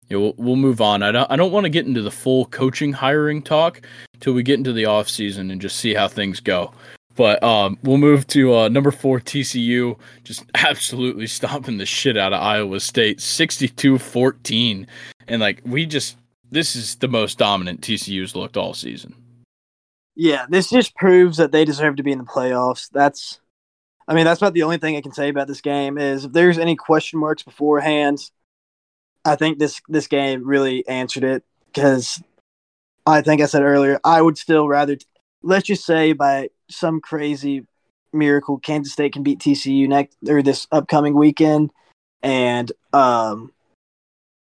[0.10, 1.03] yeah, we'll, we'll move on.
[1.03, 3.81] I don't I don't want to get into the full coaching hiring talk
[4.19, 6.72] till we get into the off season and just see how things go.
[7.16, 12.34] But um, we'll move to uh, number four TCU, just absolutely stomping the shit out
[12.34, 14.88] of Iowa State, 62-14.
[15.28, 16.18] and like we just
[16.52, 19.16] this is the most dominant TCU's looked all season.
[20.16, 22.90] Yeah, this just proves that they deserve to be in the playoffs.
[22.92, 23.42] That's,
[24.08, 26.32] I mean, that's about the only thing I can say about this game is if
[26.32, 28.20] there's any question marks beforehand,
[29.26, 32.22] I think this this game really answered it because
[33.06, 34.98] I think I said earlier I would still rather
[35.42, 37.66] let's just say by some crazy
[38.14, 41.72] miracle Kansas State can beat TCU next or this upcoming weekend
[42.22, 43.52] and um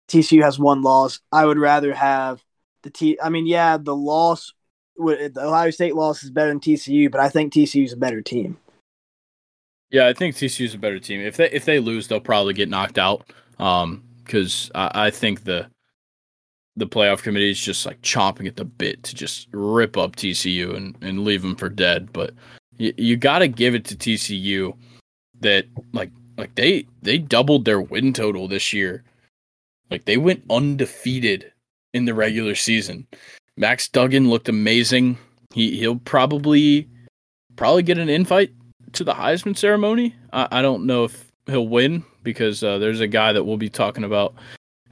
[0.10, 1.22] TCU has one loss.
[1.32, 2.44] I would rather have
[2.84, 4.54] the T I mean yeah the loss
[4.98, 8.22] the Ohio State loss is better than TCU but I think TCU is a better
[8.22, 8.58] team.
[9.90, 11.20] Yeah, I think TCU is a better team.
[11.20, 13.30] If they if they lose, they'll probably get knocked out.
[13.60, 15.68] Um, because I, I think the
[16.76, 20.76] the playoff committee is just like chomping at the bit to just rip up TCU
[20.76, 22.12] and, and leave them for dead.
[22.14, 22.34] But
[22.78, 24.76] you, you got to give it to TCU
[25.42, 29.04] that like like they they doubled their win total this year.
[29.90, 31.52] Like they went undefeated
[31.94, 33.08] in the regular season.
[33.58, 35.18] Max Duggan looked amazing.
[35.54, 36.90] He he'll probably
[37.58, 38.52] probably get an invite
[38.94, 40.16] to the Heisman ceremony.
[40.32, 43.70] I, I don't know if he'll win because uh, there's a guy that we'll be
[43.70, 44.36] talking about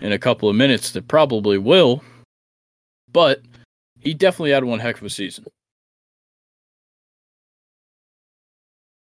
[0.02, 2.04] in a couple of minutes that probably will,
[3.12, 3.42] but
[4.00, 5.46] he definitely had one heck of a season.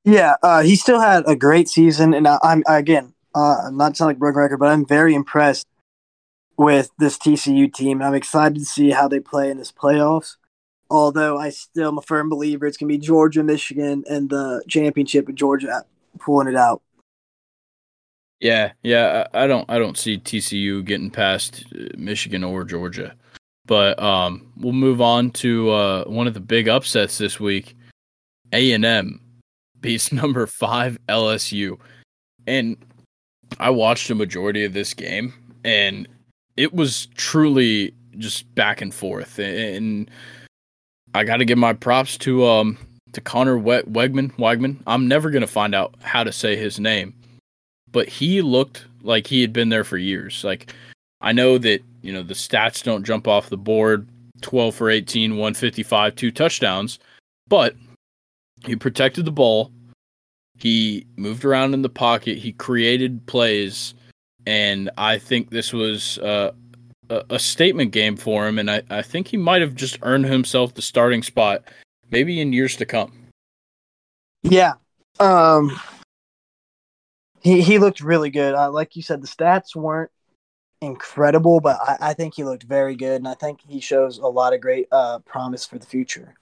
[0.04, 3.96] Yeah, uh, he still had a great season, and I, I'm again, uh, I'm not
[3.96, 5.66] sounding like broken record, but I'm very impressed
[6.56, 8.02] with this TCU team.
[8.02, 10.36] I'm excited to see how they play in this playoffs.
[10.90, 15.26] Although I still am a firm believer it's gonna be Georgia, Michigan, and the championship
[15.26, 15.84] with Georgia
[16.18, 16.82] pulling it out.
[18.40, 23.14] Yeah, yeah, I don't I don't see TCU getting past uh, Michigan or Georgia.
[23.66, 27.76] But um, we'll move on to uh, one of the big upsets this week.
[28.52, 29.20] A&M
[29.80, 31.78] beats number 5 LSU.
[32.46, 32.76] And
[33.58, 35.34] I watched a majority of this game
[35.64, 36.08] and
[36.56, 40.10] it was truly just back and forth and
[41.14, 42.78] I got to give my props to um
[43.12, 44.80] to Conner Weigman Weigman.
[44.86, 47.14] I'm never to find out how to say his name
[47.92, 50.44] but he looked like he had been there for years.
[50.44, 50.74] Like
[51.20, 54.08] I know that, you know, the stats don't jump off the board
[54.42, 56.98] 12 for 18, 155, two touchdowns,
[57.48, 57.74] but
[58.66, 59.70] he protected the ball.
[60.58, 62.38] He moved around in the pocket.
[62.38, 63.94] He created plays.
[64.46, 66.52] And I think this was uh,
[67.08, 68.58] a, statement game for him.
[68.58, 71.64] And I, I think he might have just earned himself the starting spot
[72.10, 73.12] maybe in years to come.
[74.42, 74.74] Yeah.
[75.18, 75.78] Um,
[77.40, 78.54] he he looked really good.
[78.54, 80.10] Uh, like you said, the stats weren't
[80.80, 84.26] incredible, but I, I, think he looked very good, and I think he shows a
[84.26, 86.34] lot of great uh, promise for the future.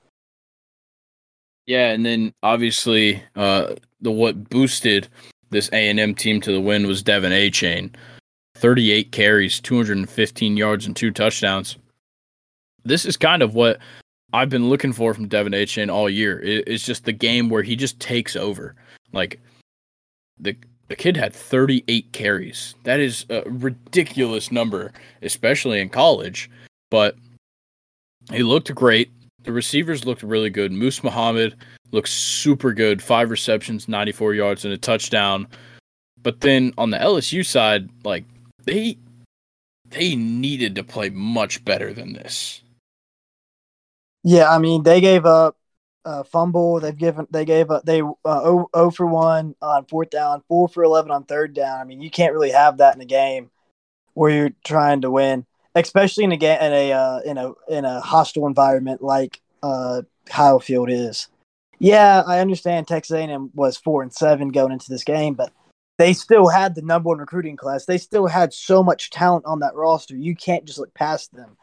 [1.67, 5.09] Yeah, and then obviously uh, the what boosted
[5.51, 7.95] this A and M team to the win was De'Von Achane,
[8.55, 11.77] thirty eight carries, two hundred and fifteen yards, and two touchdowns.
[12.85, 13.79] This is kind of what
[14.33, 16.41] I've been looking for from De'Von Achane all year.
[16.41, 18.75] it's just the game where he just takes over.
[19.13, 19.41] Like
[20.39, 20.57] the
[20.89, 22.75] the kid had 38 carries.
[22.85, 24.93] That is a ridiculous number,
[25.23, 26.51] especially in college.
[26.91, 27.17] But
[28.33, 29.11] he looked great.
[29.45, 30.73] The receivers looked really good.
[30.73, 31.57] Moose Muhammad
[31.93, 33.03] looks super good.
[33.03, 35.47] Five receptions, 94 yards, and a touchdown.
[36.23, 38.25] But then on the LSU side, like
[38.65, 38.97] they
[39.91, 42.63] they needed to play much better than this.
[44.25, 45.58] Yeah, I mean they gave up
[46.09, 46.81] uh, fumble.
[46.81, 50.67] They've given they gave up they uh, 0, 0 for one on fourth down, four
[50.69, 51.81] for eleven on third down.
[51.81, 53.51] I mean, you can't really have that in a game
[54.15, 55.45] where you're trying to win,
[55.75, 60.03] especially in a game in a uh, in a in a hostile environment like uh,
[60.25, 61.29] Kyle Field is.
[61.79, 65.53] Yeah, I understand Texas A&M was four and seven going into this game, but
[65.99, 67.85] they still had the number one recruiting class.
[67.85, 70.17] They still had so much talent on that roster.
[70.17, 71.57] You can't just look past them.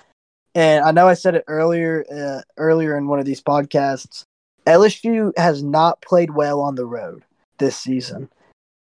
[0.53, 4.23] And I know I said it earlier uh, earlier in one of these podcasts.
[4.66, 7.24] LSU has not played well on the road
[7.58, 8.30] this season.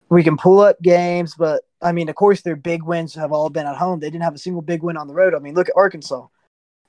[0.08, 3.50] We can pull up games, but I mean, of course, their big wins have all
[3.50, 4.00] been at home.
[4.00, 5.34] They didn't have a single big win on the road.
[5.34, 6.26] I mean, look at Arkansas.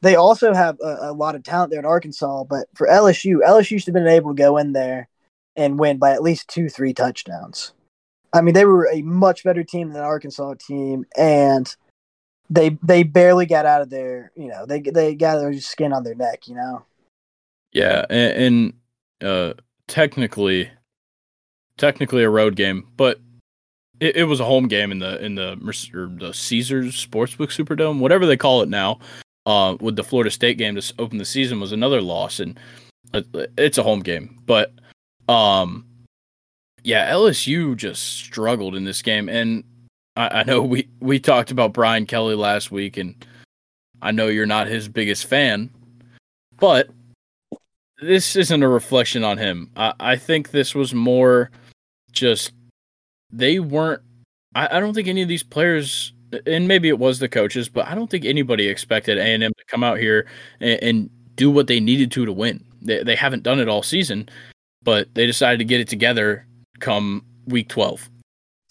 [0.01, 3.79] They also have a, a lot of talent there at Arkansas, but for LSU, LSU
[3.79, 5.09] should have been able to go in there
[5.55, 7.73] and win by at least two, three touchdowns.
[8.31, 11.75] I mean, they were a much better team than Arkansas team, and
[12.49, 14.31] they they barely got out of there.
[14.35, 16.85] you know they they got their skin on their neck you know
[17.71, 18.73] yeah and,
[19.21, 19.53] and uh
[19.87, 20.69] technically
[21.77, 23.19] technically a road game but
[23.99, 25.55] it, it, was a home game in the in the
[26.19, 28.99] the caesars sportsbook superdome whatever they call it now
[29.45, 32.59] uh with the florida state game to open the season was another loss and
[33.13, 34.73] it's a home game but
[35.29, 35.85] um
[36.83, 39.63] yeah lsu just struggled in this game and
[40.17, 43.15] I, I know we we talked about Brian Kelly last week, and
[44.01, 45.69] I know you're not his biggest fan,
[46.59, 46.89] but
[48.01, 49.71] this isn't a reflection on him.
[49.75, 51.51] I, I think this was more
[52.11, 52.51] just
[53.31, 54.01] they weren't.
[54.55, 56.13] I, I don't think any of these players
[56.45, 59.53] and maybe it was the coaches, but I don't think anybody expected A and M
[59.57, 60.27] to come out here
[60.59, 62.65] and, and, do what they needed to to win.
[62.81, 64.27] They, they haven't done it all season,
[64.81, 66.47] but they decided to get it together
[66.79, 68.09] come week twelve.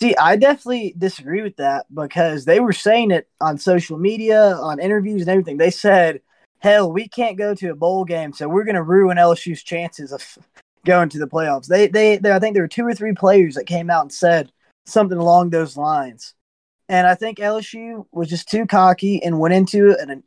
[0.00, 4.80] See, I definitely disagree with that because they were saying it on social media, on
[4.80, 5.58] interviews, and everything.
[5.58, 6.20] They said,
[6.58, 10.12] "Hell, we can't go to a bowl game, so we're going to ruin LSU's chances
[10.12, 10.38] of
[10.86, 13.54] going to the playoffs." They, they, they, I think there were two or three players
[13.54, 14.52] that came out and said
[14.86, 16.34] something along those lines.
[16.88, 20.22] And I think LSU was just too cocky and went into it and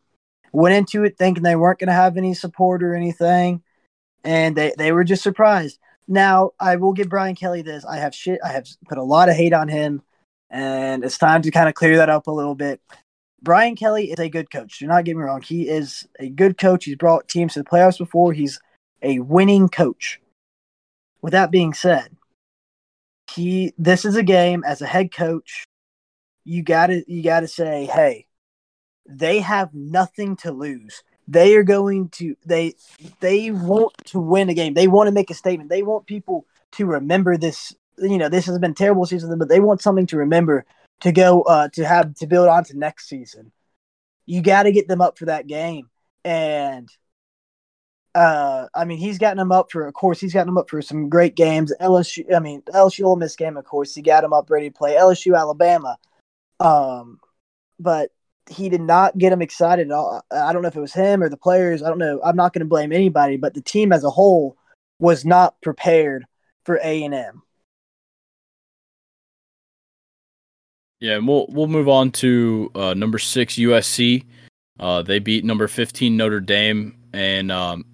[0.52, 3.64] went into it thinking they weren't going to have any support or anything,
[4.24, 5.80] and they they were just surprised.
[6.08, 9.30] Now I will give Brian Kelly this: I have shit, I have put a lot
[9.30, 10.02] of hate on him,
[10.50, 12.82] and it's time to kind of clear that up a little bit.
[13.42, 14.80] Brian Kelly is a good coach.
[14.80, 16.86] Do not get me wrong; he is a good coach.
[16.86, 18.34] He's brought teams to the playoffs before.
[18.34, 18.60] He's
[19.02, 20.20] a winning coach.
[21.22, 22.16] With that being said,
[23.30, 25.66] he this is a game as a head coach
[26.44, 28.26] you gotta you gotta say hey
[29.08, 32.74] they have nothing to lose they are going to they
[33.20, 36.46] they want to win a game they want to make a statement they want people
[36.72, 40.18] to remember this you know this has been terrible season but they want something to
[40.18, 40.66] remember
[41.02, 43.52] to go uh to have to build on to next season
[44.26, 45.90] you got to get them up for that game
[46.24, 46.90] and
[48.16, 50.82] uh, I mean, he's gotten them up for, of course, he's gotten them up for
[50.82, 51.72] some great games.
[51.80, 54.78] LSU, I mean, LSU Ole Miss game, of course, he got them up ready to
[54.78, 54.96] play.
[54.96, 55.98] LSU Alabama,
[56.60, 57.20] um,
[57.80, 58.12] but
[58.50, 60.26] he did not get them excited at all.
[60.32, 61.84] I don't know if it was him or the players.
[61.84, 62.20] I don't know.
[62.24, 64.58] I'm not going to blame anybody, but the team as a whole
[65.00, 66.26] was not prepared
[66.66, 67.44] for A and M.
[71.00, 74.26] Yeah, and we'll we'll move on to uh, number six USC.
[74.80, 77.86] Uh, they beat number 15 Notre Dame, and um,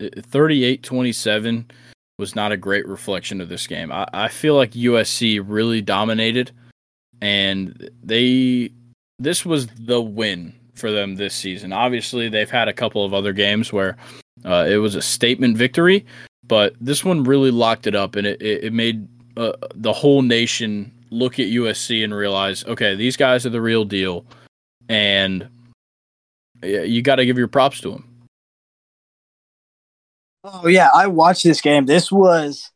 [0.00, 1.70] 38 27
[2.18, 3.90] was not a great reflection of this game.
[3.90, 6.52] I, I feel like USC really dominated,
[7.20, 8.70] and they
[9.18, 11.72] this was the win for them this season.
[11.72, 13.96] Obviously, they've had a couple of other games where
[14.44, 16.06] uh, it was a statement victory,
[16.46, 19.06] but this one really locked it up, and it, it, it made
[19.36, 23.84] uh, the whole nation look at USC and realize, okay, these guys are the real
[23.84, 24.24] deal,
[24.88, 25.48] and
[26.62, 28.08] you got to give your props to them.
[30.44, 31.86] Oh yeah, I watched this game.
[31.86, 32.70] This was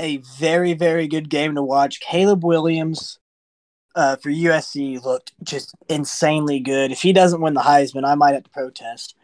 [0.00, 2.00] a very very good game to watch.
[2.00, 3.18] Caleb Williams
[3.94, 6.90] uh, for USC looked just insanely good.
[6.90, 9.14] If he doesn't win the Heisman, I might have to protest.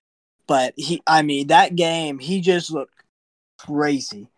[0.47, 2.95] But he, I mean, that game he just looked
[3.59, 4.29] crazy.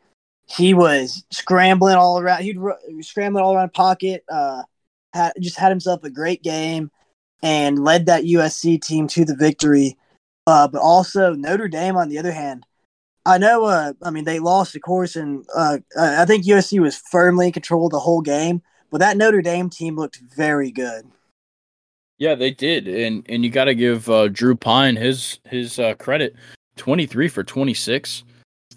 [0.50, 2.42] He was scrambling all around.
[2.42, 2.58] He'd
[3.00, 4.24] scrambling all around pocket.
[4.28, 4.62] Uh,
[5.12, 6.90] had just had himself a great game
[7.42, 9.96] and led that USC team to the victory.
[10.46, 12.66] Uh, but also Notre Dame, on the other hand,
[13.24, 13.64] I know.
[13.64, 17.52] Uh, I mean, they lost, of course, and uh, I think USC was firmly in
[17.52, 18.62] control the whole game.
[18.90, 21.06] But that Notre Dame team looked very good.
[22.18, 25.94] Yeah, they did, and and you got to give uh, Drew Pyne his his uh,
[25.94, 26.34] credit.
[26.76, 28.24] Twenty three for twenty six,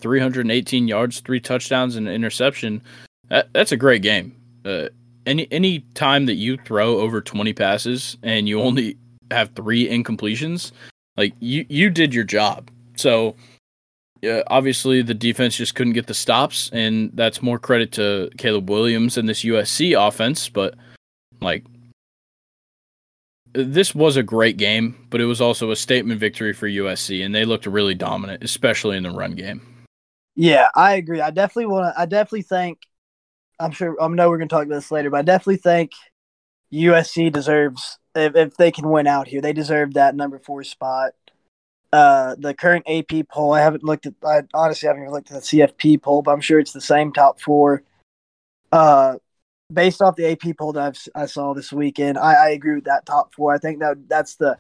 [0.04, 2.84] three hundred and eighteen yards, three touchdowns, and an interception.
[3.30, 4.36] That, that's a great game.
[4.64, 4.90] Uh,
[5.26, 8.96] any any time that you throw over twenty passes and you only
[9.32, 10.72] have three incompletions,
[11.18, 12.70] like you you did your job.
[12.96, 13.36] So
[14.48, 19.18] obviously the defense just couldn't get the stops, and that's more credit to Caleb Williams
[19.18, 20.50] and this USC offense.
[20.50, 20.76] But
[21.42, 21.64] like,
[23.54, 27.34] this was a great game, but it was also a statement victory for USC, and
[27.36, 29.62] they looked really dominant, especially in the run game.
[30.36, 31.22] Yeah, I agree.
[31.22, 32.00] I definitely want to.
[32.00, 32.80] I definitely think.
[33.60, 33.96] I'm sure.
[34.02, 35.92] I know we're going to talk about this later, but I definitely think
[36.74, 41.14] USC deserves if, if they can win out here, they deserve that number four spot
[41.94, 43.54] uh, the current AP poll.
[43.54, 44.16] I haven't looked at.
[44.26, 47.14] I honestly haven't even looked at the CFP poll, but I'm sure it's the same
[47.14, 47.84] top four.
[48.72, 49.18] Uh,
[49.72, 52.86] based off the AP poll that I've, i saw this weekend, I, I agree with
[52.86, 53.54] that top four.
[53.54, 54.58] I think that that's the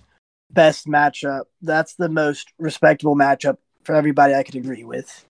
[0.51, 1.45] best matchup.
[1.63, 4.35] That's the most respectable matchup for everybody.
[4.35, 5.25] I could agree with.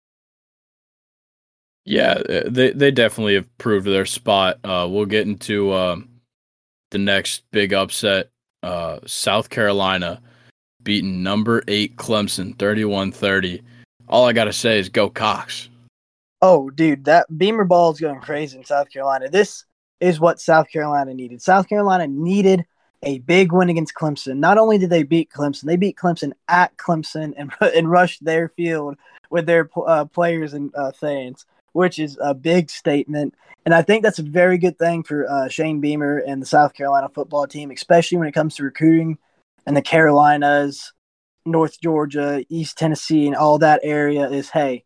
[1.86, 4.60] Yeah, uh, they they definitely have proved their spot.
[4.64, 5.98] Uh, we'll get into uh,
[6.92, 8.30] the next big upset.
[8.62, 10.22] Uh, South Carolina
[10.84, 13.62] beating number eight Clemson 31 30.
[14.08, 15.70] All I got to say is go Cocks.
[16.42, 19.30] Oh, dude, that Beamer ball is going crazy in South Carolina.
[19.30, 19.66] This
[20.00, 21.42] is what South Carolina needed.
[21.42, 22.66] South Carolina needed
[23.02, 24.38] a big win against Clemson.
[24.38, 28.50] Not only did they beat Clemson, they beat Clemson at Clemson and, and rushed their
[28.50, 28.98] field
[29.30, 33.36] with their uh, players and uh, fans, which is a big statement.
[33.66, 36.74] And I think that's a very good thing for uh, Shane Beamer and the South
[36.74, 39.18] Carolina football team, especially when it comes to recruiting
[39.66, 40.94] and the Carolinas,
[41.46, 44.84] North Georgia, East Tennessee, and all that area is hey,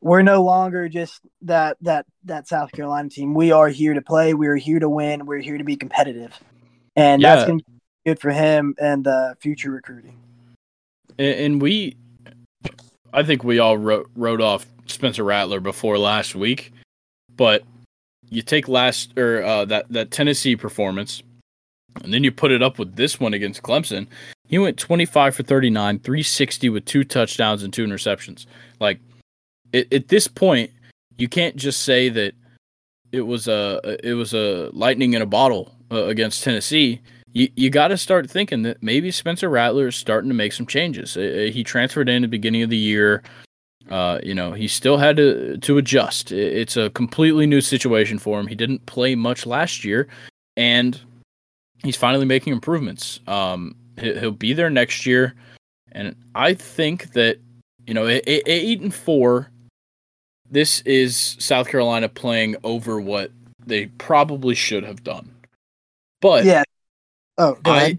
[0.00, 3.34] we're no longer just that that that South Carolina team.
[3.34, 4.34] We are here to play.
[4.34, 5.26] We are here to win.
[5.26, 6.38] We're here to be competitive.
[6.96, 7.36] and yeah.
[7.36, 10.18] that's going to be good for him and uh, future recruiting.
[11.18, 11.96] And, and, we,
[13.12, 16.72] I think we all wrote, wrote off Spencer Rattler before last week,
[17.36, 17.62] but
[18.30, 21.22] you take last or uh, that that Tennessee performance,
[22.02, 24.06] and then you put it up with this one against Clemson.
[24.48, 28.46] He went 25 for 39, 360 with two touchdowns and two interceptions.
[28.80, 29.00] Like
[29.72, 30.70] it, at this point,
[31.18, 32.34] you can't just say that
[33.12, 37.00] it was a it was a lightning in a bottle uh, against Tennessee.
[37.32, 40.66] You you got to start thinking that maybe Spencer Rattler is starting to make some
[40.66, 41.16] changes.
[41.16, 43.22] Uh, he transferred in at the beginning of the year.
[43.90, 46.32] Uh, you know, he still had to to adjust.
[46.32, 48.46] It's a completely new situation for him.
[48.46, 50.08] He didn't play much last year,
[50.56, 50.98] and
[51.82, 53.20] he's finally making improvements.
[53.26, 55.34] Um, he'll be there next year,
[55.92, 57.38] and I think that
[57.86, 59.50] you know, eight and four
[60.52, 63.30] this is South Carolina playing over what
[63.64, 65.34] they probably should have done.
[66.20, 66.62] But yeah,
[67.38, 67.98] oh, I,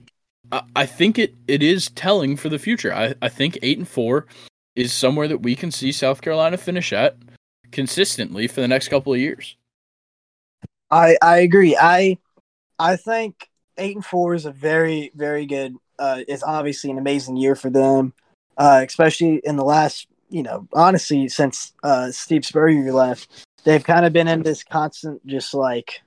[0.52, 2.94] I, I think it it is telling for the future.
[2.94, 4.28] I I think eight and four
[4.76, 7.18] is somewhere that we can see South Carolina finish at
[7.72, 9.56] consistently for the next couple of years.
[10.92, 11.78] I I agree.
[11.80, 12.18] I
[12.80, 15.76] I think eight and four is a very very good.
[16.00, 18.14] Uh, it's obviously an amazing year for them,
[18.58, 24.04] uh, especially in the last you know, honestly, since uh, Steve Spurrier left, they've kind
[24.04, 26.02] of been in this constant, just like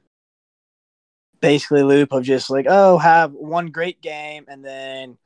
[1.40, 5.16] basically loop of just like, oh, have one great game, and then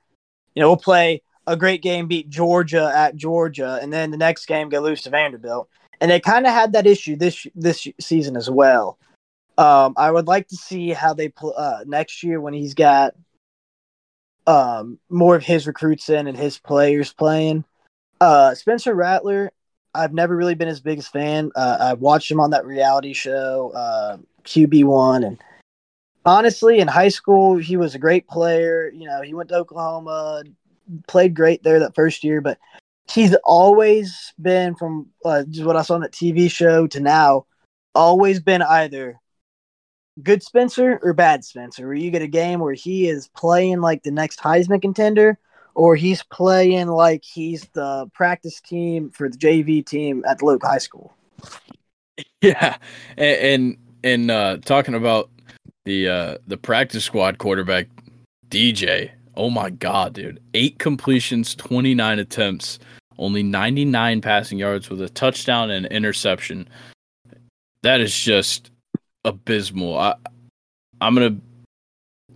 [0.55, 4.47] you know we'll play a great game, beat Georgia at Georgia, and then the next
[4.47, 5.69] game go lose to Vanderbilt,
[6.01, 8.99] and they kind of had that issue this this season as well.
[9.59, 13.15] Um, I would like to see how they play uh, next year when he's got
[14.47, 17.65] um, more of his recruits in and his players playing.
[18.21, 19.51] Uh, Spencer Rattler,
[19.95, 21.51] I've never really been his biggest fan.
[21.55, 25.39] Uh, I watched him on that reality show, uh, QB One, and
[26.25, 28.91] honestly, in high school, he was a great player.
[28.91, 30.43] You know, he went to Oklahoma,
[31.07, 32.59] played great there that first year, but
[33.11, 37.47] he's always been from uh, just what I saw on that TV show to now,
[37.95, 39.19] always been either
[40.23, 44.03] good Spencer or bad Spencer, where you get a game where he is playing like
[44.03, 45.39] the next Heisman contender
[45.75, 50.79] or he's playing like he's the practice team for the JV team at local high
[50.79, 51.15] school.
[52.43, 52.77] Yeah,
[53.17, 55.31] and and, and uh, talking about
[55.91, 57.89] the uh, the practice squad quarterback
[58.49, 59.11] DJ.
[59.37, 60.41] Oh my god, dude!
[60.55, 62.79] Eight completions, twenty nine attempts,
[63.19, 66.69] only ninety nine passing yards with a touchdown and interception.
[67.83, 68.71] That is just
[69.25, 69.99] abysmal.
[69.99, 70.15] I,
[71.01, 71.37] I'm gonna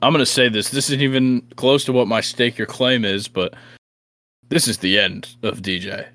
[0.03, 0.71] I'm to say this.
[0.71, 3.55] This isn't even close to what my stake your claim is, but
[4.49, 6.09] this is the end of DJ.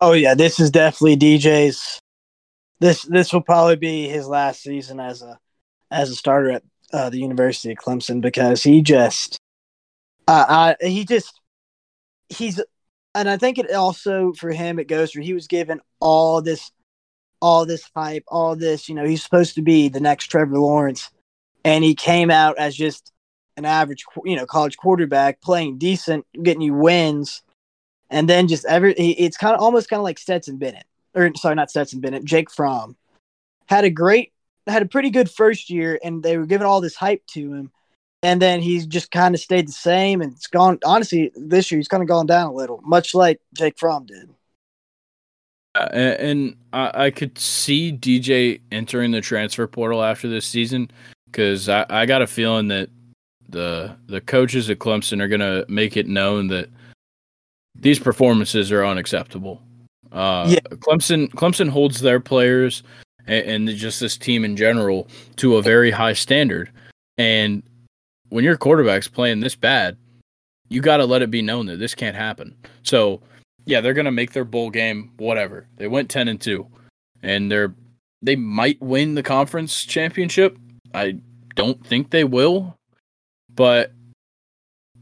[0.00, 1.98] Oh yeah, this is definitely DJ's.
[2.80, 5.38] This this will probably be his last season as a
[5.92, 6.62] as a starter at
[6.92, 9.38] uh, the University of Clemson because he just,
[10.26, 11.40] uh, I he just
[12.28, 12.60] he's,
[13.14, 16.72] and I think it also for him it goes where he was given all this,
[17.40, 18.88] all this hype, all this.
[18.88, 21.10] You know, he's supposed to be the next Trevor Lawrence
[21.64, 23.12] and he came out as just
[23.56, 27.42] an average, you know, college quarterback playing decent, getting you wins,
[28.10, 28.94] and then just every.
[28.94, 32.50] It's kind of almost kind of like Stetson Bennett, or sorry, not Stetson Bennett, Jake
[32.50, 32.96] Fromm,
[33.66, 34.32] had a great,
[34.66, 37.70] had a pretty good first year, and they were giving all this hype to him,
[38.22, 40.78] and then he's just kind of stayed the same, and it's gone.
[40.84, 44.30] Honestly, this year he's kind of gone down a little, much like Jake Fromm did.
[45.74, 50.90] Uh, and I, I could see DJ entering the transfer portal after this season
[51.26, 52.90] because I, I got a feeling that
[53.48, 56.68] the the coaches at Clemson are going to make it known that
[57.74, 59.62] these performances are unacceptable.
[60.10, 60.60] Uh, yeah.
[60.76, 62.82] Clemson Clemson holds their players
[63.26, 66.70] and, and just this team in general to a very high standard,
[67.18, 67.62] and
[68.28, 69.96] when your quarterback's playing this bad,
[70.68, 72.56] you got to let it be known that this can't happen.
[72.82, 73.20] So,
[73.66, 75.66] yeah, they're going to make their bowl game whatever.
[75.76, 76.66] They went 10 and 2
[77.22, 77.74] and they're
[78.20, 80.56] they might win the conference championship,
[80.94, 81.16] I
[81.56, 82.76] don't think they will,
[83.52, 83.92] but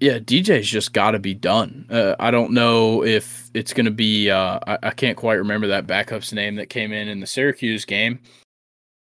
[0.00, 1.86] yeah, DJ's just got to be done.
[1.90, 4.30] Uh, I don't know if it's going to be.
[4.30, 7.84] Uh, I, I, can't quite remember that backup's name that came in in the Syracuse
[7.84, 8.18] game.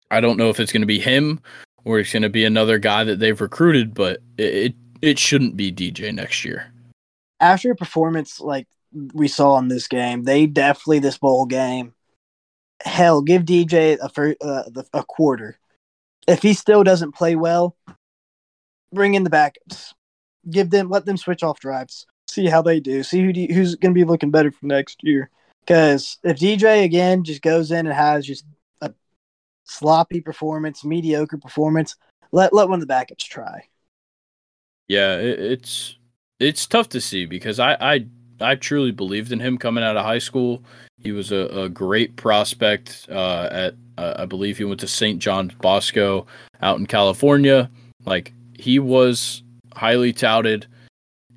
[0.09, 1.39] I don't know if it's going to be him
[1.85, 5.55] or it's going to be another guy that they've recruited, but it, it it shouldn't
[5.55, 6.73] be DJ next year.
[7.39, 8.67] After a performance like
[9.13, 11.93] we saw in this game, they definitely this bowl game.
[12.83, 15.59] Hell, give DJ a uh, a quarter
[16.27, 17.75] if he still doesn't play well,
[18.91, 19.93] bring in the backups.
[20.49, 22.05] Give them, let them switch off drives.
[22.27, 23.03] See how they do.
[23.03, 25.29] See who do, who's going to be looking better for next year.
[25.61, 28.45] Because if DJ again just goes in and has just
[28.81, 28.93] a
[29.65, 31.95] sloppy performance, mediocre performance,
[32.31, 33.63] let let one of the backups try.
[34.87, 35.97] Yeah, it, it's
[36.39, 38.05] it's tough to see because I, I
[38.39, 40.63] I truly believed in him coming out of high school.
[40.99, 45.19] He was a, a great prospect uh, at uh, I believe he went to St.
[45.19, 46.27] John's Bosco
[46.61, 47.69] out in California.
[48.05, 49.43] Like he was
[49.77, 50.67] highly touted,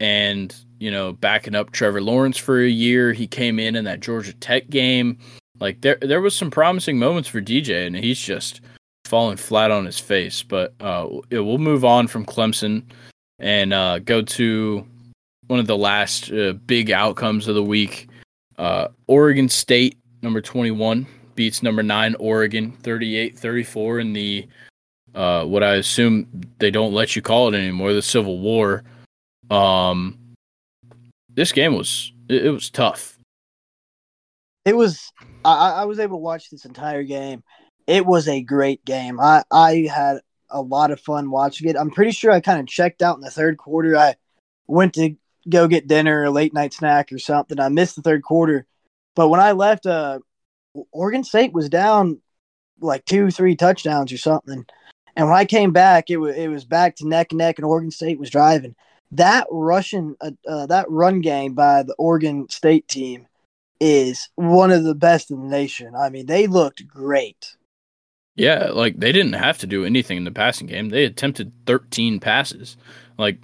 [0.00, 3.12] and you know backing up Trevor Lawrence for a year.
[3.12, 5.18] He came in in that Georgia Tech game.
[5.60, 8.60] Like there there was some promising moments for DJ, and he's just
[9.04, 10.42] falling flat on his face.
[10.42, 12.84] But uh, we'll move on from Clemson
[13.38, 14.86] and uh, go to
[15.48, 18.08] one of the last uh, big outcomes of the week.
[18.58, 24.46] Uh, Oregon State, number 21, beats number 9 Oregon 38-34 in the
[25.14, 26.26] uh, what I assume
[26.58, 28.84] they don't let you call it anymore, the Civil War.
[29.50, 30.18] Um,
[31.28, 33.18] this game was it, it was tough.
[34.64, 35.12] It was
[35.44, 37.42] I, I was able to watch this entire game.
[37.86, 39.18] It was a great game.
[39.18, 40.20] I, I had
[40.50, 41.76] a lot of fun watching it.
[41.76, 43.96] I'm pretty sure I kind of checked out in the third quarter.
[43.96, 44.16] I
[44.66, 45.16] went to
[45.48, 47.58] go get dinner, a late night snack or something.
[47.58, 48.66] I missed the third quarter,
[49.16, 50.20] but when I left, uh,
[50.92, 52.20] Oregon State was down
[52.80, 54.64] like two, three touchdowns or something.
[55.16, 57.66] And when I came back, it was it was back to neck and neck, and
[57.66, 58.74] Oregon State was driving.
[59.12, 63.26] That Russian, uh, uh, that run game by the Oregon State team
[63.80, 65.94] is one of the best in the nation.
[65.96, 67.56] I mean, they looked great.
[68.36, 70.90] Yeah, like they didn't have to do anything in the passing game.
[70.90, 72.76] They attempted 13 passes.
[73.18, 73.38] Like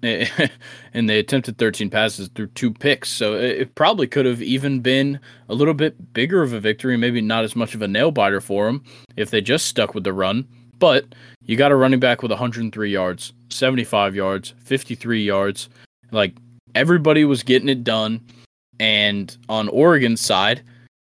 [0.02, 3.10] and they attempted 13 passes through two picks.
[3.10, 7.20] So it, probably could have even been a little bit bigger of a victory, maybe
[7.20, 8.82] not as much of a nail biter for them
[9.16, 10.48] if they just stuck with the run.
[10.80, 15.68] But you got a running back with 103 yards, 75 yards, 53 yards.
[16.10, 16.34] Like
[16.74, 18.20] everybody was getting it done.
[18.80, 20.62] And on Oregon's side,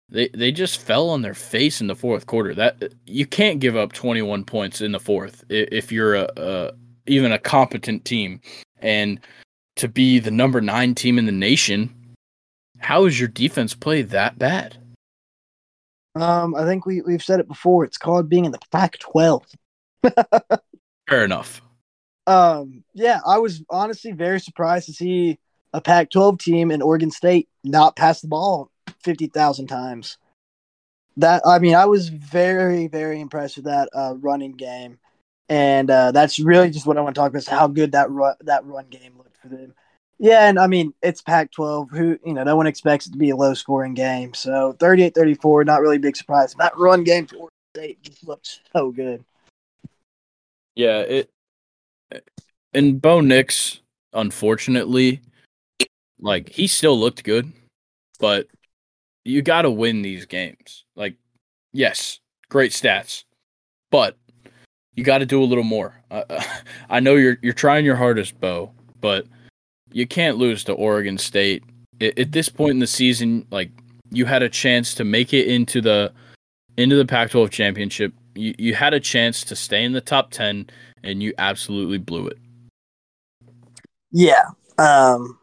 [0.09, 2.55] they they just fell on their face in the fourth quarter.
[2.55, 6.70] That you can't give up 21 points in the fourth if you're a, a
[7.06, 8.40] even a competent team.
[8.78, 9.18] And
[9.76, 11.92] to be the number nine team in the nation,
[12.78, 14.78] how is your defense play that bad?
[16.14, 17.84] Um, I think we we've said it before.
[17.84, 19.42] It's called being in the Pac-12.
[21.09, 21.62] Fair enough.
[22.26, 25.39] Um, yeah, I was honestly very surprised to see
[25.72, 28.70] a Pac-12 team in Oregon State not pass the ball
[29.01, 30.18] fifty thousand times.
[31.16, 34.98] That I mean, I was very very impressed with that uh, running game,
[35.48, 38.10] and uh, that's really just what I want to talk about: is how good that
[38.10, 39.74] run, that run game looked for them.
[40.18, 41.90] Yeah, and I mean, it's Pac-12.
[41.90, 44.32] Who you know, no one expects it to be a low-scoring game.
[44.32, 46.55] So 38-34, not really big surprise.
[46.55, 49.24] That run game for Oregon State just looked so good.
[50.76, 51.30] Yeah, it
[52.72, 53.80] and Bo Nix,
[54.12, 55.20] unfortunately,
[56.20, 57.52] like he still looked good,
[58.18, 58.48] but
[59.24, 60.84] you got to win these games.
[60.96, 61.14] Like,
[61.72, 63.24] yes, great stats,
[63.90, 64.16] but
[64.94, 66.01] you got to do a little more.
[66.10, 66.42] Uh,
[66.90, 69.26] I know you're you're trying your hardest, Bo, but
[69.92, 71.62] you can't lose to Oregon State
[72.01, 73.46] at, at this point in the season.
[73.51, 73.70] Like,
[74.10, 76.12] you had a chance to make it into the
[76.76, 78.12] into the Pac-12 championship.
[78.35, 80.69] You you had a chance to stay in the top ten,
[81.02, 82.39] and you absolutely blew it.
[84.11, 84.44] Yeah.
[84.78, 85.39] Um.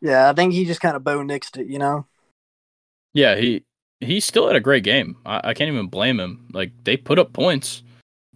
[0.00, 2.06] Yeah, I think he just kind of bow nixed it, you know.
[3.14, 3.64] Yeah, he
[4.00, 5.16] he still had a great game.
[5.24, 6.48] I, I can't even blame him.
[6.52, 7.82] Like they put up points,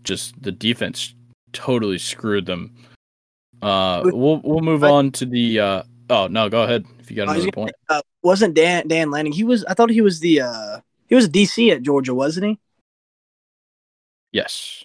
[0.03, 1.15] just the defense
[1.53, 2.75] totally screwed them.
[3.63, 5.61] Uh, we'll we'll move on to the.
[5.61, 7.73] Uh, oh no, go ahead if you got another point.
[7.89, 9.33] Uh, wasn't Dan Dan Lanning?
[9.33, 9.65] He was.
[9.65, 10.43] I thought he was the.
[10.43, 12.59] Uh, he was a DC at Georgia, wasn't he?
[14.33, 14.85] Yes.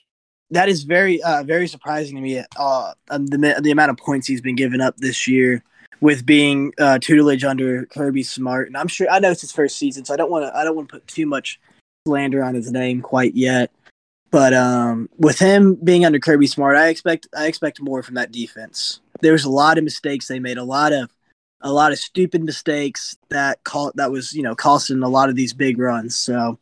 [0.51, 2.43] That is very uh, very surprising to me.
[2.55, 5.63] Uh, the the amount of points he's been giving up this year
[6.01, 9.77] with being uh, tutelage under Kirby Smart, and I'm sure I know it's his first
[9.77, 11.59] season, so I don't want to I don't want to put too much
[12.07, 13.71] slander on his name quite yet.
[14.29, 18.31] But um, with him being under Kirby Smart, I expect I expect more from that
[18.31, 18.99] defense.
[19.21, 21.09] There's a lot of mistakes they made, a lot of
[21.61, 25.35] a lot of stupid mistakes that call that was you know costing a lot of
[25.35, 26.15] these big runs.
[26.15, 26.59] So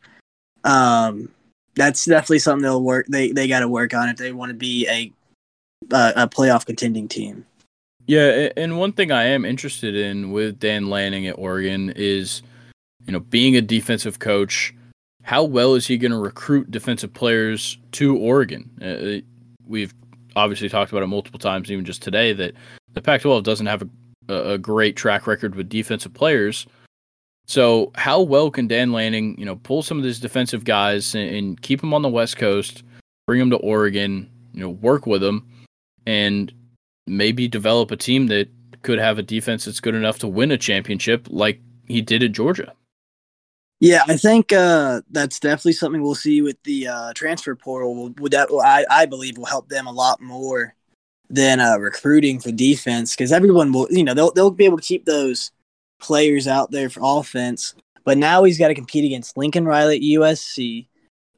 [0.64, 1.30] um,
[1.76, 3.08] that's definitely something they'll work.
[3.08, 5.12] They they got to work on if they want to be a
[5.92, 7.46] a playoff contending team.
[8.06, 12.42] Yeah, and one thing I am interested in with Dan Lanning at Oregon is,
[13.06, 14.74] you know, being a defensive coach,
[15.22, 18.70] how well is he going to recruit defensive players to Oregon?
[18.82, 19.26] Uh,
[19.66, 19.94] we've
[20.36, 22.54] obviously talked about it multiple times, even just today, that
[22.92, 23.88] the Pac-12 doesn't have
[24.28, 26.68] a, a great track record with defensive players.
[27.46, 31.36] So, how well can Dan Lanning, you know, pull some of these defensive guys and,
[31.36, 32.84] and keep them on the West Coast,
[33.28, 35.48] bring them to Oregon, you know, work with them,
[36.06, 36.54] and
[37.06, 38.50] maybe develop a team that
[38.82, 42.32] could have a defense that's good enough to win a championship like he did at
[42.32, 42.74] Georgia.
[43.80, 48.14] Yeah, I think uh, that's definitely something we'll see with the uh, transfer portal.
[48.20, 50.74] Would that I, I believe will help them a lot more
[51.30, 54.84] than uh, recruiting for defense because everyone will, you know, they'll they'll be able to
[54.84, 55.52] keep those
[56.04, 57.74] players out there for offense.
[58.04, 60.88] But now he's got to compete against Lincoln Riley at USC.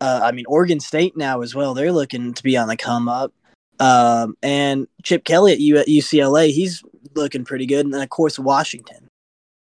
[0.02, 1.74] Uh, I mean, Oregon State now as well.
[1.74, 3.34] They're looking to be on the come up.
[3.80, 6.84] Um, and Chip Kelly at, U- at UCLA, he's
[7.14, 7.86] looking pretty good.
[7.86, 9.08] And then, of course, Washington.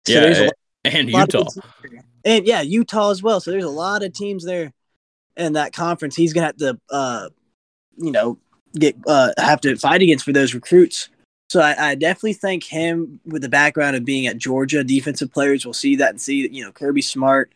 [0.05, 0.53] So yeah, and, lot,
[0.85, 1.49] and Utah.
[2.23, 3.39] And yeah, Utah as well.
[3.39, 4.71] So there's a lot of teams there
[5.37, 6.15] in that conference.
[6.15, 7.29] He's going to have to, uh,
[7.97, 8.37] you know,
[8.75, 11.09] get uh, have to fight against for those recruits.
[11.51, 15.65] So I, I, definitely think him with the background of being at Georgia, defensive players
[15.65, 17.51] will see that and see you know Kirby Smart,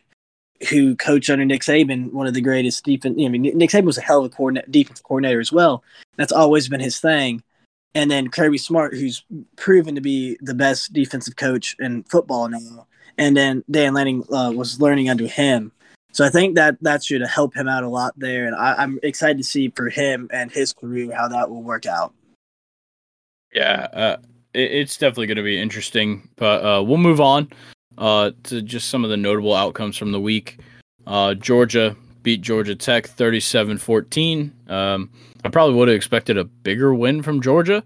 [0.68, 3.16] who coached under Nick Saban, one of the greatest defense.
[3.18, 5.82] I mean, Nick Saban was a hell of a coordinate, defense coordinator as well.
[6.16, 7.42] That's always been his thing.
[7.94, 9.24] And then Kirby Smart, who's
[9.56, 12.86] proven to be the best defensive coach in football now.
[13.16, 15.72] And then Dan Lanning uh, was learning under him.
[16.12, 18.98] So I think that that should help him out a lot there, and I, am
[19.02, 22.12] excited to see for him and his career how that will work out.
[23.52, 24.16] Yeah, uh,
[24.54, 27.50] it, it's definitely going to be interesting, but uh, we'll move on
[27.98, 30.58] uh, to just some of the notable outcomes from the week.
[31.06, 34.70] Uh, Georgia beat Georgia Tech 37-14.
[34.70, 35.10] Um,
[35.44, 37.84] I probably would have expected a bigger win from Georgia,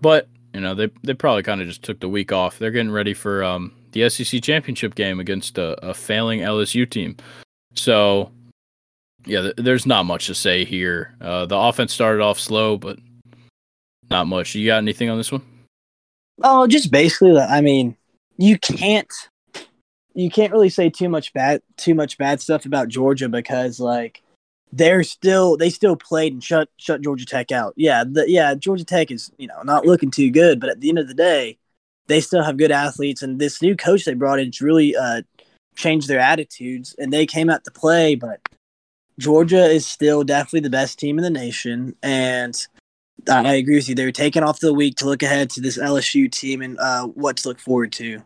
[0.00, 2.58] but you know they they probably kind of just took the week off.
[2.58, 7.16] They're getting ready for um, the SEC championship game against a, a failing LSU team.
[7.74, 8.30] So,
[9.26, 11.14] yeah, th- there's not much to say here.
[11.20, 12.98] Uh, the offense started off slow, but
[14.10, 14.54] not much.
[14.54, 15.42] You got anything on this one?
[16.42, 17.50] Oh, just basically, that.
[17.50, 17.96] I mean,
[18.36, 19.12] you can't
[20.14, 24.22] you can't really say too much bad too much bad stuff about Georgia because like
[24.72, 27.74] they're still they still played and shut shut Georgia Tech out.
[27.76, 30.88] Yeah, the, yeah, Georgia Tech is you know not looking too good, but at the
[30.88, 31.58] end of the day,
[32.06, 35.22] they still have good athletes, and this new coach they brought in really uh,
[35.76, 38.40] change their attitudes and they came out to play, but
[39.18, 41.94] Georgia is still definitely the best team in the nation.
[42.02, 42.54] And
[43.28, 43.94] I agree with you.
[43.94, 47.06] They were taking off the week to look ahead to this LSU team and uh,
[47.06, 48.22] what to look forward to.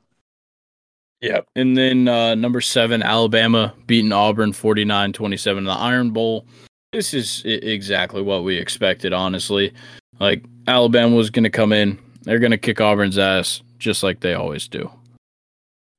[1.20, 1.40] Yeah.
[1.56, 6.46] And then uh, number seven, Alabama beating Auburn 49 27 in the Iron Bowl.
[6.92, 9.72] This is exactly what we expected, honestly.
[10.20, 14.20] Like, Alabama was going to come in, they're going to kick Auburn's ass just like
[14.20, 14.90] they always do.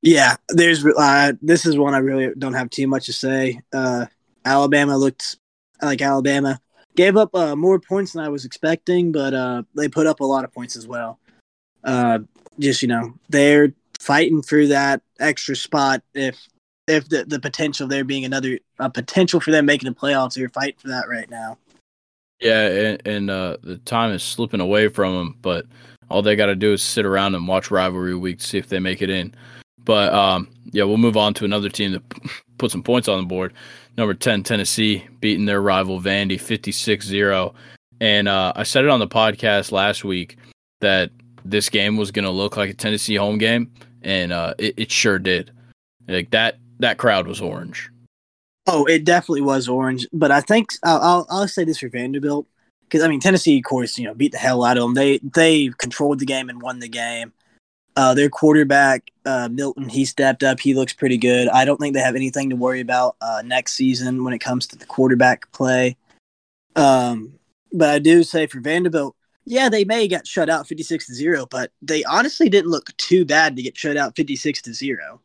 [0.02, 3.60] Yeah, there's uh, this is one I really don't have too much to say.
[3.74, 4.06] Uh,
[4.46, 5.38] Alabama looked
[5.82, 6.60] like Alabama
[6.96, 10.26] gave up uh, more points than I was expecting, but uh, they put up a
[10.26, 11.20] lot of points as well.
[11.84, 12.20] Uh,
[12.60, 16.02] just you know, they're fighting for that extra spot.
[16.14, 16.48] If
[16.88, 20.50] if the, the potential there being another a potential for them making the playoffs, they're
[20.50, 21.58] fighting for that right now.
[22.40, 25.66] Yeah, and, and uh, the time is slipping away from them, but
[26.10, 28.68] all they got to do is sit around and watch rivalry week to see if
[28.68, 29.34] they make it in.
[29.84, 32.04] But um, yeah, we'll move on to another team that
[32.58, 33.54] put some points on the board.
[33.98, 37.54] Number 10, Tennessee, beating their rival Vandy 56 0.
[38.02, 40.38] And uh, I said it on the podcast last week
[40.82, 41.12] that
[41.46, 44.92] this game was going to look like a Tennessee home game, and uh, it, it
[44.92, 45.52] sure did.
[46.08, 47.90] Like that, that crowd was orange.
[48.68, 50.08] Oh, it definitely was orange.
[50.12, 52.48] But I think I'll, I'll, I'll say this for Vanderbilt
[52.82, 54.94] because I mean Tennessee, of course, you know, beat the hell out of them.
[54.96, 57.32] They they controlled the game and won the game.
[57.98, 60.60] Uh, their quarterback, uh, Milton, he stepped up.
[60.60, 61.48] He looks pretty good.
[61.48, 64.68] I don't think they have anything to worry about uh, next season when it comes
[64.68, 65.96] to the quarterback play.
[66.76, 67.40] Um,
[67.72, 69.16] but I do say for Vanderbilt,
[69.46, 73.24] yeah, they may get shut out 56 to 0, but they honestly didn't look too
[73.24, 75.22] bad to get shut out 56 to 0.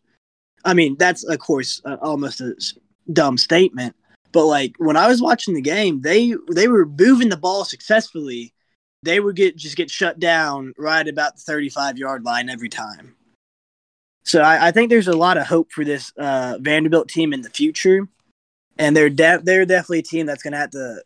[0.64, 2.54] I mean, that's, of course, uh, almost a
[3.12, 3.96] dumb statement.
[4.32, 8.54] But like when I was watching the game, they they were moving the ball successfully
[9.02, 13.14] they would get just get shut down right about the 35 yard line every time.
[14.24, 17.40] So I, I, think there's a lot of hope for this uh, Vanderbilt team in
[17.40, 18.06] the future,
[18.78, 21.02] and they're de- they're definitely a team that's going to have to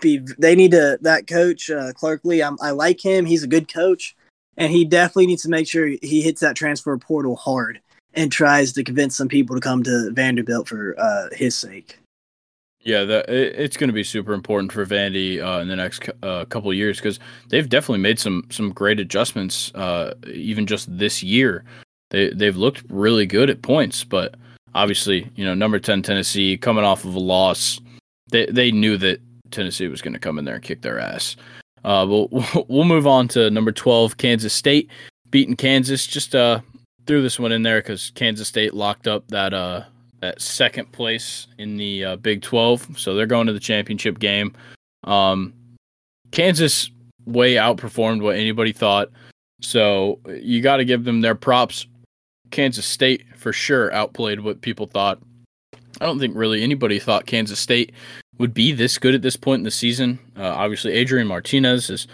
[0.00, 0.18] be.
[0.38, 2.44] They need to that coach uh, Clark Lea.
[2.44, 3.26] I'm, I like him.
[3.26, 4.16] He's a good coach,
[4.56, 7.80] and he definitely needs to make sure he hits that transfer portal hard
[8.14, 11.98] and tries to convince some people to come to Vanderbilt for uh, his sake.
[12.84, 16.08] Yeah, that it, it's going to be super important for Vandy uh, in the next
[16.22, 19.72] uh, couple years because they've definitely made some some great adjustments.
[19.74, 21.64] Uh, even just this year,
[22.10, 24.34] they they've looked really good at points, but
[24.74, 27.80] obviously, you know, number ten Tennessee coming off of a loss,
[28.30, 29.20] they they knew that
[29.52, 31.36] Tennessee was going to come in there and kick their ass.
[31.84, 32.28] Uh, we'll
[32.68, 34.90] we'll move on to number twelve Kansas State
[35.30, 36.06] beating Kansas.
[36.06, 36.60] Just uh
[37.06, 39.84] threw this one in there because Kansas State locked up that uh
[40.22, 42.98] at second place in the uh, Big 12.
[42.98, 44.54] So they're going to the championship game.
[45.04, 45.52] Um,
[46.30, 46.90] Kansas
[47.26, 49.10] way outperformed what anybody thought.
[49.60, 51.86] So you got to give them their props.
[52.50, 55.18] Kansas State for sure outplayed what people thought.
[56.00, 57.92] I don't think really anybody thought Kansas State
[58.38, 60.18] would be this good at this point in the season.
[60.36, 62.06] Uh, obviously, Adrian Martinez has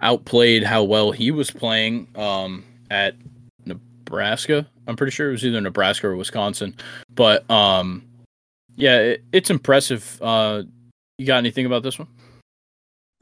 [0.00, 3.14] outplayed how well he was playing um, at
[4.04, 4.66] Nebraska.
[4.86, 6.74] I'm pretty sure it was either Nebraska or Wisconsin,
[7.14, 8.04] but um,
[8.76, 10.20] yeah, it, it's impressive.
[10.22, 10.64] Uh,
[11.18, 12.08] you got anything about this one?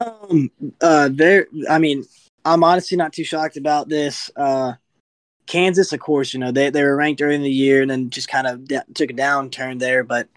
[0.01, 0.51] Um,
[0.81, 1.47] uh, there.
[1.69, 2.03] I mean,
[2.43, 4.29] I'm honestly not too shocked about this.
[4.35, 4.73] Uh,
[5.45, 8.27] Kansas, of course, you know they they were ranked in the year and then just
[8.27, 10.03] kind of took a downturn there.
[10.03, 10.27] But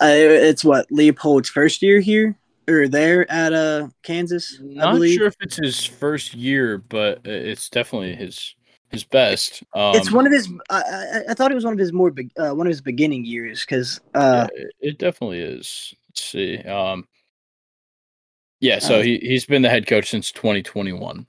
[0.00, 2.36] uh, it's what Leipold's first year here
[2.68, 4.58] or there at uh Kansas.
[4.60, 8.54] I'm not sure if it's his first year, but it's definitely his
[8.92, 9.62] his best.
[9.74, 10.48] Um, it's one of his.
[10.70, 12.80] I, I, I, thought it was one of his more be, uh, one of his
[12.80, 15.94] beginning years because uh, yeah, it definitely is.
[16.08, 16.58] Let's see.
[16.58, 17.08] Um,
[18.60, 21.26] yeah, so uh, he he's been the head coach since 2021.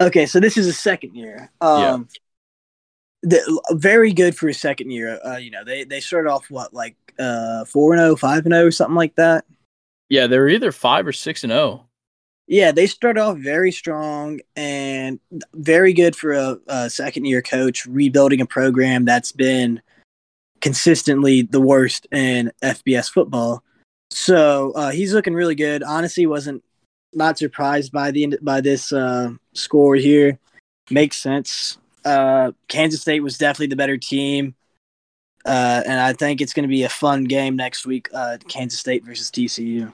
[0.00, 1.50] Okay, so this is his second year.
[1.60, 1.98] Um, yeah.
[3.22, 5.20] The, very good for his second year.
[5.24, 8.54] Uh, you know, they they started off what like uh four and 0, 5 and
[8.54, 9.44] zero, oh, something like that.
[10.08, 11.86] Yeah, they were either five or six and zero.
[12.46, 15.18] Yeah, they started off very strong and
[15.54, 19.80] very good for a, a second year coach, rebuilding a program that's been
[20.60, 23.62] consistently the worst in FBS football.
[24.10, 25.82] So uh, he's looking really good.
[25.82, 26.62] Honestly, wasn't
[27.14, 30.38] not surprised by the by this uh, score here.
[30.90, 31.78] Makes sense.
[32.04, 34.54] Uh, Kansas State was definitely the better team,
[35.46, 38.08] uh, and I think it's going to be a fun game next week.
[38.12, 39.90] Uh, Kansas State versus TCU.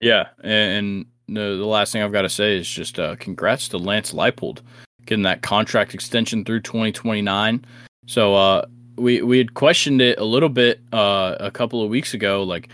[0.00, 3.78] Yeah, and, the, the last thing I've got to say is just uh, congrats to
[3.78, 4.60] Lance Leipold
[5.06, 7.64] getting that contract extension through 2029.
[8.06, 8.66] So uh,
[8.96, 12.42] we we had questioned it a little bit uh, a couple of weeks ago.
[12.42, 12.68] Like,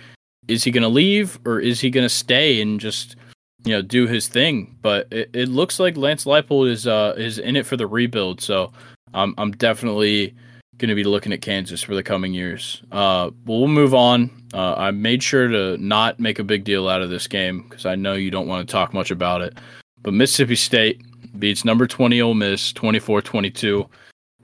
[0.48, 3.16] is he going to leave or is he going to stay and just
[3.64, 4.76] you know do his thing?
[4.82, 8.40] But it, it looks like Lance Leipold is uh, is in it for the rebuild.
[8.40, 8.72] So
[9.14, 10.34] I'm I'm definitely
[10.82, 12.82] going to be looking at Kansas for the coming years.
[12.90, 14.30] Uh, we'll move on.
[14.52, 17.86] Uh, I made sure to not make a big deal out of this game because
[17.86, 19.56] I know you don't want to talk much about it.
[20.02, 21.00] But Mississippi State
[21.38, 23.88] beats number 20 Ole Miss 24 22.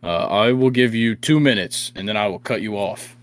[0.01, 3.17] Uh, I will give you two minutes and then I will cut you off.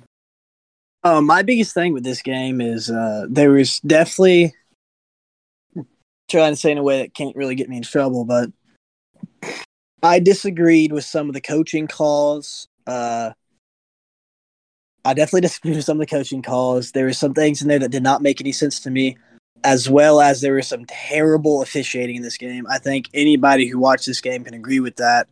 [1.05, 4.53] Uh, my biggest thing with this game is uh, there was definitely
[6.29, 8.49] trying to say in a way that can't really get me in trouble, but
[10.03, 12.67] I disagreed with some of the coaching calls.
[12.87, 13.31] Uh,
[15.05, 16.91] I definitely disagreed with some of the coaching calls.
[16.91, 19.17] There were some things in there that did not make any sense to me,
[19.63, 22.65] as well as there was some terrible officiating in this game.
[22.69, 25.27] I think anybody who watched this game can agree with that.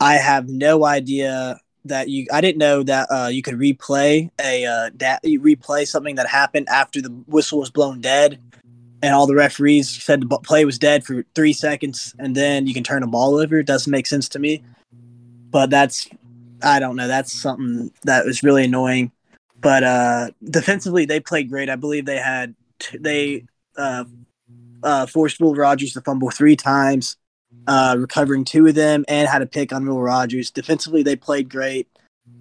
[0.00, 2.26] I have no idea that you.
[2.32, 6.68] I didn't know that uh, you could replay a uh, da- replay something that happened
[6.68, 8.40] after the whistle was blown dead,
[9.02, 12.74] and all the referees said the play was dead for three seconds, and then you
[12.74, 13.58] can turn a ball over.
[13.58, 14.62] It doesn't make sense to me.
[15.50, 16.08] But that's
[16.62, 17.08] I don't know.
[17.08, 19.12] That's something that was really annoying.
[19.60, 21.70] But uh, defensively, they played great.
[21.70, 23.44] I believe they had t- they
[23.76, 24.04] uh,
[24.82, 27.16] uh, forced Will Rogers to fumble three times
[27.66, 30.50] uh, recovering two of them and had a pick on Will Rogers.
[30.50, 31.88] Defensively, they played great,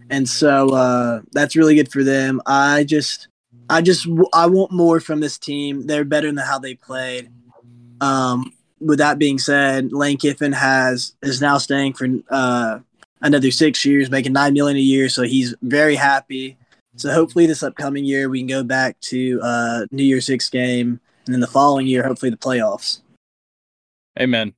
[0.10, 2.42] and so uh, that's really good for them.
[2.46, 3.28] I just,
[3.70, 5.86] I just, I want more from this team.
[5.86, 7.30] They're better than how they played.
[8.02, 12.80] Um, with that being said, Lane Kiffin has is now staying for uh,
[13.22, 15.10] another six years, making nine million a year.
[15.10, 16.58] So he's very happy.
[16.98, 21.00] So hopefully, this upcoming year we can go back to uh, New Year's Six game,
[21.26, 23.00] and then the following year, hopefully, the playoffs.
[24.20, 24.54] Amen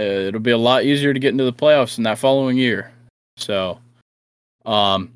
[0.00, 2.90] uh, it'll be a lot easier to get into the playoffs in that following year.
[3.36, 3.78] So,
[4.64, 5.12] um,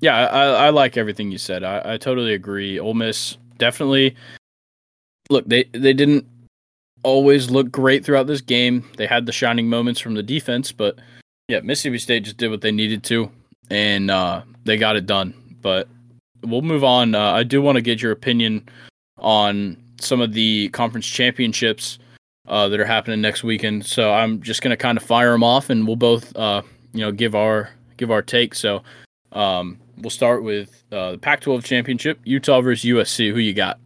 [0.00, 1.64] yeah, I, I like everything you said.
[1.64, 2.78] I, I totally agree.
[2.78, 4.16] Ole Miss definitely.
[5.30, 6.26] Look, they they didn't
[7.02, 8.88] always look great throughout this game.
[8.96, 10.98] They had the shining moments from the defense, but
[11.50, 13.28] yeah, Mississippi State just did what they needed to,
[13.70, 15.34] and uh, they got it done.
[15.60, 15.88] But
[16.44, 17.16] we'll move on.
[17.16, 18.68] Uh, I do want to get your opinion
[19.18, 21.98] on some of the conference championships
[22.46, 23.84] uh, that are happening next weekend.
[23.84, 26.62] So I'm just gonna kind of fire them off, and we'll both, uh,
[26.92, 28.54] you know, give our give our take.
[28.54, 28.84] So
[29.32, 33.32] um, we'll start with uh, the Pac-12 championship, Utah versus USC.
[33.32, 33.80] Who you got?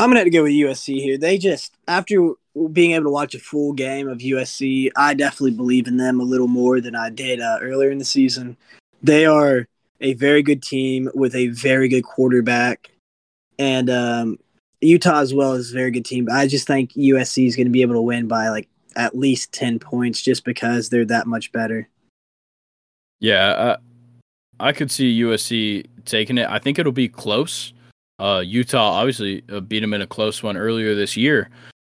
[0.00, 1.18] I'm gonna have to go with USC here.
[1.18, 2.32] They just after
[2.72, 6.24] being able to watch a full game of USC, I definitely believe in them a
[6.24, 8.56] little more than I did uh, earlier in the season.
[9.02, 9.66] They are
[10.00, 12.90] a very good team with a very good quarterback,
[13.58, 14.38] and um,
[14.80, 16.26] Utah as well is a very good team.
[16.26, 19.16] But I just think USC is going to be able to win by like at
[19.16, 21.88] least 10 points just because they're that much better.
[23.20, 23.76] Yeah, uh,
[24.60, 26.48] I could see USC taking it.
[26.48, 27.72] I think it'll be close.
[28.18, 31.50] Uh, Utah obviously uh, beat them in a close one earlier this year,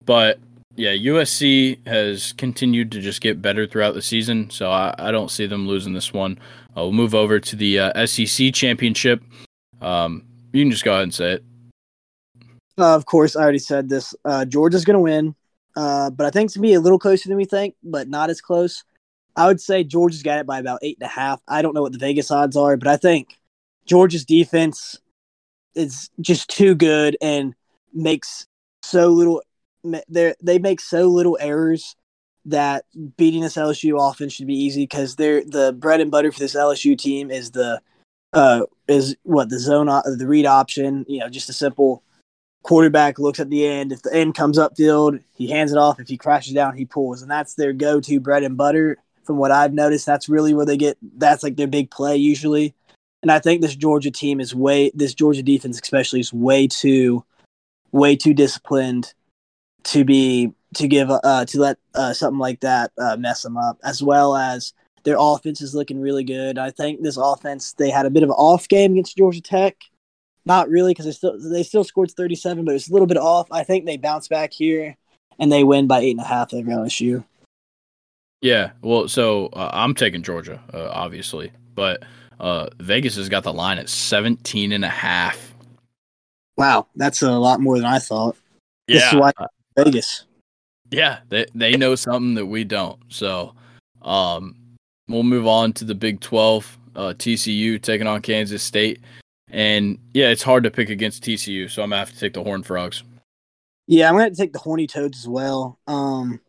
[0.06, 0.38] but
[0.76, 5.30] yeah, USC has continued to just get better throughout the season, so I, I don't
[5.30, 6.38] see them losing this one.
[6.76, 9.22] Uh, we'll move over to the uh, SEC championship.
[9.80, 11.44] Um, you can just go ahead and say it.
[12.78, 14.14] Uh, of course, I already said this.
[14.24, 15.34] Uh, Georgia's going to win.
[15.76, 18.30] uh, but I think it's gonna be a little closer than we think, but not
[18.30, 18.84] as close.
[19.36, 21.40] I would say Georgia's got it by about eight and a half.
[21.46, 23.38] I don't know what the Vegas odds are, but I think
[23.84, 24.98] Georgia's defense
[25.74, 27.54] is just too good and
[27.92, 28.46] makes
[28.82, 29.42] so little.
[30.08, 31.96] They they make so little errors
[32.46, 32.84] that
[33.16, 36.54] beating this LSU offense should be easy because they're the bread and butter for this
[36.54, 37.80] LSU team is the
[38.32, 41.04] uh is what the zone the read option.
[41.08, 42.02] You know, just a simple
[42.62, 43.92] quarterback looks at the end.
[43.92, 46.00] If the end comes upfield, he hands it off.
[46.00, 48.98] If he crashes down, he pulls, and that's their go-to bread and butter.
[49.24, 50.98] From what I've noticed, that's really where they get.
[51.16, 52.74] That's like their big play usually.
[53.22, 54.92] And I think this Georgia team is way.
[54.94, 57.24] This Georgia defense, especially, is way too,
[57.90, 59.14] way too disciplined
[59.86, 63.78] to be to give uh to let uh, something like that uh, mess them up,
[63.84, 64.72] as well as
[65.04, 66.58] their offense is looking really good.
[66.58, 69.76] I think this offense they had a bit of an off game against Georgia Tech.
[70.44, 73.48] Not really because they still they still scored 37, but it's a little bit off.
[73.50, 74.96] I think they bounce back here
[75.38, 77.24] and they win by eight and a half over LSU.
[78.42, 82.04] Yeah, well, so uh, I'm taking Georgia, uh, obviously, but
[82.38, 85.54] uh, Vegas has got the line at 17 and a half.
[86.56, 88.36] Wow, that's a lot more than I thought.
[88.86, 89.32] Yeah,
[89.76, 90.24] Vegas.
[90.90, 93.00] Yeah, they they know something that we don't.
[93.08, 93.54] So,
[94.02, 94.56] um,
[95.08, 96.78] we'll move on to the Big 12.
[96.94, 99.02] Uh, TCU taking on Kansas State,
[99.50, 102.42] and yeah, it's hard to pick against TCU, so I'm gonna have to take the
[102.42, 103.02] Horned Frogs.
[103.86, 105.78] Yeah, I'm gonna have to take the Horny Toads as well.
[105.86, 106.40] Um,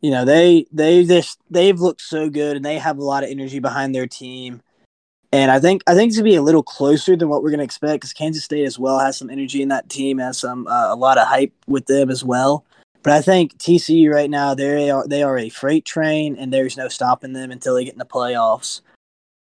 [0.00, 3.30] you know they they just they've looked so good, and they have a lot of
[3.30, 4.62] energy behind their team.
[5.32, 7.62] And I think I think it's gonna be a little closer than what we're gonna
[7.62, 10.92] expect because Kansas State as well has some energy in that team, has some uh,
[10.92, 12.64] a lot of hype with them as well.
[13.02, 16.76] But I think TCU right now they are they are a freight train, and there's
[16.76, 18.80] no stopping them until they get in the playoffs.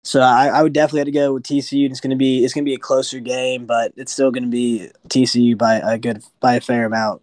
[0.05, 1.91] So I, I would definitely have to go with TCU.
[1.91, 4.45] It's going to be it's going to be a closer game, but it's still going
[4.45, 7.23] to be TCU by a good by a fair amount.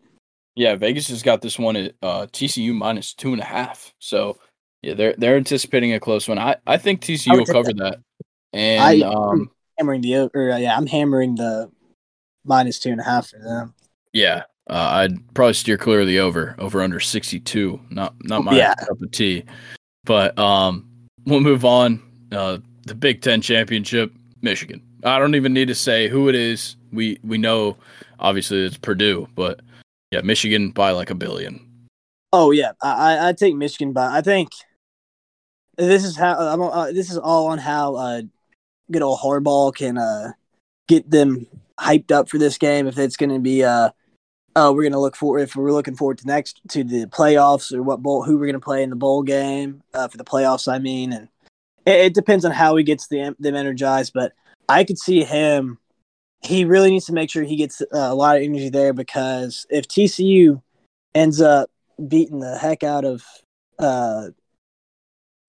[0.55, 3.93] Yeah, Vegas has got this one at uh, TCU minus two and a half.
[3.99, 4.37] So
[4.81, 6.39] yeah, they're they're anticipating a close one.
[6.39, 7.77] I, I think TCU I will cover that.
[7.77, 7.99] that.
[8.53, 11.71] And I, um, hammering the or uh, yeah, I'm hammering the
[12.45, 13.73] minus two and a half for them.
[14.13, 17.79] Yeah, uh, I'd probably steer clear of the over, over under 62.
[17.89, 18.75] Not not my yeah.
[18.75, 19.43] cup of tea.
[20.03, 20.87] But um,
[21.25, 22.01] we'll move on.
[22.31, 24.11] Uh, the Big Ten championship,
[24.41, 24.81] Michigan.
[25.03, 26.75] I don't even need to say who it is.
[26.91, 27.77] We we know,
[28.19, 29.61] obviously it's Purdue, but
[30.11, 31.67] yeah, Michigan by like a billion.
[32.33, 34.17] Oh yeah, I I take Michigan by.
[34.17, 34.49] I think
[35.77, 36.61] this is how I'm.
[36.61, 38.21] Uh, this is all on how uh,
[38.91, 40.31] good old Harbaugh can uh
[40.87, 41.47] get them
[41.79, 42.87] hyped up for this game.
[42.87, 43.89] If it's going to be uh
[44.55, 47.73] uh, we're going to look for if we're looking forward to next to the playoffs
[47.73, 50.25] or what bowl who we're going to play in the bowl game uh, for the
[50.25, 50.71] playoffs.
[50.71, 51.29] I mean, and
[51.85, 54.11] it, it depends on how he gets them energized.
[54.13, 54.33] But
[54.67, 55.77] I could see him.
[56.41, 59.65] He really needs to make sure he gets uh, a lot of energy there because
[59.69, 60.61] if TCU
[61.13, 61.69] ends up
[62.07, 63.23] beating the heck out of
[63.77, 64.29] uh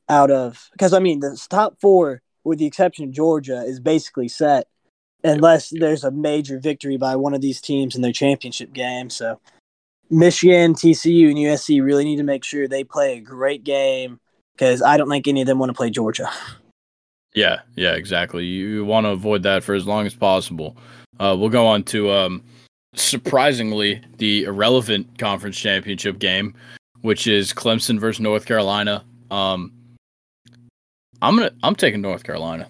[0.09, 4.28] out of because I mean the top four with the exception of Georgia is basically
[4.28, 4.66] set
[5.24, 9.09] unless there's a major victory by one of these teams in their championship game.
[9.09, 9.40] So
[10.10, 14.20] Michigan, TCU, and USC really need to make sure they play a great game
[14.55, 16.31] because I don't think any of them want to play Georgia.
[17.35, 18.44] Yeah, yeah, exactly.
[18.44, 20.77] You want to avoid that for as long as possible.
[21.19, 22.44] Uh, we'll go on to um,
[22.94, 26.55] surprisingly the irrelevant conference championship game,
[27.01, 29.02] which is Clemson versus North Carolina.
[29.31, 29.73] Um,
[31.23, 32.69] I'm gonna I'm taking North Carolina.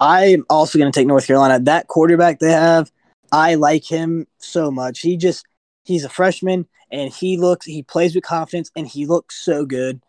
[0.00, 1.60] I'm also to take North Carolina.
[1.60, 2.90] That quarterback they have,
[3.32, 5.00] I like him so much.
[5.00, 5.44] He just
[5.84, 10.00] he's a freshman and he looks he plays with confidence and he looks so good.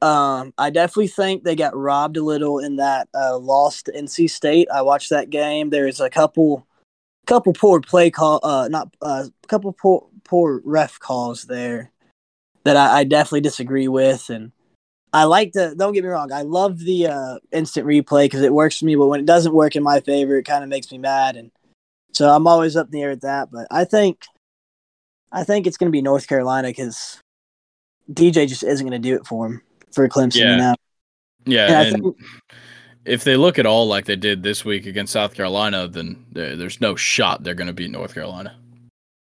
[0.00, 4.30] Um, I definitely think they got robbed a little in that uh, loss to NC
[4.30, 4.68] State.
[4.72, 5.68] I watched that game.
[5.68, 6.66] There's a couple
[7.26, 11.92] couple poor play call uh not a uh, couple poor poor ref calls there
[12.64, 14.52] that I, I definitely disagree with and
[15.12, 15.74] I like the.
[15.76, 16.32] Don't get me wrong.
[16.32, 18.94] I love the uh, instant replay because it works for me.
[18.94, 21.50] But when it doesn't work in my favor, it kind of makes me mad, and
[22.12, 23.50] so I'm always up in the air with that.
[23.50, 24.24] But I think,
[25.32, 27.20] I think it's going to be North Carolina because
[28.12, 29.62] DJ just isn't going to do it for him
[29.92, 30.56] for Clemson yeah.
[30.56, 30.74] now.
[31.44, 32.16] Yeah, and, and think,
[33.04, 36.80] if they look at all like they did this week against South Carolina, then there's
[36.80, 38.56] no shot they're going to beat North Carolina.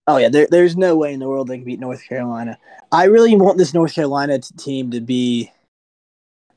[0.07, 2.57] Oh yeah, there, there's no way in the world they can beat North Carolina.
[2.91, 5.51] I really want this North Carolina t- team to be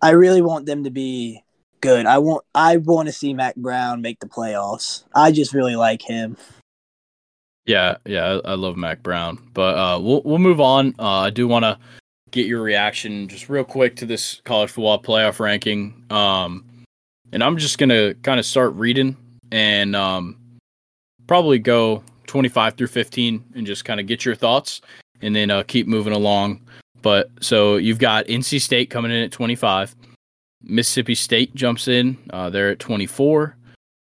[0.02, 1.42] I really want them to be
[1.80, 2.06] good.
[2.06, 5.04] I want I want to see Mack Brown make the playoffs.
[5.14, 6.36] I just really like him.
[7.66, 9.38] Yeah, yeah, I, I love Mack Brown.
[9.52, 10.94] But uh, we'll we'll move on.
[10.98, 11.78] Uh, I do want to
[12.30, 16.04] get your reaction just real quick to this college football playoff ranking.
[16.10, 16.64] Um,
[17.32, 19.16] and I'm just gonna kind of start reading
[19.50, 20.36] and um,
[21.26, 24.80] probably go 25 through 15 and just kind of get your thoughts.
[25.22, 26.60] and then uh, keep moving along.
[27.06, 29.94] But so you've got NC State coming in at 25.
[30.64, 32.18] Mississippi State jumps in.
[32.30, 33.56] Uh, they're at 24.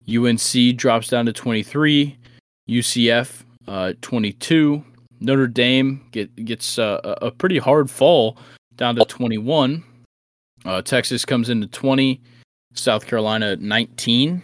[0.09, 2.17] UNC drops down to 23.
[2.71, 4.83] UCF uh, 22.
[5.21, 8.39] Notre Dame get, gets uh, a pretty hard fall
[8.77, 9.85] down to 21.
[10.65, 12.19] Uh, Texas comes into 20.
[12.73, 14.41] South Carolina at 19.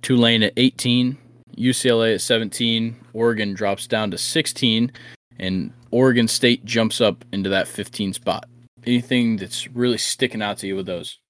[0.00, 1.18] Tulane at 18.
[1.56, 2.94] UCLA at 17.
[3.14, 4.92] Oregon drops down to 16.
[5.40, 8.48] And Oregon State jumps up into that 15 spot.
[8.84, 11.20] Anything that's really sticking out to you with those?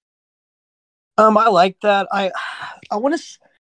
[1.18, 2.08] Um, I like that.
[2.10, 2.32] I,
[2.90, 3.22] I want to.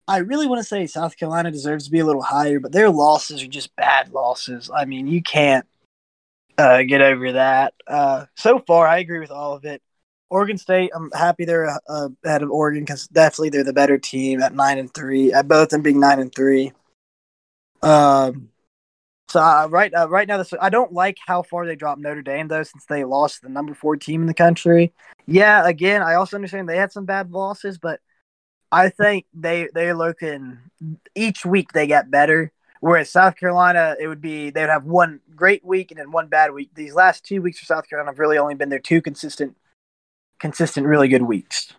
[0.09, 2.91] I really want to say South Carolina deserves to be a little higher, but their
[2.91, 4.69] losses are just bad losses.
[4.75, 5.65] I mean, you can't
[6.59, 7.75] uh, get over that.
[7.87, 9.81] Uh, so far, I agree with all of it.
[10.29, 14.43] Oregon State, I'm happy they're uh, ahead of Oregon because definitely they're the better team
[14.43, 15.33] at nine and three.
[15.33, 16.73] At both them being nine and three.
[17.81, 18.49] Um,
[19.31, 22.21] so uh, right uh, right now, this, I don't like how far they dropped Notre
[22.21, 24.93] Dame though, since they lost the number four team in the country.
[25.27, 28.01] Yeah, again, I also understand they had some bad losses, but
[28.73, 30.59] I think they they're looking
[31.15, 32.53] each week they get better.
[32.81, 36.27] Whereas South Carolina, it would be they would have one great week and then one
[36.27, 36.71] bad week.
[36.75, 39.57] These last two weeks for South Carolina have really only been their two consistent,
[40.41, 41.73] consistent, really good weeks.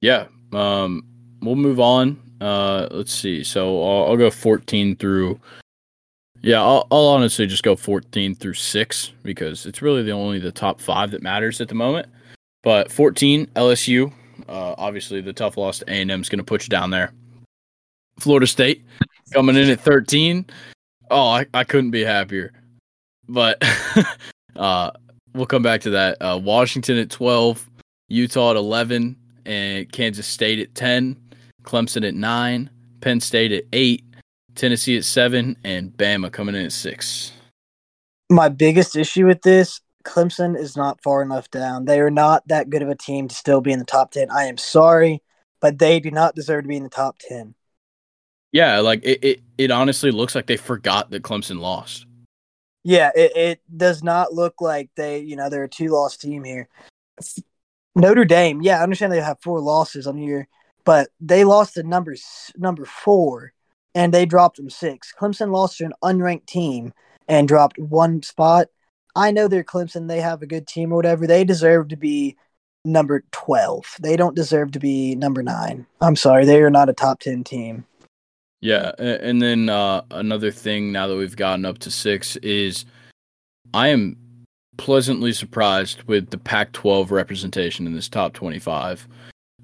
[0.00, 1.04] Yeah, um,
[1.40, 2.20] we'll move on.
[2.40, 3.44] Uh, let's see.
[3.44, 5.38] So I'll, I'll go 14 through.
[6.42, 10.52] Yeah, I'll, I'll honestly just go 14 through six because it's really the only the
[10.52, 12.08] top five that matters at the moment.
[12.62, 14.12] But 14 LSU
[14.48, 16.90] uh, obviously, the tough loss to A and M is going to put you down
[16.90, 17.12] there.
[18.18, 18.84] Florida State
[19.32, 20.46] coming in at 13.
[21.10, 22.52] Oh, I, I couldn't be happier.
[23.28, 23.62] But
[24.56, 24.90] uh,
[25.34, 26.20] we'll come back to that.
[26.20, 27.68] Uh, Washington at 12,
[28.08, 31.16] Utah at 11, and Kansas State at 10,
[31.62, 32.70] Clemson at 9,
[33.00, 34.04] Penn State at 8,
[34.58, 37.32] Tennessee at 7, and Bama coming in at 6.
[38.30, 41.84] My biggest issue with this Clemson is not far enough down.
[41.84, 44.30] They are not that good of a team to still be in the top 10.
[44.30, 45.22] I am sorry,
[45.60, 47.54] but they do not deserve to be in the top 10.
[48.52, 52.06] Yeah, like it, it, it honestly looks like they forgot that Clemson lost.
[52.82, 56.44] Yeah, it, it does not look like they, you know, they're a two loss team
[56.44, 56.68] here.
[57.94, 60.48] Notre Dame, yeah, I understand they have four losses on the year,
[60.84, 62.16] but they lost to number
[62.56, 63.52] number four
[63.98, 65.12] and they dropped them six.
[65.12, 66.92] Clemson lost to an unranked team
[67.26, 68.68] and dropped one spot.
[69.16, 70.06] I know they're Clemson.
[70.06, 71.26] They have a good team or whatever.
[71.26, 72.36] They deserve to be
[72.84, 73.96] number 12.
[74.00, 75.84] They don't deserve to be number nine.
[76.00, 76.44] I'm sorry.
[76.44, 77.86] They are not a top 10 team.
[78.60, 78.92] Yeah.
[79.00, 82.84] And then uh, another thing now that we've gotten up to six is
[83.74, 84.16] I am
[84.76, 89.08] pleasantly surprised with the Pac 12 representation in this top 25.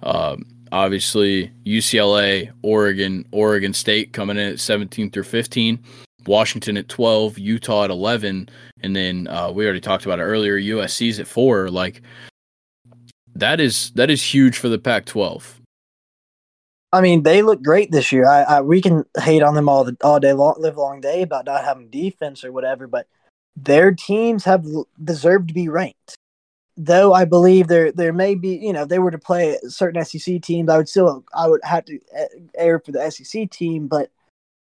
[0.02, 0.44] Um,
[0.74, 5.82] obviously, UCLA, Oregon, Oregon State coming in at 17 through 15.
[6.26, 8.48] Washington at 12, Utah at 11,
[8.82, 10.58] and then uh, we already talked about it earlier.
[10.58, 11.68] USC's at four.
[11.70, 12.02] Like
[13.34, 15.44] that is that is huge for the Pac-12.
[16.92, 18.26] I mean, they look great this year.
[18.26, 21.22] I, I we can hate on them all the all day long, live long day
[21.22, 23.06] about not having defense or whatever, but
[23.56, 24.64] their teams have
[25.02, 26.16] deserved to be ranked.
[26.76, 30.04] Though I believe there there may be, you know, if they were to play certain
[30.04, 32.24] SEC teams, I would still I would have to uh,
[32.56, 34.10] air for the SEC team, but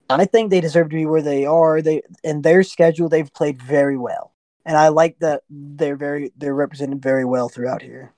[0.10, 1.82] I think they deserve to be where they are.
[1.82, 4.34] They in their schedule, they've played very well,
[4.66, 8.14] and I like that they're very they're represented very well throughout here.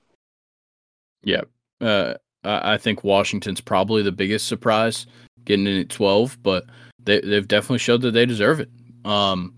[1.22, 1.42] Yeah,
[1.80, 2.14] uh,
[2.44, 5.06] I think Washington's probably the biggest surprise,
[5.44, 6.66] getting in at twelve, but
[7.04, 8.70] they they've definitely showed that they deserve it.
[9.04, 9.54] Um,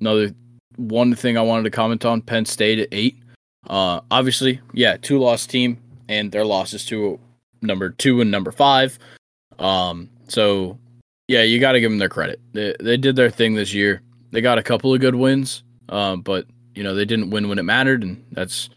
[0.00, 0.32] another
[0.76, 3.20] one thing I wanted to comment on: Penn State at eight.
[3.68, 5.78] Uh, obviously, yeah, two loss team,
[6.08, 7.18] and their losses to
[7.62, 8.98] number two and number five.
[9.58, 10.78] Um, so
[11.28, 12.40] yeah, you got to give them their credit.
[12.52, 14.02] They they did their thing this year.
[14.30, 17.58] They got a couple of good wins, um, but you know they didn't win when
[17.58, 18.70] it mattered, and that's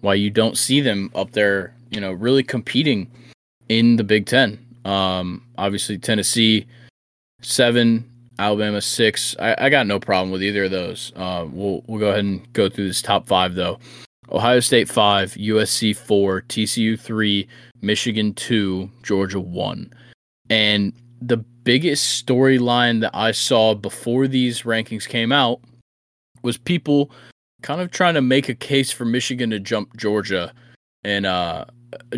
[0.00, 1.74] why you don't see them up there.
[1.90, 3.10] You know, really competing
[3.68, 4.64] in the Big Ten.
[4.84, 6.66] Um, obviously Tennessee
[7.42, 8.08] seven,
[8.38, 9.34] Alabama six.
[9.40, 11.12] I, I got no problem with either of those.
[11.16, 13.78] Uh, we'll we'll go ahead and go through this top five though.
[14.30, 17.48] Ohio State five, USC four, TCU three,
[17.80, 19.92] Michigan two, Georgia one,
[20.50, 25.60] and the biggest storyline that I saw before these rankings came out
[26.42, 27.10] was people
[27.62, 30.52] kind of trying to make a case for Michigan to jump Georgia,
[31.04, 31.64] and uh,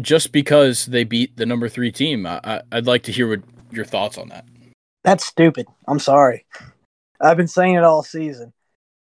[0.01, 3.41] just because they beat the number three team, I, would like to hear what
[3.71, 4.45] your thoughts on that.
[5.05, 5.67] That's stupid.
[5.87, 6.45] I'm sorry.
[7.21, 8.53] I've been saying it all season.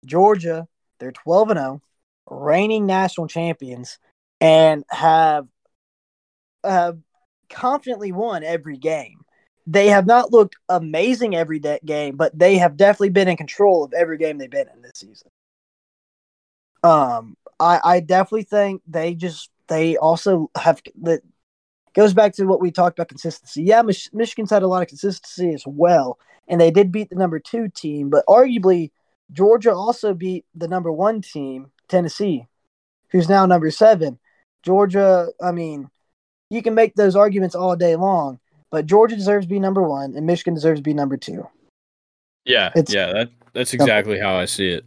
[0.05, 0.69] Georgia,
[0.99, 1.83] they're 12 and 0,
[2.29, 3.99] reigning national champions,
[4.41, 5.47] and have
[6.65, 6.99] have
[7.49, 9.21] confidently won every game
[9.67, 13.85] they have not looked amazing every de- game, but they have definitely been in control
[13.85, 15.29] of every game they've been in this season.
[16.85, 21.23] Um, I, I definitely think they just they also have that
[21.95, 23.65] goes back to what we talked about consistency.
[23.65, 27.17] Yeah, Mich- Michigan's had a lot of consistency as well, and they did beat the
[27.17, 28.93] number two team, but arguably
[29.33, 32.47] Georgia also beat the number one team, Tennessee,
[33.11, 34.19] who's now number seven.
[34.63, 35.89] Georgia, I mean,
[36.51, 38.39] you can make those arguments all day long,
[38.71, 41.47] but Georgia deserves to be number one, and Michigan deserves to be number two.
[42.45, 44.85] Yeah, it's, yeah, that that's exactly how I see it.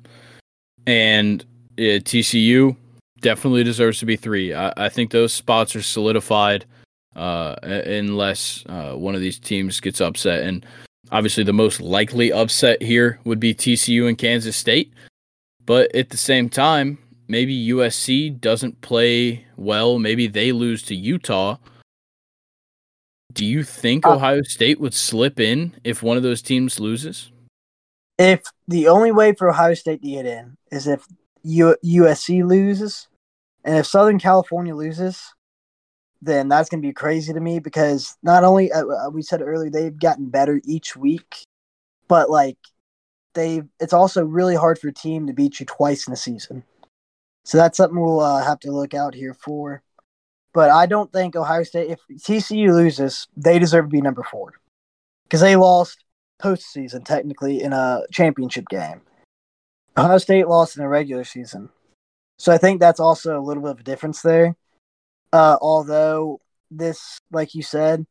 [0.87, 1.43] And
[1.77, 2.75] uh, TCU
[3.21, 4.53] definitely deserves to be three.
[4.53, 6.65] I, I think those spots are solidified
[7.15, 10.43] uh, unless uh, one of these teams gets upset.
[10.43, 10.65] And
[11.11, 14.93] obviously, the most likely upset here would be TCU and Kansas State.
[15.69, 16.97] But at the same time,
[17.27, 19.99] maybe USC doesn't play well.
[19.99, 21.57] Maybe they lose to Utah.
[23.33, 27.31] Do you think uh, Ohio State would slip in if one of those teams loses?
[28.17, 31.05] If the only way for Ohio State to get in is if
[31.43, 33.07] U- USC loses,
[33.63, 35.21] and if Southern California loses,
[36.19, 39.43] then that's going to be crazy to me because not only uh, uh, we said
[39.43, 41.45] earlier they've gotten better each week,
[42.07, 42.57] but like
[43.33, 46.63] they it's also really hard for a team to beat you twice in a season.
[47.45, 49.81] So that's something we'll uh, have to look out here for.
[50.53, 54.53] But I don't think Ohio State, if TCU loses, they deserve to be number four
[55.23, 56.03] because they lost
[56.41, 59.01] postseason technically in a championship game.
[59.97, 61.69] Ohio State lost in a regular season.
[62.37, 64.55] So I think that's also a little bit of a difference there.
[65.33, 66.39] Uh, although
[66.71, 68.05] this, like you said,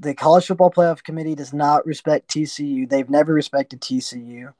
[0.00, 2.88] the College Football Playoff Committee does not respect TCU.
[2.88, 4.52] They've never respected TCU.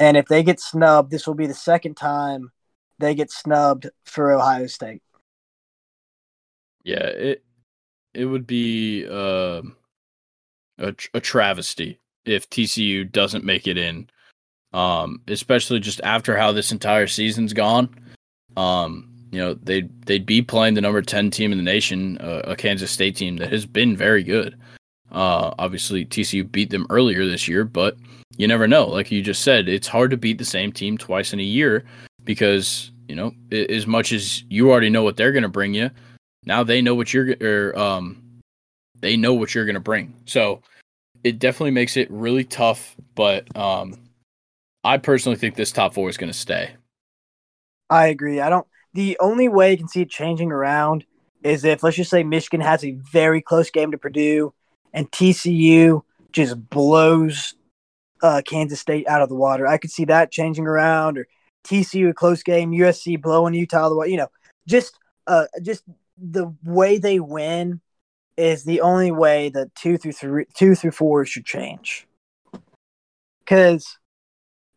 [0.00, 2.50] And if they get snubbed, this will be the second time
[2.98, 5.02] they get snubbed for Ohio State.
[6.84, 7.44] Yeah, it
[8.14, 9.62] it would be uh,
[10.78, 14.08] a, a travesty if TCU doesn't make it in
[14.72, 17.94] um, especially just after how this entire season's gone.
[18.56, 22.42] Um, you know, they they'd be playing the number ten team in the nation, uh,
[22.44, 24.58] a Kansas State team that has been very good.
[25.10, 27.96] Uh, obviously TCU beat them earlier this year, but
[28.36, 28.86] you never know.
[28.86, 31.84] Like you just said, it's hard to beat the same team twice in a year
[32.24, 35.90] because you know, as much as you already know what they're going to bring you,
[36.44, 38.22] now they know what you're or um,
[39.00, 40.14] they know what you're going to bring.
[40.26, 40.60] So
[41.24, 42.94] it definitely makes it really tough.
[43.14, 43.98] But um,
[44.84, 46.70] I personally think this top four is going to stay.
[47.90, 48.40] I agree.
[48.40, 48.66] I don't.
[48.92, 51.04] The only way you can see it changing around
[51.42, 54.52] is if let's just say Michigan has a very close game to Purdue,
[54.92, 56.02] and TCU
[56.32, 57.54] just blows
[58.22, 59.66] uh, Kansas State out of the water.
[59.66, 61.26] I could see that changing around, or
[61.64, 64.10] TCU a close game, USC blowing Utah the water.
[64.10, 64.28] You know,
[64.66, 65.84] just uh, just
[66.16, 67.80] the way they win
[68.36, 72.06] is the only way that two through three, two through four should change.
[73.40, 73.98] Because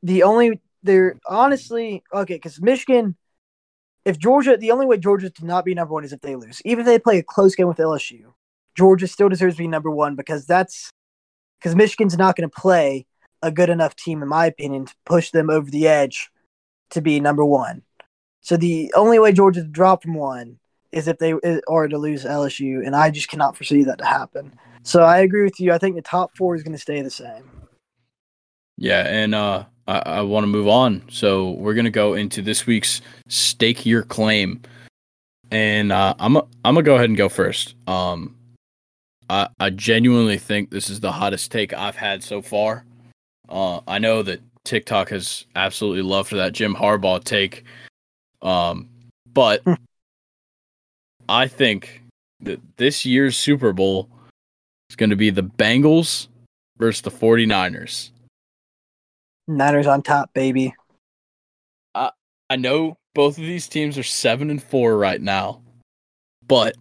[0.04, 3.16] the only they're honestly okay because Michigan,
[4.06, 6.62] if Georgia, the only way Georgia to not be number one is if they lose.
[6.66, 8.34] Even if they play a close game with LSU,
[8.76, 10.90] Georgia still deserves to be number one because that's
[11.60, 13.06] because Michigan's not going to play
[13.42, 16.30] a good enough team, in my opinion, to push them over the edge
[16.92, 17.84] to be number one.
[18.42, 20.58] So the only way Georgia to drop from one
[20.92, 21.34] is if they
[21.68, 24.54] are to lose LSU, and I just cannot foresee that to happen.
[24.84, 25.72] So I agree with you.
[25.72, 27.50] I think the top four is going to stay the same.
[28.78, 31.04] Yeah, and uh, I, I want to move on.
[31.10, 34.62] So we're gonna go into this week's stake your claim,
[35.52, 37.76] and uh, I'm a, I'm gonna go ahead and go first.
[37.86, 38.36] Um,
[39.32, 42.86] I I genuinely think this is the hottest take I've had so far.
[43.48, 47.64] Uh, I know that TikTok has absolutely loved for that Jim Harbaugh take,
[48.42, 48.90] um,
[49.34, 49.74] but hmm.
[51.30, 52.04] I think
[52.42, 54.10] that this year's Super Bowl
[54.90, 56.28] is going to be the Bengals
[56.78, 58.12] versus the 49ers.
[59.48, 60.76] Niners on top, baby.
[61.96, 62.12] I
[62.50, 65.62] I know both of these teams are 7 and 4 right now.
[66.46, 66.76] But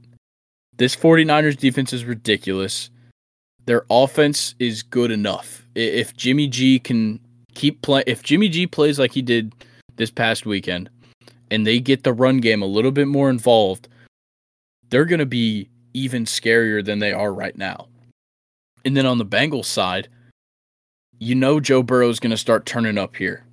[0.76, 2.90] this 49ers defense is ridiculous.
[3.66, 5.66] Their offense is good enough.
[5.74, 7.20] If Jimmy G can
[7.54, 9.52] keep playing if Jimmy G plays like he did
[9.96, 10.88] this past weekend
[11.50, 13.88] and they get the run game a little bit more involved,
[14.88, 17.88] they're going to be even scarier than they are right now.
[18.84, 20.08] And then on the Bengals side,
[21.18, 23.44] you know Joe Burrow is going to start turning up here.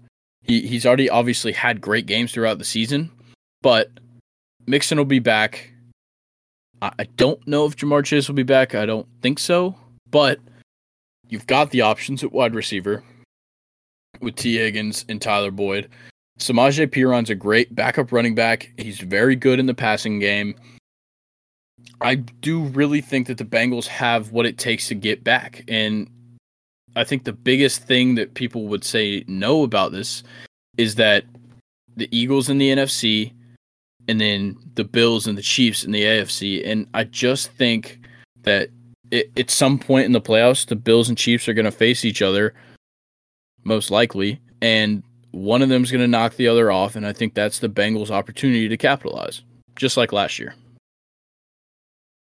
[0.44, 3.12] He he's already obviously had great games throughout the season,
[3.62, 3.92] but
[4.66, 5.72] Mixon will be back.
[6.82, 8.76] I, don't know if Ja'Marr Chase will be back.
[8.76, 9.76] I don't think so,
[10.10, 10.40] but
[11.30, 13.04] you've got the options at wide receiver
[14.22, 15.90] with Tee Higgins and Tyler Boyd.
[16.40, 18.72] Samaje Perine's a great backup running back.
[18.78, 20.56] He's very good in the passing game.
[22.02, 25.64] I do really think that the Bengals have what it takes to get back.
[25.68, 26.08] And
[26.96, 30.24] I think the biggest thing that people would say no about this
[30.78, 31.26] is that
[31.96, 33.34] the Eagles in the NFC
[34.08, 36.66] and then the Bills and the Chiefs in the AFC.
[36.66, 38.00] And I just think
[38.44, 38.70] that
[39.12, 42.06] it, at some point in the playoffs, the Bills and Chiefs are going to face
[42.06, 42.54] each other,
[43.64, 44.40] most likely.
[44.62, 46.96] And one of them is going to knock the other off.
[46.96, 49.42] And I think that's the Bengals' opportunity to capitalize,
[49.76, 50.56] just like last year.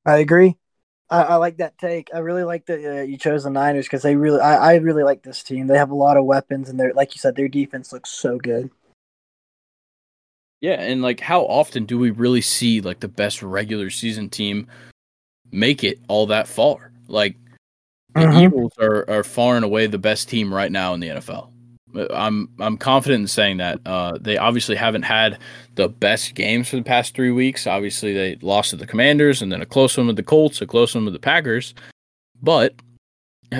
[0.05, 0.57] I agree.
[1.11, 2.11] I, I like that take.
[2.15, 5.05] I really like that uh, you chose the Niners because they really, I, I really
[5.05, 5.67] like this team.
[5.67, 8.39] They have a lot of weapons, and they're like you said, their defense looks so
[8.39, 8.71] good.
[10.63, 14.69] Yeah, and like how often do we really see like the best regular season team
[15.51, 16.93] make it all that far?
[17.09, 17.37] Like
[18.15, 18.39] the mm-hmm.
[18.39, 21.51] Eagles are, are far and away the best team right now in the NFL.
[22.11, 23.81] I'm I'm confident in saying that.
[23.85, 25.39] Uh, they obviously haven't had
[25.75, 27.67] the best games for the past three weeks.
[27.67, 30.67] Obviously, they lost to the Commanders and then a close one with the Colts, a
[30.67, 31.75] close one with the Packers.
[32.41, 32.75] But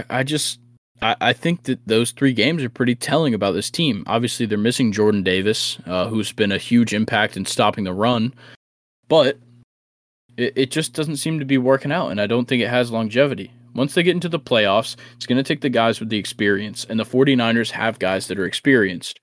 [0.09, 0.61] I just
[1.03, 4.05] I, I think that those three games are pretty telling about this team.
[4.07, 8.33] Obviously, they're missing Jordan Davis, uh, who's been a huge impact in stopping the run,
[9.09, 9.39] but
[10.37, 12.91] it, it just doesn't seem to be working out, and I don't think it has
[12.91, 13.53] longevity.
[13.75, 16.87] Once they get into the playoffs, it's going to take the guys with the experience,
[16.89, 19.19] and the 49ers have guys that are experienced.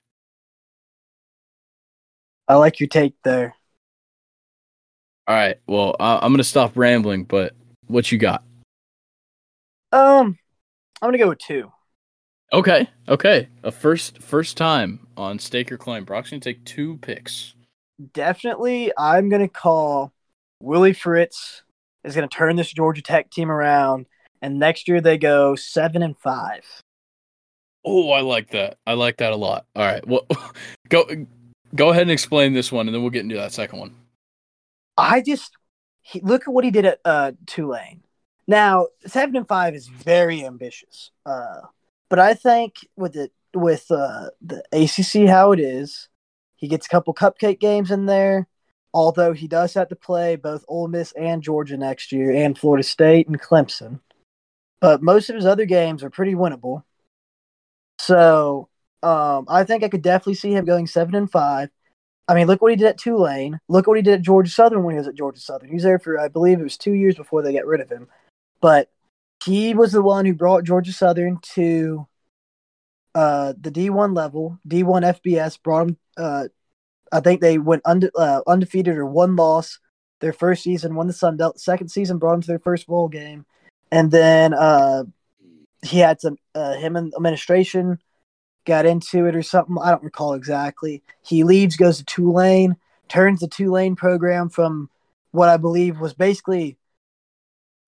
[2.48, 3.54] I like your take there.
[5.28, 5.58] All right.
[5.68, 7.54] Well, I'm going to stop rambling, but
[7.86, 8.42] what you got?
[9.92, 10.36] Um,
[11.00, 11.72] I'm gonna go with two.
[12.52, 13.48] Okay, okay.
[13.62, 16.04] A first first time on Stake Your Claim.
[16.04, 17.54] Brock's gonna take two picks.
[18.12, 20.12] Definitely, I'm gonna call
[20.60, 21.62] Willie Fritz
[22.04, 24.06] is gonna turn this Georgia Tech team around,
[24.42, 26.64] and next year they go seven and five.
[27.84, 28.78] Oh, I like that.
[28.86, 29.66] I like that a lot.
[29.74, 30.26] All right, well,
[30.88, 31.06] go
[31.74, 33.94] go ahead and explain this one, and then we'll get into that second one.
[34.98, 35.56] I just
[36.02, 38.02] he, look at what he did at uh, Tulane.
[38.50, 41.60] Now, seven and five is very ambitious, uh,
[42.08, 46.08] but I think with it with uh, the ACC how it is,
[46.56, 48.48] he gets a couple cupcake games in there.
[48.92, 52.82] Although he does have to play both Ole Miss and Georgia next year, and Florida
[52.82, 54.00] State and Clemson,
[54.80, 56.82] but most of his other games are pretty winnable.
[58.00, 58.68] So
[59.04, 61.68] um, I think I could definitely see him going seven and five.
[62.26, 63.60] I mean, look what he did at Tulane.
[63.68, 65.68] Look what he did at Georgia Southern when he was at Georgia Southern.
[65.68, 67.88] He was there for, I believe, it was two years before they got rid of
[67.88, 68.08] him.
[68.60, 68.90] But
[69.44, 72.06] he was the one who brought Georgia Southern to
[73.14, 74.58] uh, the D1 level.
[74.68, 75.96] D1 FBS brought them.
[76.16, 76.48] Uh,
[77.12, 79.78] I think they went unde- uh, undefeated or one loss
[80.20, 81.58] their first season, won the Sun Belt.
[81.58, 83.46] Second season brought them to their first bowl game,
[83.90, 85.04] and then uh,
[85.82, 87.98] he had some uh, him and administration
[88.66, 89.76] got into it or something.
[89.82, 91.02] I don't recall exactly.
[91.22, 92.76] He leaves, goes to Tulane,
[93.08, 94.90] turns the Tulane program from
[95.32, 96.76] what I believe was basically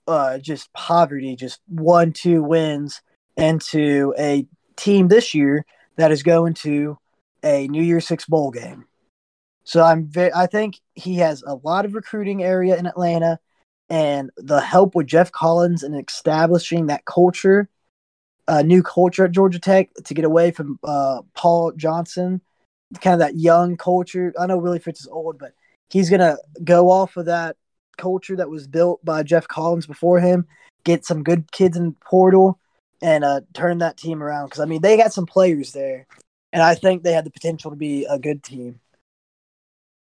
[0.06, 3.00] uh, just poverty, just one, two wins
[3.36, 4.46] into a
[4.76, 5.64] team this year
[5.96, 6.98] that is going to
[7.42, 8.86] a New Year's Six bowl game.
[9.64, 13.38] So I'm very, I think he has a lot of recruiting area in Atlanta,
[13.88, 17.68] and the help with Geoff Collins and establishing that culture,
[18.48, 22.40] a new culture at Georgia Tech to get away from uh, Paul Johnson,
[23.00, 24.32] kind of that young culture.
[24.38, 25.52] I know Willie Fritz is old, but
[25.90, 27.56] he's gonna go off of that
[27.96, 30.46] culture that was built by Geoff Collins before him,
[30.84, 32.58] get some good kids in portal,
[33.00, 34.46] and uh, turn that team around.
[34.46, 36.06] Because I mean, they got some players there,
[36.52, 38.80] and I think they had the potential to be a good team.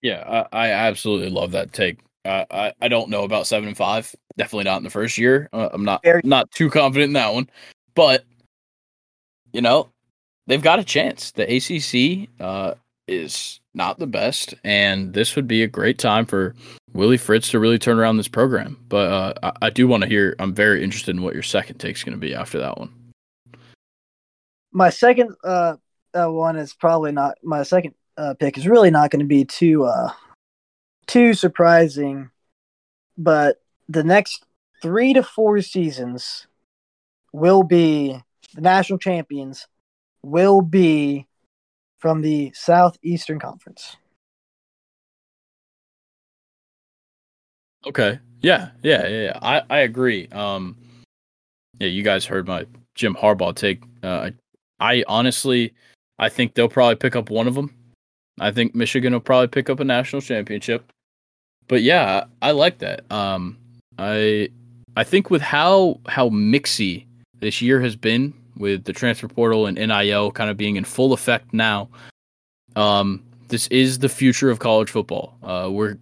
[0.02, 2.00] Yeah, I, I absolutely love that take.
[2.26, 4.14] Uh, I I don't know about seven and five.
[4.38, 5.50] Definitely not in the first year.
[5.54, 7.50] Uh, I'm not Very- not too confident in that one,
[7.96, 8.26] but
[9.52, 9.90] you know
[10.48, 11.32] they've got a chance.
[11.32, 12.76] The ACC uh,
[13.08, 16.56] is not the best, and this would be a great time for
[16.94, 18.84] Willie Fritz to really turn around this program.
[18.88, 20.36] But uh, I, I, do want to hear.
[20.40, 22.94] I'm very interested in what your second take is going to be after that one.
[24.72, 25.76] My second uh,
[26.14, 29.46] uh, one is probably not my second uh, pick is really not going to be
[29.46, 30.12] too uh,
[31.08, 32.30] too surprising,
[33.18, 34.46] but the next
[34.82, 36.48] three to four seasons
[37.32, 38.20] will be
[38.54, 39.68] the national champions
[40.22, 41.28] will be
[41.98, 43.98] from the Southeastern Conference.
[47.86, 48.20] Okay.
[48.42, 48.70] Yeah.
[48.82, 49.08] Yeah.
[49.08, 49.22] Yeah.
[49.24, 49.40] yeah.
[49.42, 50.28] I I agree.
[50.30, 50.76] Um.
[51.80, 51.88] Yeah.
[51.88, 52.66] You guys heard my
[52.96, 53.82] Jim Harbaugh take.
[54.02, 54.32] Uh.
[54.80, 55.74] I honestly,
[56.20, 57.74] I think they'll probably pick up one of them.
[58.40, 60.92] I think Michigan will probably pick up a national championship.
[61.68, 63.10] But yeah, I like that.
[63.12, 63.58] Um.
[63.98, 64.50] I
[64.98, 67.06] I think with how how mixy
[67.40, 71.14] this year has been with the transfer portal and NIL kind of being in full
[71.14, 71.90] effect now.
[72.76, 75.38] Um, this is the future of college football.
[75.44, 75.98] Uh, we're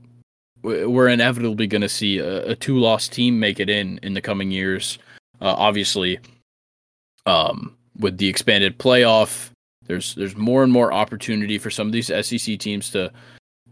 [0.64, 4.22] we're inevitably going to see a, a two loss team make it in in the
[4.22, 5.00] coming years.
[5.42, 6.20] Uh, obviously,
[7.26, 9.50] um, with the expanded playoff,
[9.88, 13.12] there's there's more and more opportunity for some of these SEC teams to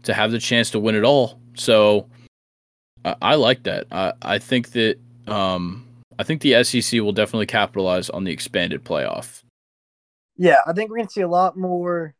[0.02, 1.38] to have the chance to win it all.
[1.54, 2.08] So
[3.04, 3.86] I, I like that.
[3.92, 5.86] I I think that um,
[6.18, 9.42] I think the SEC will definitely capitalize on the expanded playoff.
[10.36, 12.14] Yeah, I think we're going to see a lot more,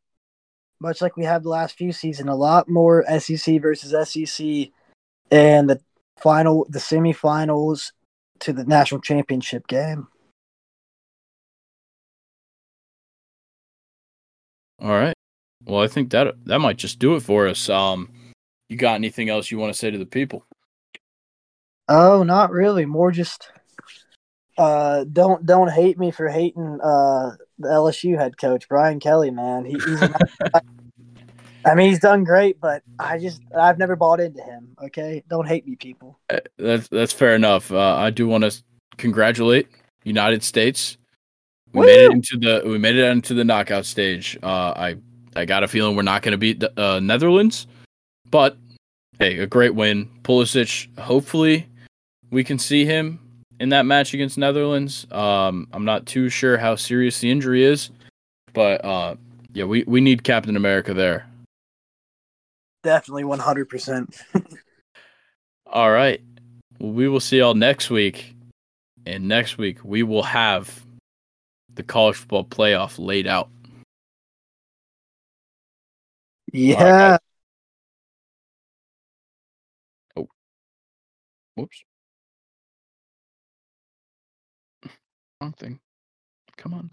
[0.81, 4.69] much like we have the last few seasons, a lot more SEC versus SEC,
[5.31, 5.81] and the
[6.19, 7.93] final, the semifinals
[8.41, 10.09] to the national championship game.
[14.81, 15.15] All right.
[15.67, 17.69] Well, I think that that might just do it for us.
[17.69, 18.11] Um,
[18.69, 20.45] you got anything else you want to say to the people?
[21.89, 22.87] Oh, not really.
[22.87, 23.51] More just
[24.57, 29.31] uh, don't don't hate me for hating uh, the LSU head coach Brian Kelly.
[29.31, 30.03] Man, he, he's.
[31.65, 34.75] I mean, he's done great, but I just I've never bought into him.
[34.83, 36.19] Okay, don't hate me, people.
[36.31, 37.71] Uh, that's that's fair enough.
[37.71, 38.63] Uh, I do want to
[38.97, 39.69] congratulate
[40.05, 40.97] United States.
[41.73, 41.87] We Woo!
[41.87, 44.39] made it into the we made it into the knockout stage.
[44.43, 44.97] Uh, I
[45.37, 47.67] I got a feeling we're not going to beat the uh, Netherlands,
[48.31, 48.57] but
[49.19, 50.09] hey, a great win.
[50.23, 50.99] Pulisic.
[50.99, 51.69] Hopefully,
[52.31, 53.21] we can see him
[53.61, 55.07] in that match against Netherlands.
[55.13, 57.91] Um, I'm not too sure how serious the injury is,
[58.53, 59.15] but uh,
[59.53, 61.27] yeah, we we need Captain America there.
[62.83, 64.23] Definitely 100%.
[65.67, 66.23] all right.
[66.79, 68.35] Well, we will see y'all next week.
[69.05, 70.85] And next week, we will have
[71.75, 73.51] the college football playoff laid out.
[76.53, 77.11] Yeah.
[77.11, 77.21] Right,
[80.17, 80.29] oh.
[81.55, 81.85] Whoops.
[85.41, 85.81] Wrong thing.
[86.57, 86.91] Come on.